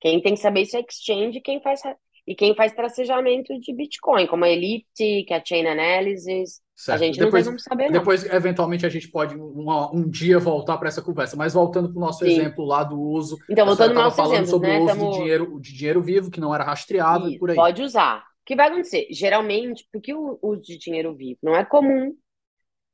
Quem 0.00 0.20
tem 0.20 0.34
que 0.34 0.40
saber 0.40 0.62
isso 0.62 0.76
é 0.76 0.80
exchange, 0.80 1.40
quem 1.40 1.60
faz 1.60 1.82
e 2.28 2.34
quem 2.34 2.54
faz 2.54 2.74
tracejamento 2.74 3.58
de 3.58 3.74
Bitcoin, 3.74 4.26
como 4.26 4.44
a 4.44 4.50
Elliptic, 4.50 5.32
a 5.32 5.42
Chain 5.42 5.66
Analysis. 5.66 6.60
Certo. 6.76 7.02
A 7.02 7.04
gente 7.06 7.18
depois, 7.18 7.46
não 7.46 7.52
tem 7.54 7.58
como 7.58 7.58
saber, 7.58 7.84
não. 7.86 7.98
Depois, 7.98 8.24
eventualmente, 8.26 8.84
a 8.84 8.88
gente 8.90 9.08
pode 9.08 9.34
uma, 9.34 9.90
um 9.90 10.06
dia 10.06 10.38
voltar 10.38 10.76
para 10.76 10.88
essa 10.88 11.00
conversa. 11.00 11.38
Mas 11.38 11.54
voltando 11.54 11.88
para 11.88 11.96
o 11.96 12.00
nosso 12.00 12.24
Sim. 12.24 12.32
exemplo 12.32 12.66
lá 12.66 12.84
do 12.84 13.00
uso. 13.00 13.38
Então, 13.48 13.64
voltando 13.64 13.96
ao 13.96 14.04
nosso 14.04 14.16
falando 14.16 14.34
exemplo, 14.34 14.50
sobre 14.50 14.68
né? 14.68 14.78
o 14.78 14.84
uso 14.84 14.94
Tamo... 14.94 15.10
de, 15.10 15.18
dinheiro, 15.18 15.60
de 15.60 15.72
dinheiro 15.72 16.02
vivo, 16.02 16.30
que 16.30 16.38
não 16.38 16.54
era 16.54 16.64
rastreado 16.64 17.30
e 17.30 17.38
por 17.38 17.48
aí. 17.48 17.56
Pode 17.56 17.82
usar. 17.82 18.18
O 18.18 18.44
que 18.44 18.54
vai 18.54 18.68
acontecer? 18.68 19.08
Geralmente, 19.10 19.88
porque 19.90 20.12
o 20.12 20.38
uso 20.42 20.62
de 20.62 20.76
dinheiro 20.76 21.16
vivo 21.16 21.38
não 21.42 21.56
é 21.56 21.64
comum 21.64 22.14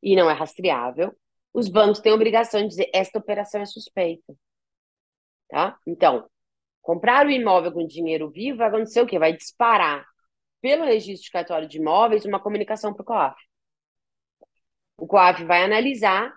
e 0.00 0.14
não 0.14 0.30
é 0.30 0.32
rastreável, 0.32 1.12
os 1.52 1.68
bancos 1.68 1.98
têm 1.98 2.12
a 2.12 2.14
obrigação 2.14 2.62
de 2.62 2.68
dizer 2.68 2.90
esta 2.94 3.18
operação 3.18 3.60
é 3.60 3.66
suspeita. 3.66 4.32
Tá? 5.48 5.76
Então, 5.86 6.24
comprar 6.84 7.26
o 7.26 7.30
imóvel 7.30 7.72
com 7.72 7.86
dinheiro 7.86 8.30
vivo, 8.30 8.58
vai 8.58 8.68
acontecer 8.68 9.00
o 9.00 9.06
quê? 9.06 9.18
Vai 9.18 9.32
disparar 9.32 10.04
pelo 10.60 10.84
registro 10.84 11.24
de 11.24 11.30
cartório 11.30 11.66
de 11.66 11.78
imóveis 11.78 12.26
uma 12.26 12.38
comunicação 12.38 12.92
para 12.92 13.02
o 13.02 13.04
COAF. 13.06 13.36
O 14.98 15.06
COAF 15.06 15.44
vai 15.44 15.64
analisar, 15.64 16.30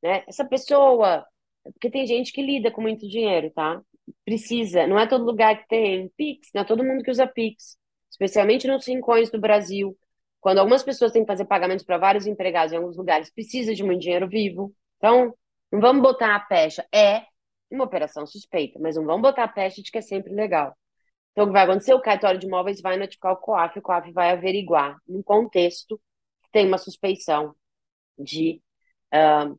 né? 0.00 0.22
Essa 0.28 0.44
pessoa, 0.44 1.26
porque 1.64 1.90
tem 1.90 2.06
gente 2.06 2.32
que 2.32 2.40
lida 2.40 2.70
com 2.70 2.80
muito 2.80 3.08
dinheiro, 3.08 3.50
tá? 3.50 3.82
Precisa, 4.24 4.86
não 4.86 4.98
é 4.98 5.06
todo 5.06 5.24
lugar 5.24 5.58
que 5.58 5.68
tem 5.68 6.08
Pix, 6.16 6.48
não 6.54 6.62
é 6.62 6.64
todo 6.64 6.84
mundo 6.84 7.02
que 7.02 7.10
usa 7.10 7.26
Pix, 7.26 7.76
especialmente 8.08 8.68
nos 8.68 8.86
rincões 8.86 9.30
do 9.30 9.40
Brasil. 9.40 9.98
Quando 10.40 10.58
algumas 10.58 10.84
pessoas 10.84 11.10
têm 11.10 11.22
que 11.22 11.26
fazer 11.26 11.44
pagamentos 11.44 11.84
para 11.84 11.98
vários 11.98 12.24
empregados 12.24 12.72
em 12.72 12.76
alguns 12.76 12.96
lugares, 12.96 13.32
precisa 13.34 13.74
de 13.74 13.82
muito 13.82 14.00
dinheiro 14.02 14.28
vivo. 14.28 14.72
Então, 14.98 15.34
não 15.72 15.80
vamos 15.80 16.02
botar 16.02 16.36
a 16.36 16.40
pecha. 16.40 16.86
É 16.94 17.24
uma 17.70 17.84
operação 17.84 18.26
suspeita, 18.26 18.78
mas 18.78 18.96
não 18.96 19.04
vamos 19.04 19.22
botar 19.22 19.44
a 19.44 19.48
peste 19.48 19.82
de 19.82 19.90
que 19.90 19.98
é 19.98 20.02
sempre 20.02 20.32
legal. 20.32 20.76
Então, 21.32 21.44
o 21.44 21.46
que 21.48 21.52
vai 21.52 21.64
acontecer? 21.64 21.94
O 21.94 22.00
cartório 22.00 22.40
de 22.40 22.46
imóveis 22.46 22.80
vai 22.80 22.96
notificar 22.96 23.32
o 23.32 23.36
COAF, 23.36 23.78
o 23.78 23.82
COAF 23.82 24.10
vai 24.12 24.30
averiguar, 24.30 24.96
num 25.06 25.22
contexto 25.22 26.00
que 26.42 26.50
tem 26.50 26.66
uma 26.66 26.78
suspeição 26.78 27.54
de 28.18 28.60
uh, 29.14 29.58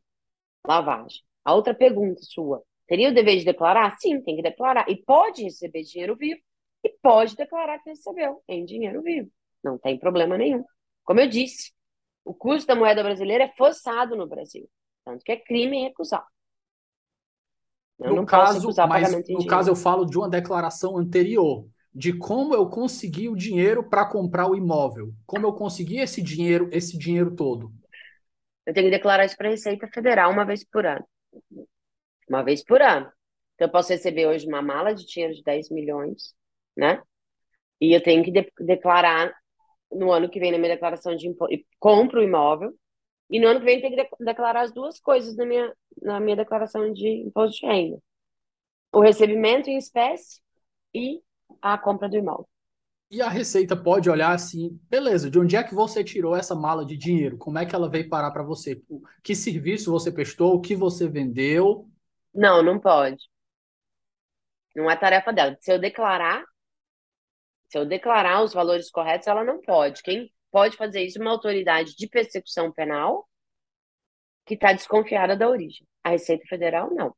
lavagem. 0.66 1.22
A 1.44 1.54
outra 1.54 1.74
pergunta 1.74 2.20
sua, 2.22 2.62
teria 2.86 3.08
o 3.08 3.14
dever 3.14 3.38
de 3.38 3.44
declarar? 3.44 3.96
Sim, 3.98 4.20
tem 4.22 4.36
que 4.36 4.42
declarar. 4.42 4.90
E 4.90 4.96
pode 5.02 5.42
receber 5.42 5.82
dinheiro 5.82 6.16
vivo 6.16 6.40
e 6.84 6.90
pode 7.02 7.36
declarar 7.36 7.78
que 7.78 7.90
recebeu 7.90 8.42
em 8.48 8.64
dinheiro 8.64 9.02
vivo. 9.02 9.30
Não 9.62 9.78
tem 9.78 9.98
problema 9.98 10.36
nenhum. 10.36 10.64
Como 11.04 11.20
eu 11.20 11.28
disse, 11.28 11.72
o 12.24 12.34
custo 12.34 12.66
da 12.66 12.76
moeda 12.76 13.02
brasileira 13.02 13.44
é 13.44 13.52
forçado 13.56 14.16
no 14.16 14.26
Brasil. 14.26 14.68
Tanto 15.04 15.24
que 15.24 15.32
é 15.32 15.36
crime 15.36 15.82
recusar. 15.82 16.26
Eu 18.02 18.16
no 18.16 18.26
caso, 18.26 18.68
mas 18.88 19.12
no 19.12 19.22
dinheiro. 19.22 19.46
caso 19.46 19.70
eu 19.70 19.76
falo 19.76 20.04
de 20.04 20.16
uma 20.16 20.28
declaração 20.28 20.96
anterior, 20.96 21.66
de 21.94 22.12
como 22.16 22.54
eu 22.54 22.68
consegui 22.68 23.28
o 23.28 23.36
dinheiro 23.36 23.88
para 23.88 24.06
comprar 24.06 24.48
o 24.48 24.56
imóvel, 24.56 25.12
como 25.26 25.46
eu 25.46 25.52
consegui 25.52 25.98
esse 25.98 26.22
dinheiro, 26.22 26.68
esse 26.72 26.96
dinheiro 26.96 27.34
todo. 27.34 27.72
Eu 28.64 28.72
tenho 28.72 28.86
que 28.86 28.96
declarar 28.96 29.24
isso 29.24 29.36
para 29.36 29.48
a 29.48 29.50
Receita 29.50 29.88
Federal 29.92 30.30
uma 30.30 30.44
vez 30.44 30.64
por 30.64 30.86
ano. 30.86 31.04
Uma 32.28 32.42
vez 32.42 32.64
por 32.64 32.80
ano. 32.80 33.10
Então 33.54 33.68
eu 33.68 33.72
posso 33.72 33.90
receber 33.90 34.26
hoje 34.26 34.46
uma 34.46 34.62
mala 34.62 34.94
de 34.94 35.04
dinheiro 35.04 35.34
de 35.34 35.42
10 35.42 35.70
milhões, 35.70 36.34
né? 36.76 37.02
E 37.80 37.92
eu 37.92 38.02
tenho 38.02 38.24
que 38.24 38.30
de 38.30 38.50
declarar 38.60 39.34
no 39.90 40.12
ano 40.12 40.30
que 40.30 40.38
vem 40.38 40.52
na 40.52 40.58
minha 40.58 40.74
declaração 40.74 41.16
de 41.16 41.26
imposto, 41.26 41.54
compro 41.78 42.20
o 42.20 42.22
imóvel, 42.22 42.72
e 43.30 43.38
no 43.38 43.46
ano 43.46 43.60
que 43.60 43.66
vem 43.66 43.80
tem 43.80 43.94
que 43.94 44.02
de 44.02 44.08
declarar 44.24 44.62
as 44.62 44.72
duas 44.72 44.98
coisas 44.98 45.36
na 45.36 45.46
minha, 45.46 45.72
na 46.02 46.18
minha 46.18 46.36
declaração 46.36 46.92
de 46.92 47.08
imposto 47.08 47.60
de 47.60 47.66
renda. 47.66 47.98
O 48.92 49.00
recebimento 49.00 49.70
em 49.70 49.78
espécie 49.78 50.40
e 50.92 51.22
a 51.62 51.78
compra 51.78 52.08
do 52.08 52.16
imóvel. 52.16 52.48
E 53.08 53.22
a 53.22 53.28
Receita 53.28 53.76
pode 53.76 54.08
olhar 54.08 54.32
assim, 54.32 54.78
beleza, 54.88 55.30
de 55.30 55.38
onde 55.38 55.56
é 55.56 55.64
que 55.64 55.74
você 55.74 56.02
tirou 56.02 56.36
essa 56.36 56.54
mala 56.54 56.84
de 56.84 56.96
dinheiro? 56.96 57.36
Como 57.38 57.58
é 57.58 57.66
que 57.66 57.74
ela 57.74 57.88
veio 57.88 58.08
parar 58.08 58.30
para 58.30 58.42
você? 58.42 58.80
Que 59.22 59.34
serviço 59.34 59.90
você 59.90 60.12
prestou? 60.12 60.54
O 60.54 60.60
que 60.60 60.76
você 60.76 61.08
vendeu? 61.08 61.88
Não, 62.32 62.62
não 62.62 62.78
pode. 62.78 63.28
Não 64.74 64.88
é 64.88 64.96
tarefa 64.96 65.32
dela. 65.32 65.56
Se 65.60 65.72
eu 65.72 65.78
declarar, 65.78 66.44
se 67.68 67.78
eu 67.78 67.84
declarar 67.84 68.42
os 68.42 68.52
valores 68.52 68.90
corretos, 68.90 69.26
ela 69.26 69.42
não 69.42 69.60
pode. 69.60 70.02
Quem 70.02 70.32
pode 70.50 70.76
fazer 70.76 71.02
isso 71.02 71.20
uma 71.20 71.30
autoridade 71.30 71.94
de 71.96 72.08
persecução 72.08 72.72
penal 72.72 73.28
que 74.44 74.54
está 74.54 74.72
desconfiada 74.72 75.36
da 75.36 75.48
origem. 75.48 75.86
A 76.02 76.10
Receita 76.10 76.44
Federal, 76.46 76.90
não. 76.92 77.14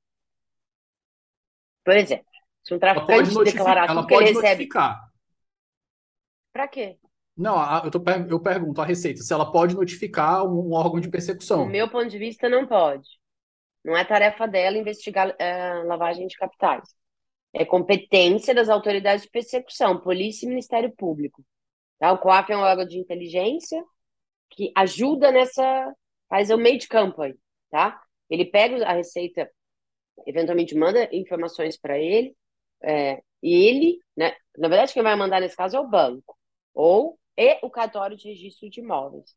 Por 1.84 1.96
exemplo, 1.96 2.26
se 2.62 2.74
um 2.74 2.78
traficante 2.78 3.44
declarar 3.44 3.88
ela 3.88 4.06
pode 4.06 4.24
ele 4.24 4.34
recebe... 4.34 4.48
notificar. 4.48 5.00
Para 6.52 6.68
quê? 6.68 6.98
Não, 7.36 7.56
eu, 7.84 7.90
tô, 7.90 8.02
eu 8.28 8.40
pergunto 8.40 8.80
à 8.80 8.84
Receita 8.84 9.22
se 9.22 9.32
ela 9.32 9.50
pode 9.50 9.74
notificar 9.74 10.44
um 10.44 10.72
órgão 10.72 11.00
de 11.00 11.08
persecução. 11.08 11.64
Do 11.64 11.70
meu 11.70 11.90
ponto 11.90 12.08
de 12.08 12.18
vista, 12.18 12.48
não 12.48 12.66
pode. 12.66 13.08
Não 13.84 13.96
é 13.96 14.04
tarefa 14.04 14.46
dela 14.46 14.76
investigar 14.76 15.34
é, 15.38 15.82
lavagem 15.84 16.26
de 16.26 16.36
capitais. 16.36 16.94
É 17.54 17.64
competência 17.64 18.54
das 18.54 18.68
autoridades 18.68 19.24
de 19.24 19.30
persecução, 19.30 20.00
Polícia 20.00 20.46
e 20.46 20.48
Ministério 20.48 20.92
Público. 20.94 21.42
Tá? 22.02 22.12
O 22.12 22.18
COAF 22.18 22.50
é 22.50 22.56
um 22.56 22.62
órgão 22.62 22.84
de 22.84 22.98
inteligência 22.98 23.80
que 24.50 24.72
ajuda 24.76 25.30
nessa. 25.30 25.94
faz 26.28 26.50
o 26.50 26.58
meio 26.58 26.76
de 26.76 26.88
campo 26.88 27.22
aí, 27.22 27.36
tá? 27.70 28.02
Ele 28.28 28.44
pega 28.44 28.84
a 28.84 28.92
Receita, 28.92 29.48
eventualmente 30.26 30.74
manda 30.74 31.08
informações 31.14 31.78
para 31.78 31.96
ele, 31.96 32.34
é, 32.82 33.22
e 33.40 33.54
ele, 33.54 34.00
né? 34.16 34.34
Na 34.58 34.66
verdade, 34.66 34.92
quem 34.92 35.02
vai 35.02 35.14
mandar 35.14 35.40
nesse 35.40 35.56
caso 35.56 35.76
é 35.76 35.80
o 35.80 35.88
banco 35.88 36.36
ou 36.74 37.16
e 37.36 37.60
o 37.62 37.70
cartório 37.70 38.16
de 38.16 38.30
registro 38.30 38.68
de 38.68 38.80
imóveis. 38.80 39.36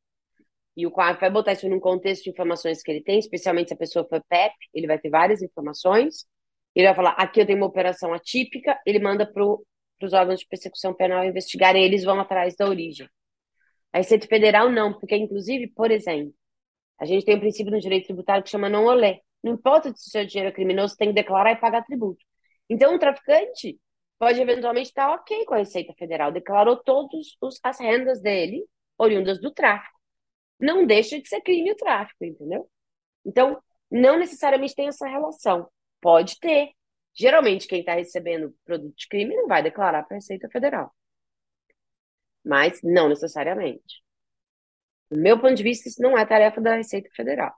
E 0.76 0.88
o 0.88 0.92
COAF 0.92 1.20
vai 1.20 1.30
botar 1.30 1.54
isso 1.54 1.70
num 1.70 1.80
contexto 1.80 2.24
de 2.24 2.32
informações 2.32 2.82
que 2.82 2.90
ele 2.90 3.04
tem, 3.04 3.20
especialmente 3.20 3.68
se 3.68 3.76
a 3.76 3.78
pessoa 3.78 4.08
for 4.10 4.24
PEP, 4.28 4.56
ele 4.74 4.88
vai 4.88 4.98
ter 4.98 5.12
várias 5.12 5.44
informações. 5.44 6.26
Ele 6.74 6.88
vai 6.88 6.96
falar: 6.96 7.12
aqui 7.12 7.42
eu 7.42 7.46
tenho 7.46 7.60
uma 7.60 7.68
operação 7.68 8.12
atípica, 8.12 8.82
ele 8.88 8.98
manda 8.98 9.24
para 9.32 9.44
os 10.04 10.14
órgãos 10.14 10.40
de 10.40 10.48
persecução 10.48 10.94
penal 10.94 11.24
investigarem, 11.24 11.84
eles 11.84 12.04
vão 12.04 12.20
atrás 12.20 12.56
da 12.56 12.68
origem. 12.68 13.08
A 13.94 13.98
Receita 14.00 14.28
Federal 14.28 14.70
não, 14.70 14.94
porque, 15.00 15.16
inclusive, 15.16 15.68
por 15.68 15.90
exemplo, 15.92 16.34
a 17.00 17.06
gente 17.06 17.26
tem 17.26 17.36
um 17.36 17.40
princípio 17.40 17.72
no 17.72 17.80
direito 17.80 18.06
tributário 18.06 18.44
que 18.44 18.50
chama 18.50 18.70
não 18.70 18.86
olé. 18.86 19.22
Não 19.44 19.54
importa 19.54 19.90
se 19.96 20.08
o 20.08 20.12
seu 20.12 20.26
dinheiro 20.26 20.50
é 20.50 20.52
criminoso, 20.52 20.98
tem 20.98 21.10
que 21.10 21.16
declarar 21.16 21.52
e 21.52 21.56
pagar 21.58 21.84
tributo. 21.84 22.24
Então, 22.70 22.96
o 22.96 23.00
traficante 23.00 23.80
pode 24.18 24.42
eventualmente 24.42 24.90
estar 24.90 25.14
ok 25.14 25.46
com 25.46 25.54
a 25.54 25.58
Receita 25.58 25.94
Federal, 25.98 26.32
declarou 26.32 26.78
todas 26.78 27.38
as 27.64 27.80
rendas 27.80 28.22
dele 28.22 28.66
oriundas 28.98 29.40
do 29.40 29.52
tráfico. 29.52 29.96
Não 30.60 30.86
deixa 30.86 31.20
de 31.22 31.28
ser 31.28 31.42
crime 31.42 31.72
o 31.72 31.76
tráfico, 31.76 32.24
entendeu? 32.24 32.70
Então, 33.26 33.62
não 33.92 34.18
necessariamente 34.18 34.76
tem 34.76 34.88
essa 34.88 35.08
relação. 35.08 35.70
Pode 36.02 36.40
ter. 36.40 36.72
Geralmente, 37.18 37.68
quem 37.68 37.80
está 37.80 37.94
recebendo 37.94 38.56
produto 38.66 38.96
de 38.96 39.08
crime 39.08 39.36
não 39.36 39.48
vai 39.48 39.64
declarar 39.64 40.04
para 40.04 40.16
a 40.16 40.20
Receita 40.20 40.50
Federal. 40.50 40.94
Mas 42.44 42.82
não 42.84 43.10
necessariamente. 43.10 44.04
Do 45.10 45.18
meu 45.20 45.40
ponto 45.40 45.56
de 45.56 45.64
vista, 45.64 45.88
isso 45.88 46.02
não 46.02 46.18
é 46.18 46.26
tarefa 46.26 46.60
da 46.60 46.76
Receita 46.76 47.10
Federal. 47.16 47.54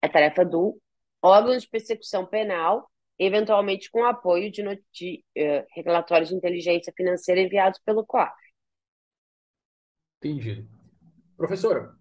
É 0.00 0.08
tarefa 0.08 0.44
do 0.44 0.80
órgão 1.22 1.56
de 1.56 1.68
persecução 1.68 2.26
penal 2.26 2.90
eventualmente 3.18 3.90
com 3.90 4.04
apoio 4.04 4.50
de, 4.50 4.62
de 4.92 5.24
uh, 5.36 5.66
relatórios 5.74 6.30
de 6.30 6.34
inteligência 6.34 6.92
financeira 6.96 7.40
enviados 7.40 7.80
pelo 7.84 8.04
COAF. 8.04 8.34
Entendi. 10.18 10.66
Professora, 11.36 11.94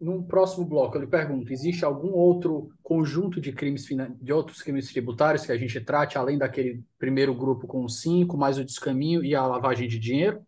num 0.00 0.22
próximo 0.22 0.64
bloco 0.64 0.96
eu 0.96 1.02
lhe 1.02 1.06
pergunto, 1.06 1.52
existe 1.52 1.84
algum 1.84 2.12
outro 2.12 2.70
conjunto 2.82 3.40
de 3.40 3.52
crimes 3.52 3.86
de 4.20 4.32
outros 4.32 4.62
crimes 4.62 4.92
tributários 4.92 5.46
que 5.46 5.52
a 5.52 5.56
gente 5.56 5.80
trate 5.80 6.18
além 6.18 6.36
daquele 6.36 6.84
primeiro 6.98 7.34
grupo 7.34 7.66
com 7.66 7.84
os 7.84 8.00
cinco, 8.00 8.36
mais 8.36 8.58
o 8.58 8.64
descaminho 8.64 9.24
e 9.24 9.34
a 9.34 9.46
lavagem 9.46 9.88
de 9.88 9.98
dinheiro? 9.98 10.44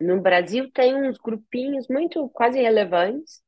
No 0.00 0.20
Brasil 0.20 0.70
tem 0.72 0.94
uns 0.94 1.18
grupinhos 1.18 1.86
muito 1.88 2.28
quase 2.30 2.60
relevantes 2.60 3.42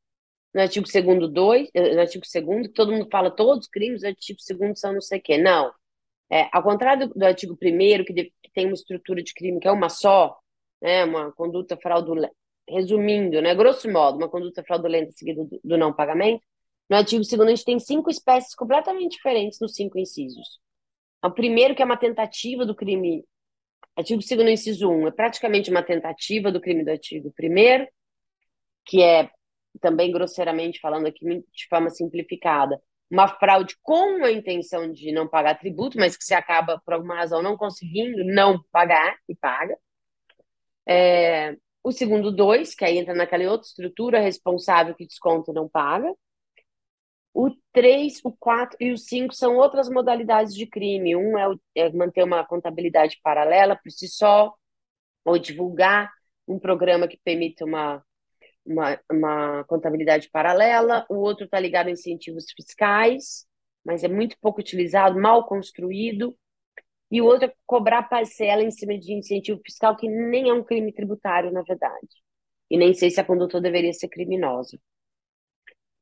no 0.54 0.60
artigo 0.60 0.86
2 0.86 1.32
2, 1.32 1.70
no 1.94 2.00
artigo 2.00 2.24
2 2.24 2.72
todo 2.74 2.92
mundo 2.92 3.08
fala 3.10 3.30
todos 3.30 3.64
os 3.64 3.70
crimes, 3.70 4.02
no 4.02 4.08
artigo 4.08 4.38
2 4.58 4.78
são 4.78 4.92
não 4.92 5.00
sei 5.00 5.18
o 5.18 5.22
quê. 5.22 5.38
Não. 5.38 5.72
É, 6.30 6.48
ao 6.52 6.62
contrário 6.62 7.08
do, 7.08 7.14
do 7.14 7.24
artigo 7.24 7.54
1 7.54 8.04
que, 8.04 8.12
que, 8.12 8.52
tem 8.54 8.66
uma 8.66 8.74
estrutura 8.74 9.22
de 9.22 9.34
crime 9.34 9.60
que 9.60 9.68
é 9.68 9.72
uma 9.72 9.88
só, 9.88 10.38
né, 10.80 11.04
uma 11.04 11.32
conduta 11.32 11.76
fraudulenta, 11.76 12.34
resumindo, 12.68 13.40
né, 13.42 13.54
grosso 13.54 13.90
modo, 13.90 14.18
uma 14.18 14.28
conduta 14.28 14.62
fraudulenta 14.62 15.12
seguida 15.12 15.44
do, 15.44 15.60
do 15.62 15.78
não 15.78 15.92
pagamento, 15.92 16.42
no 16.88 16.96
artigo 16.96 17.22
2 17.22 17.40
a 17.40 17.48
gente 17.48 17.64
tem 17.64 17.78
cinco 17.78 18.10
espécies 18.10 18.54
completamente 18.54 19.12
diferentes 19.12 19.58
nos 19.60 19.74
cinco 19.74 19.98
incisos. 19.98 20.60
O 21.24 21.30
primeiro, 21.30 21.74
que 21.74 21.82
é 21.82 21.84
uma 21.84 21.96
tentativa 21.96 22.66
do 22.66 22.74
crime, 22.74 23.24
artigo 23.96 24.20
2 24.20 24.40
inciso 24.50 24.90
1, 24.90 25.08
é 25.08 25.10
praticamente 25.10 25.70
uma 25.70 25.82
tentativa 25.82 26.52
do 26.52 26.60
crime 26.60 26.84
do 26.84 26.90
artigo 26.90 27.32
1 27.38 27.86
que 28.84 29.02
é 29.02 29.30
também 29.80 30.12
grosseiramente 30.12 30.80
falando 30.80 31.06
aqui 31.06 31.24
de 31.24 31.66
forma 31.68 31.88
simplificada, 31.88 32.80
uma 33.10 33.28
fraude 33.28 33.76
com 33.82 34.24
a 34.24 34.30
intenção 34.30 34.90
de 34.90 35.12
não 35.12 35.28
pagar 35.28 35.58
tributo, 35.58 35.98
mas 35.98 36.16
que 36.16 36.24
se 36.24 36.34
acaba 36.34 36.80
por 36.84 36.94
alguma 36.94 37.16
razão 37.16 37.42
não 37.42 37.56
conseguindo 37.56 38.24
não 38.24 38.62
pagar 38.70 39.16
e 39.28 39.34
paga. 39.34 39.76
É, 40.86 41.56
o 41.84 41.92
segundo 41.92 42.30
dois, 42.30 42.74
que 42.74 42.84
aí 42.84 42.98
entra 42.98 43.14
naquela 43.14 43.50
outra 43.50 43.66
estrutura 43.66 44.20
responsável 44.20 44.94
que 44.94 45.06
desconta 45.06 45.52
não 45.52 45.68
paga. 45.68 46.12
O 47.34 47.50
três, 47.72 48.20
o 48.24 48.32
quatro 48.32 48.76
e 48.80 48.92
o 48.92 48.98
cinco 48.98 49.34
são 49.34 49.56
outras 49.56 49.88
modalidades 49.88 50.54
de 50.54 50.66
crime. 50.66 51.16
Um 51.16 51.38
é, 51.38 51.48
o, 51.48 51.58
é 51.74 51.90
manter 51.90 52.22
uma 52.24 52.44
contabilidade 52.44 53.18
paralela 53.22 53.76
por 53.82 53.90
si 53.90 54.06
só, 54.06 54.54
ou 55.24 55.38
divulgar 55.38 56.12
um 56.46 56.58
programa 56.58 57.08
que 57.08 57.18
permita 57.24 57.64
uma 57.64 58.04
uma, 58.64 58.98
uma 59.10 59.64
contabilidade 59.64 60.30
paralela, 60.30 61.04
o 61.08 61.16
outro 61.16 61.44
está 61.44 61.58
ligado 61.58 61.88
a 61.88 61.90
incentivos 61.90 62.46
fiscais, 62.54 63.46
mas 63.84 64.04
é 64.04 64.08
muito 64.08 64.36
pouco 64.40 64.60
utilizado, 64.60 65.20
mal 65.20 65.46
construído, 65.46 66.36
e 67.12 67.20
o 67.20 67.26
outro 67.26 67.44
é 67.44 67.54
cobrar 67.66 68.04
parcela 68.04 68.62
em 68.62 68.70
cima 68.70 68.98
de 68.98 69.12
incentivo 69.12 69.60
fiscal, 69.62 69.94
que 69.94 70.08
nem 70.08 70.48
é 70.48 70.54
um 70.54 70.64
crime 70.64 70.90
tributário, 70.90 71.52
na 71.52 71.60
verdade. 71.60 72.08
E 72.70 72.78
nem 72.78 72.94
sei 72.94 73.10
se 73.10 73.20
a 73.20 73.24
conduta 73.24 73.60
deveria 73.60 73.92
ser 73.92 74.08
criminosa. 74.08 74.80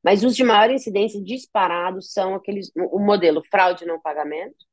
Mas 0.01 0.23
os 0.23 0.33
de 0.37 0.43
maior 0.45 0.71
incidência 0.71 1.21
disparados 1.21 2.13
são 2.13 2.33
aqueles, 2.33 2.71
o 2.75 2.97
modelo 2.97 3.43
fraude 3.43 3.85
não 3.85 3.99
pagamento, 3.99 4.65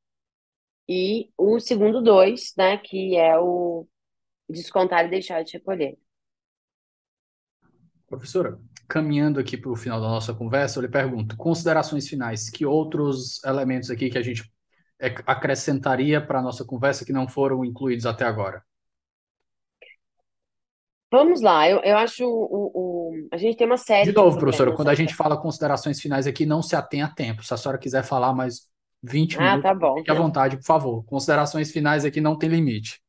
e 0.89 1.29
o 1.37 1.59
segundo 1.59 2.01
dois, 2.01 2.55
né, 2.57 2.79
que 2.79 3.17
é 3.17 3.37
o 3.37 3.85
descontar 4.49 5.07
e 5.07 5.11
deixar 5.11 5.43
de 5.43 5.55
recolher. 5.55 5.99
Professora, 8.07 8.61
caminhando 8.89 9.41
aqui 9.41 9.57
para 9.57 9.73
o 9.73 9.77
final 9.77 10.01
da 10.01 10.09
nossa 10.09 10.33
conversa, 10.33 10.79
eu 10.79 10.83
lhe 10.83 10.89
pergunto, 10.89 11.37
considerações 11.37 12.09
finais, 12.09 12.49
que 12.49 12.65
outros 12.65 13.43
elementos 13.45 13.91
aqui 13.91 14.09
que 14.09 14.17
a 14.17 14.23
gente 14.23 14.49
acrescentaria 15.27 16.21
para 16.25 16.41
a 16.41 16.43
nossa 16.43 16.65
conversa 16.65 17.05
que 17.05 17.13
não 17.13 17.29
foram 17.29 17.65
incluídos 17.65 18.07
até 18.07 18.25
agora? 18.25 18.63
Vamos 21.11 21.41
lá, 21.41 21.69
eu, 21.69 21.81
eu 21.81 21.97
acho 21.97 22.27
o, 22.27 22.71
o, 22.75 23.29
a 23.33 23.39
gente 23.39 23.57
tem 23.57 23.67
uma 23.67 23.79
série. 23.79 24.11
De 24.11 24.15
novo, 24.15 24.37
de 24.37 24.41
professora, 24.41 24.75
quando 24.75 24.89
a 24.89 24.95
gente 24.95 25.15
fala 25.15 25.41
considerações 25.41 25.99
finais 25.99 26.27
aqui, 26.27 26.45
não 26.45 26.61
se 26.61 26.77
atém 26.77 27.01
a 27.01 27.09
tempo. 27.09 27.43
Se 27.43 27.55
a 27.55 27.57
senhora 27.57 27.79
quiser 27.79 28.05
falar 28.05 28.35
mais 28.35 28.69
20 29.03 29.39
ah, 29.39 29.41
minutos, 29.41 29.63
tá 29.63 29.75
bom, 29.75 29.97
fique 29.97 30.11
à 30.11 30.15
vontade, 30.15 30.57
por 30.59 30.65
favor. 30.65 31.05
Considerações 31.07 31.73
finais 31.73 32.05
aqui 32.05 32.21
não 32.21 32.37
tem 32.37 32.51
limite. 32.51 33.01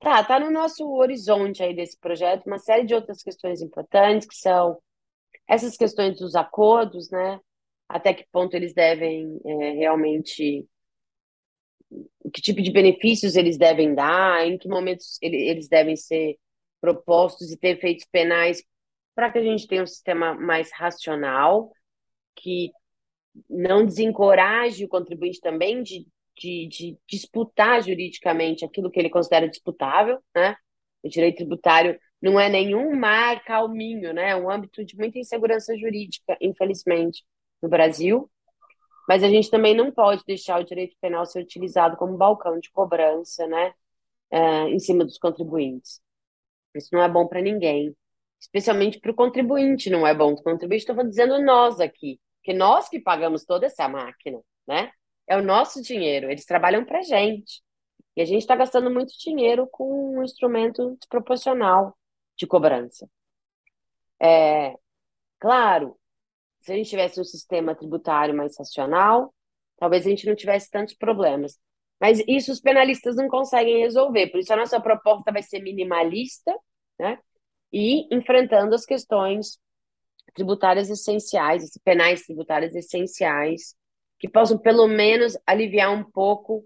Tá, 0.00 0.22
tá 0.22 0.38
no 0.38 0.50
nosso 0.50 0.86
horizonte 0.94 1.62
aí 1.62 1.74
desse 1.74 1.98
projeto 1.98 2.46
uma 2.46 2.58
série 2.58 2.84
de 2.84 2.94
outras 2.94 3.22
questões 3.22 3.62
importantes, 3.62 4.26
que 4.28 4.36
são 4.36 4.78
essas 5.48 5.76
questões 5.76 6.18
dos 6.18 6.34
acordos, 6.34 7.10
né? 7.10 7.40
Até 7.90 8.14
que 8.14 8.26
ponto 8.30 8.54
eles 8.54 8.72
devem 8.72 9.40
é, 9.44 9.72
realmente. 9.72 10.66
Que 12.32 12.40
tipo 12.40 12.62
de 12.62 12.70
benefícios 12.70 13.34
eles 13.34 13.58
devem 13.58 13.94
dar, 13.94 14.46
em 14.46 14.56
que 14.56 14.68
momentos 14.68 15.18
eles 15.20 15.68
devem 15.68 15.96
ser 15.96 16.38
propostos 16.80 17.50
e 17.50 17.58
ter 17.58 17.76
efeitos 17.76 18.06
penais 18.10 18.62
para 19.14 19.30
que 19.30 19.38
a 19.38 19.42
gente 19.42 19.66
tenha 19.66 19.82
um 19.82 19.86
sistema 19.86 20.34
mais 20.34 20.70
racional, 20.72 21.72
que 22.36 22.70
não 23.48 23.84
desencoraje 23.84 24.84
o 24.84 24.88
contribuinte 24.88 25.40
também 25.40 25.82
de 25.82 26.06
de, 26.40 26.66
de 26.68 26.98
disputar 27.06 27.82
juridicamente 27.82 28.64
aquilo 28.64 28.90
que 28.90 28.98
ele 28.98 29.10
considera 29.10 29.48
disputável, 29.48 30.18
né? 30.34 30.56
O 31.02 31.08
direito 31.08 31.36
tributário 31.36 31.98
não 32.20 32.40
é 32.40 32.48
nenhum 32.48 32.96
mar 32.96 33.44
calminho, 33.44 34.12
né? 34.14 34.30
É 34.30 34.36
um 34.36 34.50
âmbito 34.50 34.84
de 34.84 34.96
muita 34.96 35.18
insegurança 35.18 35.76
jurídica, 35.76 36.36
infelizmente, 36.40 37.22
no 37.62 37.68
Brasil. 37.68 38.30
Mas 39.08 39.24
a 39.24 39.28
gente 39.28 39.50
também 39.50 39.74
não 39.74 39.90
pode 39.90 40.22
deixar 40.26 40.60
o 40.60 40.64
direito 40.64 40.96
penal 41.00 41.26
ser 41.26 41.42
utilizado 41.42 41.96
como 41.96 42.16
balcão 42.16 42.58
de 42.58 42.70
cobrança, 42.70 43.46
né? 43.46 43.74
É, 44.30 44.68
em 44.68 44.78
cima 44.78 45.04
dos 45.04 45.18
contribuintes. 45.18 46.00
Isso 46.74 46.90
não 46.92 47.02
é 47.02 47.08
bom 47.08 47.26
para 47.26 47.42
ninguém. 47.42 47.94
Especialmente 48.40 49.00
para 49.00 49.10
o 49.10 49.14
contribuinte 49.14 49.90
não 49.90 50.06
é 50.06 50.14
bom. 50.14 50.32
O 50.32 50.42
contribuinte, 50.42 50.88
estou 50.88 51.04
dizendo 51.06 51.42
nós 51.42 51.80
aqui, 51.80 52.20
que 52.42 52.52
nós 52.52 52.88
que 52.88 53.00
pagamos 53.00 53.44
toda 53.44 53.66
essa 53.66 53.88
máquina, 53.88 54.40
né? 54.66 54.92
É 55.26 55.36
o 55.36 55.42
nosso 55.42 55.82
dinheiro. 55.82 56.30
Eles 56.30 56.44
trabalham 56.44 56.84
para 56.84 57.02
gente. 57.02 57.62
E 58.16 58.22
a 58.22 58.24
gente 58.24 58.42
está 58.42 58.56
gastando 58.56 58.90
muito 58.90 59.12
dinheiro 59.18 59.66
com 59.68 60.18
um 60.18 60.22
instrumento 60.24 60.96
desproporcional 61.00 61.96
de 62.36 62.46
cobrança. 62.46 63.08
É, 64.20 64.76
claro, 65.38 65.98
se 66.60 66.72
a 66.72 66.76
gente 66.76 66.90
tivesse 66.90 67.20
um 67.20 67.24
sistema 67.24 67.74
tributário 67.74 68.34
mais 68.34 68.56
racional, 68.58 69.34
talvez 69.78 70.06
a 70.06 70.10
gente 70.10 70.26
não 70.26 70.34
tivesse 70.34 70.70
tantos 70.70 70.94
problemas. 70.94 71.58
Mas 72.00 72.22
isso 72.26 72.52
os 72.52 72.60
penalistas 72.60 73.16
não 73.16 73.28
conseguem 73.28 73.80
resolver. 73.80 74.28
Por 74.28 74.40
isso 74.40 74.52
a 74.52 74.56
nossa 74.56 74.80
proposta 74.80 75.32
vai 75.32 75.42
ser 75.42 75.60
minimalista, 75.60 76.54
né? 76.98 77.18
E 77.72 78.14
enfrentando 78.14 78.74
as 78.74 78.84
questões 78.84 79.58
tributárias 80.34 80.88
essenciais, 80.90 81.70
penais 81.84 82.22
tributárias 82.22 82.74
essenciais, 82.74 83.74
que 84.18 84.28
possam 84.28 84.58
pelo 84.58 84.86
menos 84.86 85.36
aliviar 85.46 85.92
um 85.92 86.04
pouco 86.04 86.64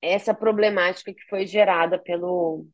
essa 0.00 0.34
problemática 0.34 1.12
que 1.12 1.22
foi 1.28 1.46
gerada 1.46 1.98
pelo 1.98 2.66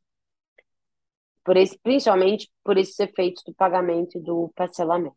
por 1.44 1.56
esse, 1.56 1.78
principalmente 1.78 2.50
por 2.64 2.76
esses 2.76 2.98
efeitos 2.98 3.42
do 3.44 3.54
pagamento 3.54 4.18
e 4.18 4.20
do 4.20 4.50
parcelamento. 4.56 5.16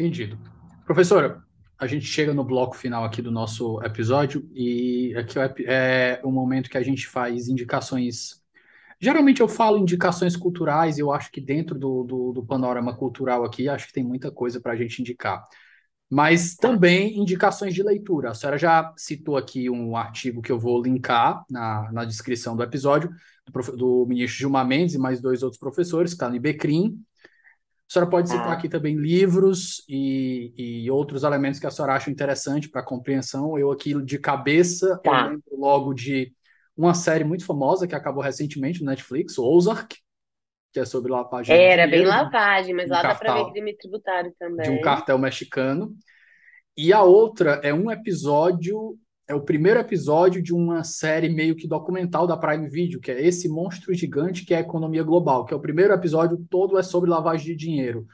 Entendido. 0.00 0.38
Professora, 0.86 1.44
a 1.78 1.86
gente 1.86 2.06
chega 2.06 2.32
no 2.32 2.42
bloco 2.42 2.74
final 2.74 3.04
aqui 3.04 3.20
do 3.20 3.30
nosso 3.30 3.82
episódio 3.82 4.48
e 4.54 5.14
aqui 5.14 5.38
é 5.66 6.18
o 6.24 6.32
momento 6.32 6.70
que 6.70 6.78
a 6.78 6.82
gente 6.82 7.06
faz 7.06 7.48
indicações. 7.48 8.42
Geralmente 8.98 9.42
eu 9.42 9.48
falo 9.48 9.76
indicações 9.76 10.38
culturais, 10.38 10.98
eu 10.98 11.12
acho 11.12 11.30
que 11.30 11.38
dentro 11.38 11.78
do, 11.78 12.02
do, 12.04 12.32
do 12.32 12.42
panorama 12.42 12.96
cultural 12.96 13.44
aqui, 13.44 13.68
acho 13.68 13.88
que 13.88 13.92
tem 13.92 14.02
muita 14.02 14.30
coisa 14.30 14.58
para 14.58 14.72
a 14.72 14.76
gente 14.76 15.02
indicar 15.02 15.46
mas 16.10 16.56
também 16.56 17.16
indicações 17.20 17.72
de 17.72 17.84
leitura. 17.84 18.30
A 18.30 18.34
senhora 18.34 18.58
já 18.58 18.92
citou 18.96 19.36
aqui 19.36 19.70
um 19.70 19.96
artigo 19.96 20.42
que 20.42 20.50
eu 20.50 20.58
vou 20.58 20.82
linkar 20.82 21.44
na, 21.48 21.88
na 21.92 22.04
descrição 22.04 22.56
do 22.56 22.64
episódio, 22.64 23.10
do, 23.46 23.76
do 23.76 24.06
ministro 24.06 24.40
Gilmar 24.40 24.66
Mendes 24.66 24.96
e 24.96 24.98
mais 24.98 25.20
dois 25.20 25.44
outros 25.44 25.60
professores, 25.60 26.12
Cani 26.12 26.40
Becrim. 26.40 27.00
A 27.90 27.92
senhora 27.92 28.08
pode 28.08 28.28
citar 28.28 28.50
ah. 28.50 28.52
aqui 28.52 28.68
também 28.68 28.94
livros 28.94 29.84
e, 29.88 30.54
e 30.56 30.90
outros 30.92 31.24
elementos 31.24 31.58
que 31.58 31.66
a 31.66 31.72
senhora 31.72 31.94
acha 31.94 32.08
interessante 32.08 32.68
para 32.68 32.84
compreensão. 32.84 33.58
Eu 33.58 33.72
aqui, 33.72 34.00
de 34.04 34.16
cabeça, 34.16 34.96
tá. 35.02 35.22
eu 35.22 35.30
lembro 35.30 35.56
logo 35.58 35.92
de 35.92 36.32
uma 36.76 36.94
série 36.94 37.24
muito 37.24 37.44
famosa 37.44 37.88
que 37.88 37.94
acabou 37.96 38.22
recentemente 38.22 38.78
no 38.78 38.86
Netflix, 38.86 39.36
Ozark, 39.36 39.96
que 40.72 40.78
é 40.78 40.84
sobre 40.84 41.10
lavagem 41.10 41.52
Era 41.52 41.88
bem 41.88 42.06
lavagem, 42.06 42.72
mas 42.76 42.88
um 42.88 42.92
lá 42.92 43.02
dá 43.02 43.14
para 43.16 43.34
ver 43.34 43.50
crime 43.50 43.76
tributário 43.76 44.32
também. 44.38 44.70
De 44.70 44.78
um 44.78 44.80
cartel 44.80 45.18
mexicano. 45.18 45.92
E 46.76 46.92
a 46.92 47.02
outra 47.02 47.60
é 47.64 47.74
um 47.74 47.90
episódio, 47.90 48.96
é 49.30 49.34
o 49.34 49.40
primeiro 49.40 49.78
episódio 49.78 50.42
de 50.42 50.52
uma 50.52 50.82
série 50.82 51.28
meio 51.28 51.54
que 51.54 51.68
documental 51.68 52.26
da 52.26 52.36
Prime 52.36 52.68
Video, 52.68 52.98
que 52.98 53.12
é 53.12 53.24
esse 53.24 53.48
monstro 53.48 53.94
gigante 53.94 54.44
que 54.44 54.52
é 54.52 54.56
a 54.56 54.60
economia 54.60 55.04
global, 55.04 55.44
que 55.44 55.54
é 55.54 55.56
o 55.56 55.60
primeiro 55.60 55.94
episódio 55.94 56.44
todo 56.50 56.76
é 56.76 56.82
sobre 56.82 57.08
lavagem 57.08 57.46
de 57.46 57.54
dinheiro. 57.54 58.08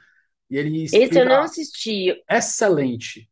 E 0.47 0.55
ele 0.55 0.83
Esse 0.83 1.19
eu 1.19 1.25
não 1.25 1.41
assisti. 1.41 2.13
Excelente. 2.29 3.27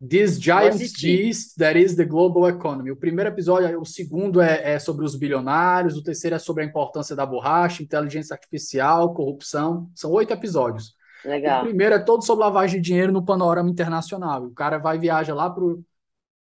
This 0.00 0.40
Giant 0.40 0.78
Beast 0.78 1.56
That 1.58 1.76
Is 1.76 1.96
the 1.96 2.04
Global 2.04 2.48
Economy. 2.48 2.92
O 2.92 2.96
primeiro 2.96 3.30
episódio, 3.30 3.80
o 3.80 3.84
segundo 3.84 4.40
é, 4.40 4.74
é, 4.74 4.78
sobre 4.78 5.04
os 5.04 5.16
bilionários, 5.16 5.96
o 5.96 6.04
terceiro 6.04 6.36
é 6.36 6.38
sobre 6.38 6.62
a 6.62 6.66
importância 6.66 7.16
da 7.16 7.26
borracha, 7.26 7.82
inteligência 7.82 8.32
artificial, 8.32 9.12
corrupção. 9.12 9.90
São 9.92 10.12
oito 10.12 10.32
episódios. 10.32 10.94
Legal. 11.24 11.62
O 11.62 11.66
primeiro 11.66 11.96
é 11.96 11.98
todo 11.98 12.24
sobre 12.24 12.44
lavagem 12.44 12.80
de 12.80 12.86
dinheiro 12.86 13.10
no 13.10 13.24
panorama 13.24 13.68
internacional. 13.68 14.44
O 14.44 14.54
cara 14.54 14.78
vai 14.78 15.00
viaja 15.00 15.34
lá 15.34 15.50
para 15.50 15.64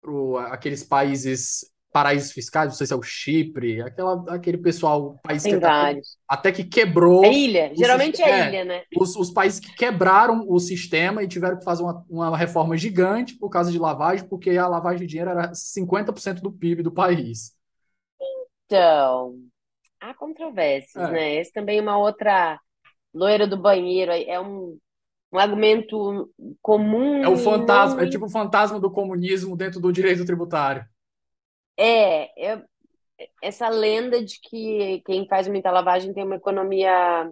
pro 0.00 0.38
aqueles 0.38 0.82
países 0.84 1.70
paraísos 1.92 2.32
fiscais, 2.32 2.68
não 2.68 2.74
sei 2.74 2.86
se 2.86 2.92
é 2.92 2.96
o 2.96 3.02
Chipre, 3.02 3.82
aquela, 3.82 4.24
aquele 4.28 4.58
pessoal, 4.58 5.18
país 5.22 5.42
Tem 5.42 5.58
que 5.58 5.64
até, 5.64 6.00
até, 6.28 6.52
que 6.52 6.64
quebrou. 6.64 7.24
É 7.24 7.32
ilha, 7.32 7.72
geralmente 7.74 8.22
é, 8.22 8.48
ilha, 8.48 8.64
né? 8.64 8.82
Os, 8.96 9.16
os, 9.16 9.30
países 9.32 9.58
que 9.58 9.74
quebraram 9.74 10.44
o 10.48 10.58
sistema 10.60 11.22
e 11.22 11.28
tiveram 11.28 11.58
que 11.58 11.64
fazer 11.64 11.82
uma, 11.82 12.04
uma 12.08 12.36
reforma 12.36 12.76
gigante 12.76 13.36
por 13.36 13.50
causa 13.50 13.72
de 13.72 13.78
lavagem, 13.78 14.28
porque 14.28 14.50
a 14.50 14.68
lavagem 14.68 15.00
de 15.00 15.06
dinheiro 15.06 15.30
era 15.30 15.50
50% 15.50 16.40
do 16.40 16.52
PIB 16.52 16.82
do 16.82 16.92
país. 16.92 17.56
Então, 18.66 19.34
há 20.00 20.14
controvérsias, 20.14 21.08
é. 21.08 21.12
né? 21.12 21.34
Esse 21.34 21.52
também 21.52 21.78
é 21.78 21.82
uma 21.82 21.98
outra 21.98 22.58
loira 23.12 23.48
do 23.48 23.56
banheiro, 23.56 24.12
é 24.12 24.40
um 24.40 24.78
um 25.32 25.38
argumento 25.38 26.30
comum. 26.60 27.22
É 27.22 27.28
o 27.28 27.36
fantasma, 27.36 28.02
é 28.02 28.08
tipo 28.08 28.26
o 28.26 28.30
fantasma 28.30 28.80
do 28.80 28.90
comunismo 28.90 29.56
dentro 29.56 29.80
do 29.80 29.92
direito 29.92 30.24
tributário. 30.24 30.84
É, 31.76 32.52
é, 32.52 32.62
essa 33.42 33.68
lenda 33.68 34.22
de 34.24 34.40
que 34.40 35.02
quem 35.06 35.26
faz 35.28 35.46
muita 35.48 35.70
lavagem 35.70 36.12
tem 36.12 36.24
uma 36.24 36.36
economia. 36.36 37.30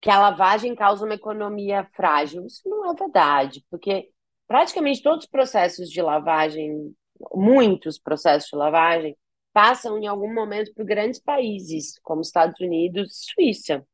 que 0.00 0.08
a 0.08 0.18
lavagem 0.18 0.74
causa 0.74 1.04
uma 1.04 1.14
economia 1.14 1.88
frágil. 1.94 2.46
Isso 2.46 2.68
não 2.68 2.90
é 2.90 2.94
verdade, 2.94 3.64
porque 3.70 4.10
praticamente 4.46 5.02
todos 5.02 5.24
os 5.24 5.30
processos 5.30 5.90
de 5.90 6.00
lavagem, 6.00 6.94
muitos 7.34 7.98
processos 7.98 8.48
de 8.50 8.56
lavagem, 8.56 9.16
passam 9.52 9.98
em 9.98 10.06
algum 10.06 10.32
momento 10.32 10.72
por 10.74 10.84
grandes 10.84 11.20
países, 11.20 11.98
como 12.02 12.20
Estados 12.20 12.60
Unidos 12.60 13.10
e 13.12 13.32
Suíça, 13.32 13.84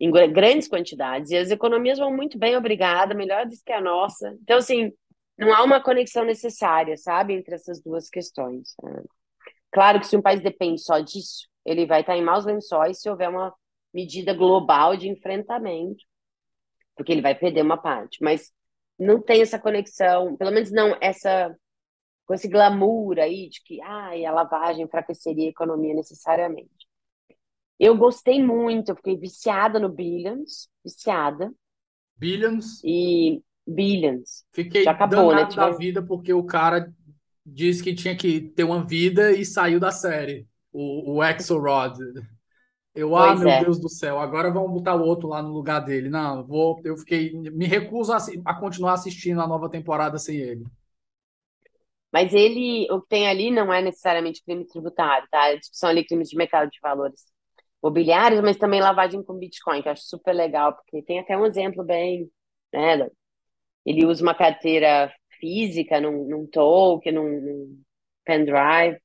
em 0.00 0.10
grandes 0.10 0.68
quantidades. 0.68 1.30
E 1.30 1.36
as 1.36 1.50
economias 1.50 1.98
vão 1.98 2.14
muito 2.14 2.38
bem, 2.38 2.56
obrigada, 2.56 3.14
melhores 3.14 3.62
que 3.62 3.72
a 3.72 3.80
nossa. 3.80 4.36
Então, 4.42 4.58
assim, 4.58 4.92
não 5.36 5.52
há 5.54 5.62
uma 5.62 5.82
conexão 5.82 6.24
necessária, 6.24 6.96
sabe, 6.96 7.34
entre 7.34 7.54
essas 7.54 7.82
duas 7.82 8.08
questões. 8.08 8.74
Né? 8.82 9.02
Claro 9.72 10.00
que 10.00 10.06
se 10.06 10.16
um 10.16 10.22
país 10.22 10.40
depende 10.40 10.80
só 10.80 10.98
disso, 11.00 11.48
ele 11.64 11.86
vai 11.86 12.00
estar 12.00 12.16
em 12.16 12.22
maus 12.22 12.44
lençóis 12.44 13.00
se 13.00 13.08
houver 13.08 13.28
uma 13.28 13.54
medida 13.92 14.32
global 14.34 14.96
de 14.96 15.08
enfrentamento, 15.08 16.04
porque 16.96 17.12
ele 17.12 17.22
vai 17.22 17.34
perder 17.34 17.62
uma 17.62 17.76
parte. 17.76 18.22
Mas 18.22 18.52
não 18.98 19.20
tem 19.22 19.42
essa 19.42 19.58
conexão, 19.58 20.36
pelo 20.36 20.50
menos 20.50 20.70
não 20.72 20.96
essa 21.00 21.54
com 22.26 22.34
esse 22.34 22.46
glamour 22.46 23.18
aí 23.18 23.48
de 23.48 23.62
que 23.62 23.80
ah, 23.80 24.10
a 24.10 24.32
lavagem 24.32 24.84
enfraqueceria 24.84 25.46
a 25.46 25.50
economia 25.50 25.94
necessariamente. 25.94 26.87
Eu 27.78 27.96
gostei 27.96 28.42
muito, 28.42 28.90
eu 28.90 28.96
fiquei 28.96 29.16
viciada 29.16 29.78
no 29.78 29.88
Billions, 29.88 30.68
viciada. 30.84 31.52
Billions? 32.16 32.82
E 32.84 33.40
Billions. 33.66 34.44
Fiquei 34.52 34.82
Já 34.82 34.90
acabou, 34.90 35.34
né? 35.34 35.44
da 35.44 35.70
vida 35.70 36.02
porque 36.02 36.32
o 36.32 36.42
cara 36.42 36.92
disse 37.46 37.82
que 37.82 37.94
tinha 37.94 38.16
que 38.16 38.40
ter 38.40 38.64
uma 38.64 38.84
vida 38.84 39.30
e 39.30 39.44
saiu 39.44 39.78
da 39.78 39.92
série. 39.92 40.46
O, 40.72 41.14
o 41.14 41.22
Axelrod. 41.22 41.98
Eu, 42.94 43.14
ah, 43.14 43.36
meu 43.36 43.48
é. 43.48 43.62
Deus 43.62 43.78
do 43.78 43.88
céu, 43.88 44.18
agora 44.18 44.50
vamos 44.50 44.72
botar 44.72 44.96
o 44.96 45.02
outro 45.02 45.28
lá 45.28 45.40
no 45.40 45.52
lugar 45.52 45.78
dele. 45.80 46.08
Não, 46.08 46.44
vou, 46.44 46.80
eu 46.84 46.96
fiquei, 46.96 47.32
me 47.32 47.64
recuso 47.64 48.12
a, 48.12 48.18
a 48.44 48.54
continuar 48.54 48.94
assistindo 48.94 49.40
a 49.40 49.46
nova 49.46 49.70
temporada 49.70 50.18
sem 50.18 50.36
ele. 50.36 50.64
Mas 52.12 52.32
ele, 52.34 52.88
o 52.90 53.00
que 53.00 53.08
tem 53.08 53.28
ali 53.28 53.52
não 53.52 53.72
é 53.72 53.80
necessariamente 53.80 54.42
crime 54.42 54.66
tributário, 54.66 55.28
tá? 55.30 55.44
A 55.44 55.56
discussão 55.56 55.90
ali 55.90 56.04
crimes 56.04 56.28
de 56.28 56.36
mercado 56.36 56.70
de 56.70 56.78
valores 56.82 57.24
mobiliários, 57.82 58.40
mas 58.40 58.56
também 58.56 58.80
lavagem 58.80 59.22
com 59.22 59.34
Bitcoin, 59.38 59.82
que 59.82 59.88
eu 59.88 59.92
acho 59.92 60.02
super 60.04 60.32
legal, 60.32 60.74
porque 60.74 61.02
tem 61.02 61.20
até 61.20 61.36
um 61.36 61.46
exemplo 61.46 61.84
bem, 61.84 62.30
né, 62.72 63.08
ele 63.84 64.04
usa 64.04 64.22
uma 64.22 64.34
carteira 64.34 65.12
física 65.40 66.00
num, 66.00 66.26
num 66.28 66.46
token, 66.46 67.12
num, 67.12 67.40
num 67.40 67.82
pendrive. 68.24 69.00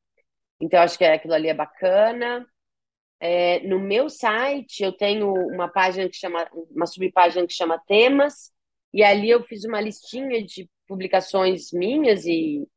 Então, 0.60 0.82
acho 0.82 0.98
que 0.98 1.06
aquilo 1.06 1.34
ali 1.34 1.48
é 1.48 1.54
bacana. 1.54 2.46
É, 3.20 3.60
no 3.62 3.80
meu 3.80 4.10
site, 4.10 4.84
eu 4.84 4.92
tenho 4.92 5.32
uma 5.32 5.70
página 5.70 6.10
que 6.10 6.18
chama, 6.18 6.46
uma 6.72 6.86
subpágina 6.86 7.48
que 7.48 7.54
chama 7.54 7.80
temas, 7.88 8.52
e 8.94 9.04
ali 9.04 9.30
eu 9.30 9.44
fiz 9.44 9.64
uma 9.64 9.80
listinha 9.80 10.44
de 10.44 10.70
publicações 10.88 11.72
minhas 11.72 12.26
e 12.26 12.68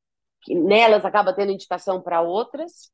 nelas 0.48 1.04
acaba 1.04 1.34
tendo 1.34 1.52
indicação 1.52 2.00
para 2.00 2.22
outras. 2.22 2.92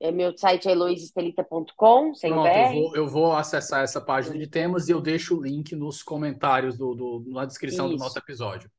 É, 0.00 0.12
meu 0.12 0.36
site 0.36 0.68
é 0.68 0.72
eloisestelita.com, 0.72 2.14
sem 2.14 2.30
Pronto, 2.30 2.48
eu 2.48 2.72
vou, 2.72 2.96
eu 2.96 3.08
vou, 3.08 3.32
acessar 3.32 3.82
essa 3.82 4.00
página 4.00 4.38
de 4.38 4.46
temas 4.46 4.88
e 4.88 4.92
eu 4.92 5.00
deixo 5.00 5.36
o 5.36 5.42
link 5.42 5.74
nos 5.74 6.04
comentários 6.04 6.78
do, 6.78 6.94
do 6.94 7.24
na 7.32 7.44
descrição 7.44 7.86
Isso. 7.86 7.96
do 7.96 8.04
nosso 8.04 8.16
episódio. 8.16 8.70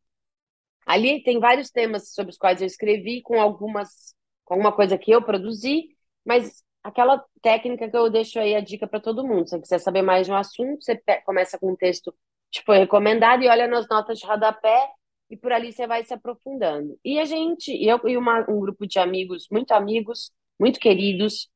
Ali 0.85 1.21
tem 1.21 1.39
vários 1.39 1.69
temas 1.69 2.13
sobre 2.13 2.31
os 2.31 2.37
quais 2.37 2.61
eu 2.61 2.65
escrevi, 2.65 3.21
com 3.21 3.39
algumas, 3.39 4.15
com 4.45 4.53
alguma 4.53 4.71
coisa 4.71 4.97
que 4.97 5.11
eu 5.11 5.21
produzi, 5.21 5.89
mas 6.25 6.63
aquela 6.81 7.23
técnica 7.41 7.89
que 7.89 7.97
eu 7.97 8.09
deixo 8.09 8.39
aí 8.39 8.55
a 8.55 8.61
dica 8.61 8.87
para 8.87 8.99
todo 8.99 9.27
mundo. 9.27 9.47
Se 9.47 9.51
você 9.51 9.61
quiser 9.61 9.79
saber 9.79 10.01
mais 10.01 10.25
de 10.25 10.31
um 10.31 10.35
assunto, 10.35 10.83
você 10.83 10.95
começa 11.25 11.59
com 11.59 11.73
um 11.73 11.75
texto 11.75 12.13
que 12.51 12.63
foi 12.63 12.79
recomendado 12.79 13.43
e 13.43 13.49
olha 13.49 13.67
nas 13.67 13.87
notas 13.87 14.17
de 14.17 14.25
rodapé 14.25 14.89
e 15.29 15.37
por 15.37 15.51
ali 15.51 15.71
você 15.71 15.85
vai 15.85 16.03
se 16.03 16.13
aprofundando. 16.13 16.97
E 17.03 17.19
a 17.19 17.25
gente, 17.25 17.71
eu 17.71 17.99
e 18.07 18.17
uma, 18.17 18.49
um 18.49 18.59
grupo 18.59 18.87
de 18.87 18.97
amigos, 18.97 19.47
muito 19.51 19.71
amigos, 19.73 20.31
muito 20.59 20.79
queridos, 20.79 21.49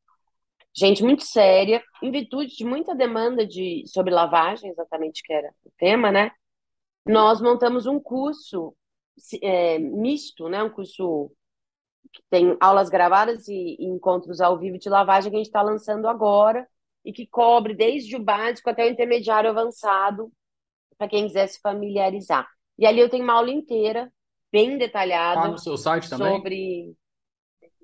gente 0.76 1.04
muito 1.04 1.24
séria, 1.24 1.84
em 2.02 2.12
virtude 2.12 2.56
de 2.56 2.66
muita 2.66 2.96
demanda 2.96 3.46
de, 3.46 3.84
sobre 3.88 4.14
lavagem, 4.14 4.72
exatamente 4.72 5.22
que 5.24 5.34
era 5.34 5.54
o 5.66 5.72
tema, 5.78 6.12
né? 6.12 6.32
Nós 7.06 7.42
montamos 7.42 7.86
um 7.86 8.00
curso 8.00 8.76
é, 9.42 9.78
misto, 9.78 10.48
né? 10.48 10.64
Um 10.64 10.70
curso 10.70 11.32
que 12.12 12.22
tem 12.30 12.58
aulas 12.60 12.90
gravadas 12.90 13.48
e, 13.48 13.76
e 13.80 13.86
encontros 13.86 14.40
ao 14.40 14.58
vivo 14.58 14.78
de 14.78 14.90
lavagem 14.90 15.30
que 15.30 15.36
a 15.36 15.40
gente 15.40 15.48
está 15.48 15.62
lançando 15.62 16.08
agora 16.08 16.68
e 17.04 17.12
que 17.12 17.28
cobre 17.28 17.74
desde 17.74 18.16
o 18.16 18.24
básico 18.24 18.70
até 18.70 18.86
o 18.86 18.90
intermediário 18.90 19.50
avançado 19.50 20.32
para 20.98 21.08
quem 21.08 21.28
quiser 21.28 21.48
se 21.48 21.60
familiarizar. 21.60 22.48
E 22.78 22.86
ali 22.86 23.00
eu 23.00 23.10
tenho 23.10 23.24
uma 23.24 23.34
aula 23.34 23.52
inteira, 23.52 24.12
bem 24.52 24.78
detalhada. 24.78 25.42
Tá 25.42 25.48
no 25.50 25.58
seu 25.58 25.78
site 25.78 26.10
também? 26.10 26.36
Sobre. 26.36 26.96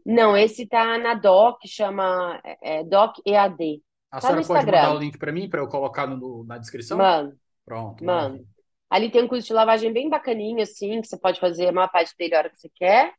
Não, 0.09 0.35
esse 0.35 0.65
tá 0.65 0.97
na 0.97 1.13
Doc, 1.13 1.59
chama 1.67 2.41
é, 2.63 2.83
Doc 2.83 3.17
EAD. 3.23 3.79
A 4.09 4.19
tá 4.19 4.21
senhora 4.21 4.47
pode 4.47 4.65
mandar 4.65 4.95
o 4.95 4.97
link 4.97 5.19
para 5.19 5.31
mim, 5.31 5.47
para 5.47 5.61
eu 5.61 5.67
colocar 5.67 6.07
no, 6.07 6.43
na 6.45 6.57
descrição? 6.57 6.97
Mano. 6.97 7.37
Pronto. 7.63 8.03
Mano. 8.03 8.43
Ali 8.89 9.11
tem 9.11 9.23
um 9.23 9.27
curso 9.27 9.45
de 9.45 9.53
lavagem 9.53 9.93
bem 9.93 10.09
bacaninho, 10.09 10.63
assim, 10.63 10.99
que 10.99 11.07
você 11.07 11.15
pode 11.15 11.39
fazer 11.39 11.67
a 11.67 11.71
maior 11.71 11.91
parte 11.91 12.15
dele 12.17 12.33
a 12.33 12.39
hora 12.39 12.49
que 12.49 12.59
você 12.59 12.71
quer. 12.73 13.13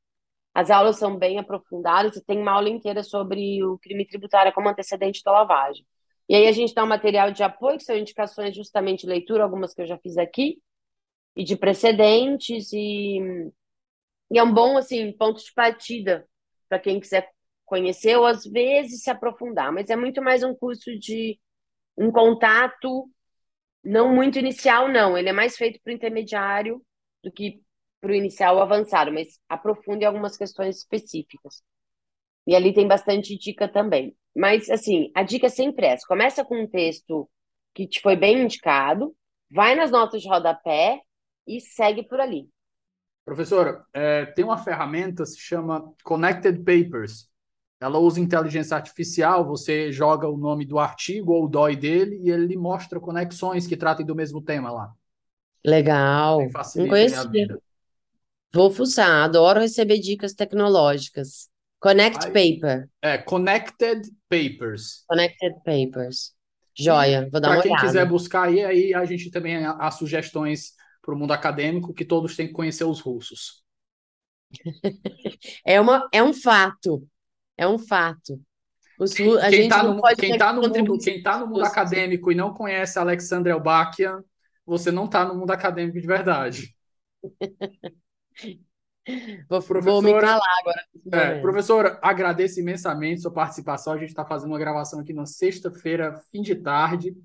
As 0.52 0.68
aulas 0.68 0.96
são 0.96 1.16
bem 1.16 1.38
aprofundadas 1.38 2.16
e 2.16 2.24
tem 2.24 2.42
uma 2.42 2.50
aula 2.50 2.68
inteira 2.68 3.04
sobre 3.04 3.62
o 3.62 3.78
crime 3.78 4.04
tributário 4.04 4.52
como 4.52 4.68
antecedente 4.68 5.22
da 5.24 5.30
lavagem. 5.30 5.86
E 6.28 6.34
aí 6.34 6.48
a 6.48 6.52
gente 6.52 6.74
dá 6.74 6.82
um 6.82 6.88
material 6.88 7.30
de 7.30 7.44
apoio, 7.44 7.78
que 7.78 7.84
são 7.84 7.96
indicações 7.96 8.52
justamente 8.52 9.02
de 9.02 9.06
leitura, 9.06 9.44
algumas 9.44 9.72
que 9.72 9.82
eu 9.82 9.86
já 9.86 9.96
fiz 9.98 10.18
aqui, 10.18 10.58
e 11.36 11.44
de 11.44 11.54
precedentes, 11.54 12.72
e, 12.72 13.20
e 14.32 14.38
é 14.40 14.42
um 14.42 14.52
bom 14.52 14.76
assim 14.76 15.12
ponto 15.12 15.40
de 15.40 15.52
partida 15.54 16.28
para 16.70 16.78
quem 16.78 17.00
quiser 17.00 17.28
conhecer 17.66 18.16
ou 18.16 18.24
às 18.24 18.44
vezes 18.44 19.02
se 19.02 19.10
aprofundar, 19.10 19.72
mas 19.72 19.90
é 19.90 19.96
muito 19.96 20.22
mais 20.22 20.44
um 20.44 20.54
curso 20.54 20.96
de 20.98 21.38
um 21.96 22.10
contato 22.12 23.10
não 23.84 24.14
muito 24.14 24.38
inicial, 24.38 24.88
não. 24.88 25.18
Ele 25.18 25.28
é 25.30 25.32
mais 25.32 25.56
feito 25.56 25.80
para 25.82 25.90
o 25.90 25.94
intermediário 25.94 26.82
do 27.22 27.32
que 27.32 27.60
para 28.00 28.12
o 28.12 28.14
inicial 28.14 28.60
avançado, 28.62 29.12
mas 29.12 29.38
aprofunda 29.48 30.04
em 30.04 30.06
algumas 30.06 30.36
questões 30.36 30.78
específicas. 30.78 31.62
E 32.46 32.54
ali 32.54 32.72
tem 32.72 32.86
bastante 32.88 33.36
dica 33.36 33.68
também. 33.68 34.16
Mas, 34.34 34.70
assim, 34.70 35.10
a 35.14 35.22
dica 35.22 35.46
é 35.46 35.50
sempre 35.50 35.86
essa. 35.86 36.06
Começa 36.06 36.44
com 36.44 36.62
um 36.62 36.68
texto 36.68 37.28
que 37.74 37.86
te 37.86 38.00
foi 38.00 38.16
bem 38.16 38.42
indicado, 38.42 39.14
vai 39.50 39.74
nas 39.74 39.90
notas 39.90 40.22
de 40.22 40.28
rodapé 40.28 41.00
e 41.46 41.60
segue 41.60 42.02
por 42.04 42.20
ali. 42.20 42.48
Professora, 43.24 43.84
é, 43.92 44.26
tem 44.26 44.44
uma 44.44 44.58
ferramenta 44.58 45.24
se 45.24 45.38
chama 45.38 45.92
Connected 46.02 46.58
Papers. 46.58 47.28
Ela 47.80 47.98
usa 47.98 48.20
inteligência 48.20 48.76
artificial, 48.76 49.46
você 49.46 49.90
joga 49.90 50.28
o 50.28 50.36
nome 50.36 50.66
do 50.66 50.78
artigo 50.78 51.32
ou 51.32 51.44
o 51.44 51.48
DOI 51.48 51.76
dele 51.76 52.20
e 52.22 52.30
ele 52.30 52.56
mostra 52.56 53.00
conexões 53.00 53.66
que 53.66 53.76
tratem 53.76 54.04
do 54.04 54.14
mesmo 54.14 54.42
tema 54.42 54.70
lá. 54.70 54.92
Legal. 55.64 56.40
Não 56.76 56.88
conhecia. 56.88 57.58
Vou 58.52 58.70
fuçar, 58.70 59.24
adoro 59.24 59.60
receber 59.60 59.98
dicas 59.98 60.34
tecnológicas. 60.34 61.48
Connect 61.78 62.26
Paper. 62.26 62.88
É, 63.00 63.16
Connected 63.16 64.02
Papers. 64.28 65.04
Connected 65.08 65.54
Papers. 65.64 66.34
Joia, 66.76 67.28
vou 67.30 67.40
dar 67.40 67.48
uma 67.48 67.54
olhada. 67.54 67.68
Para 67.68 67.78
quem 67.78 67.86
quiser 67.86 68.06
buscar 68.06 68.48
aí, 68.48 68.62
aí 68.62 68.94
a 68.94 69.04
gente 69.04 69.30
também 69.30 69.64
há 69.64 69.90
sugestões 69.90 70.74
para 71.02 71.14
o 71.14 71.18
mundo 71.18 71.32
acadêmico 71.32 71.94
que 71.94 72.04
todos 72.04 72.36
têm 72.36 72.46
que 72.46 72.52
conhecer 72.52 72.84
os 72.84 73.00
russos. 73.00 73.64
é, 75.64 75.80
uma, 75.80 76.08
é 76.12 76.22
um 76.22 76.32
fato. 76.32 77.06
É 77.56 77.66
um 77.66 77.78
fato. 77.78 78.40
Os, 78.98 79.14
quem 79.14 79.34
está 79.62 79.82
no, 79.82 80.02
quem 80.16 80.36
tá 80.36 80.52
no 80.52 80.60
mundo, 80.60 80.98
quem 80.98 81.22
tá 81.22 81.38
no 81.38 81.46
mundo 81.46 81.64
acadêmico 81.64 82.30
e 82.30 82.34
não 82.34 82.52
conhece 82.52 82.98
Alexandre 82.98 83.50
Elbakian, 83.50 84.22
você 84.66 84.90
não 84.90 85.06
está 85.06 85.24
no 85.24 85.34
mundo 85.34 85.50
acadêmico 85.50 85.98
de 86.00 86.06
verdade. 86.06 86.76
Vou, 89.48 89.60
vou 89.82 90.02
me 90.02 90.12
calar 90.20 90.40
agora. 90.60 90.84
É, 91.12 91.40
professora, 91.40 91.98
agradeço 92.02 92.60
imensamente 92.60 93.22
sua 93.22 93.32
participação. 93.32 93.94
A 93.94 93.98
gente 93.98 94.10
está 94.10 94.24
fazendo 94.24 94.50
uma 94.50 94.58
gravação 94.58 95.00
aqui 95.00 95.12
na 95.12 95.26
sexta-feira, 95.26 96.20
fim 96.30 96.42
de 96.42 96.54
tarde. 96.54 97.16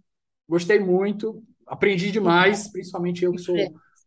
Gostei 0.48 0.80
muito, 0.80 1.44
aprendi 1.66 2.12
demais, 2.12 2.68
principalmente 2.72 3.24
eu 3.24 3.32
que 3.32 3.40
sou 3.40 3.56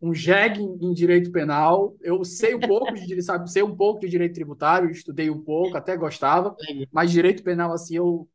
um 0.00 0.14
jegue 0.14 0.62
em, 0.62 0.92
direito 0.92 1.30
penal. 1.32 1.96
Eu 2.00 2.24
sei 2.24 2.54
um 2.54 2.60
pouco 2.60 2.94
de 2.94 3.06
direito, 3.06 3.24
sabe, 3.24 3.50
sei 3.50 3.62
um 3.62 3.74
pouco 3.74 4.00
de 4.00 4.08
direito 4.08 4.34
tributário, 4.34 4.90
estudei 4.90 5.28
um 5.28 5.42
pouco, 5.42 5.76
até 5.76 5.96
gostava, 5.96 6.54
mas 6.92 7.10
direito 7.10 7.42
penal 7.42 7.72
assim 7.72 7.96
eu 7.96 8.28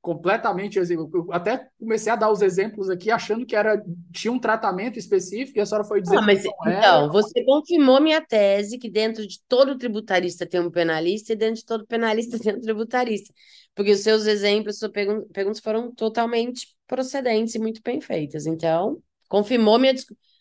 completamente. 0.00 0.78
Eu 0.78 1.32
até 1.32 1.68
comecei 1.78 2.12
a 2.12 2.16
dar 2.16 2.30
os 2.30 2.40
exemplos 2.40 2.88
aqui 2.88 3.10
achando 3.10 3.44
que 3.44 3.56
era 3.56 3.82
tinha 4.12 4.32
um 4.32 4.38
tratamento 4.38 4.98
específico 4.98 5.58
e 5.58 5.60
a 5.60 5.66
senhora 5.66 5.86
foi 5.86 6.00
dizer. 6.00 6.18
Ah, 6.18 6.22
mas 6.22 6.44
então, 6.44 7.10
você 7.10 7.44
confirmou 7.44 8.00
minha 8.00 8.20
tese 8.20 8.78
que 8.78 8.90
dentro 8.90 9.26
de 9.26 9.40
todo 9.48 9.76
tributarista 9.76 10.46
tem 10.46 10.60
um 10.60 10.70
penalista 10.70 11.32
e 11.32 11.36
dentro 11.36 11.56
de 11.56 11.64
todo 11.64 11.86
penalista 11.86 12.38
tem 12.40 12.54
um 12.54 12.60
tributarista. 12.60 13.32
Porque 13.78 13.92
os 13.92 14.00
seus 14.00 14.26
exemplos, 14.26 14.76
suas 14.76 14.90
perguntas 14.90 15.60
foram 15.60 15.94
totalmente 15.94 16.66
procedentes 16.84 17.54
e 17.54 17.60
muito 17.60 17.80
bem 17.80 18.00
feitas. 18.00 18.44
Então, 18.44 19.00
confirmou 19.28 19.78
minha, 19.78 19.94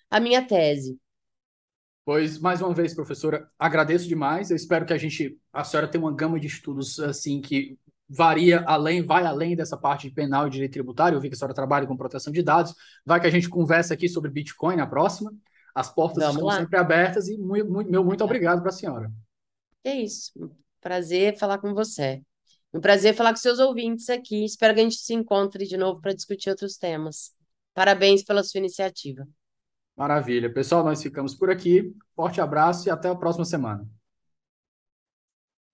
a 0.09 0.19
minha 0.19 0.41
tese. 0.41 0.97
Pois, 2.03 2.39
mais 2.39 2.63
uma 2.63 2.73
vez, 2.73 2.95
professora, 2.95 3.47
agradeço 3.59 4.07
demais. 4.07 4.49
Eu 4.49 4.55
espero 4.55 4.88
que 4.88 4.93
a 4.93 4.97
gente, 4.97 5.39
a 5.53 5.63
senhora 5.63 5.88
tenha 5.88 6.03
uma 6.03 6.11
gama 6.11 6.39
de 6.39 6.47
estudos 6.47 6.99
assim 6.99 7.39
que 7.39 7.77
varia 8.09 8.63
além, 8.65 9.03
vai 9.03 9.23
além 9.23 9.55
dessa 9.55 9.77
parte 9.77 10.09
de 10.09 10.15
penal 10.15 10.47
e 10.47 10.49
direito 10.49 10.73
tributário. 10.73 11.15
Eu 11.15 11.21
vi 11.21 11.29
que 11.29 11.35
a 11.35 11.38
senhora 11.38 11.53
trabalha 11.53 11.85
com 11.85 11.95
proteção 11.95 12.33
de 12.33 12.41
dados. 12.41 12.73
Vai 13.05 13.21
que 13.21 13.27
a 13.27 13.29
gente 13.29 13.47
conversa 13.47 13.93
aqui 13.93 14.09
sobre 14.09 14.31
Bitcoin 14.31 14.77
na 14.77 14.88
próxima. 14.88 15.31
As 15.75 15.93
portas 15.93 16.23
Vamos 16.23 16.38
estão 16.38 16.47
lá. 16.47 16.57
sempre 16.57 16.75
abertas 16.79 17.27
e 17.27 17.38
muito, 17.38 17.71
muito, 17.71 17.91
meu 17.91 18.03
muito 18.03 18.23
obrigado 18.23 18.61
para 18.61 18.69
a 18.69 18.73
senhora. 18.73 19.11
É 19.83 19.93
isso. 19.93 20.31
Prazer 20.81 21.38
falar 21.38 21.59
com 21.59 21.71
você. 21.75 22.23
Um 22.78 22.80
prazer 22.80 23.15
falar 23.15 23.32
com 23.32 23.38
seus 23.38 23.57
ouvintes 23.57 24.07
aqui. 24.07 24.45
Espero 24.45 24.75
que 24.75 24.80
a 24.80 24.84
gente 24.84 24.97
se 24.97 25.11
encontre 25.11 25.65
de 25.65 25.75
novo 25.75 25.99
para 25.99 26.13
discutir 26.13 26.51
outros 26.51 26.78
temas. 26.78 27.34
Parabéns 27.73 28.23
pela 28.23 28.43
sua 28.43 28.59
iniciativa. 28.59 29.28
Maravilha. 29.95 30.53
Pessoal, 30.53 30.84
nós 30.84 31.01
ficamos 31.01 31.34
por 31.34 31.49
aqui. 31.49 31.91
Forte 32.15 32.39
abraço 32.39 32.88
e 32.88 32.91
até 32.91 33.09
a 33.09 33.15
próxima 33.15 33.45
semana. 33.45 33.84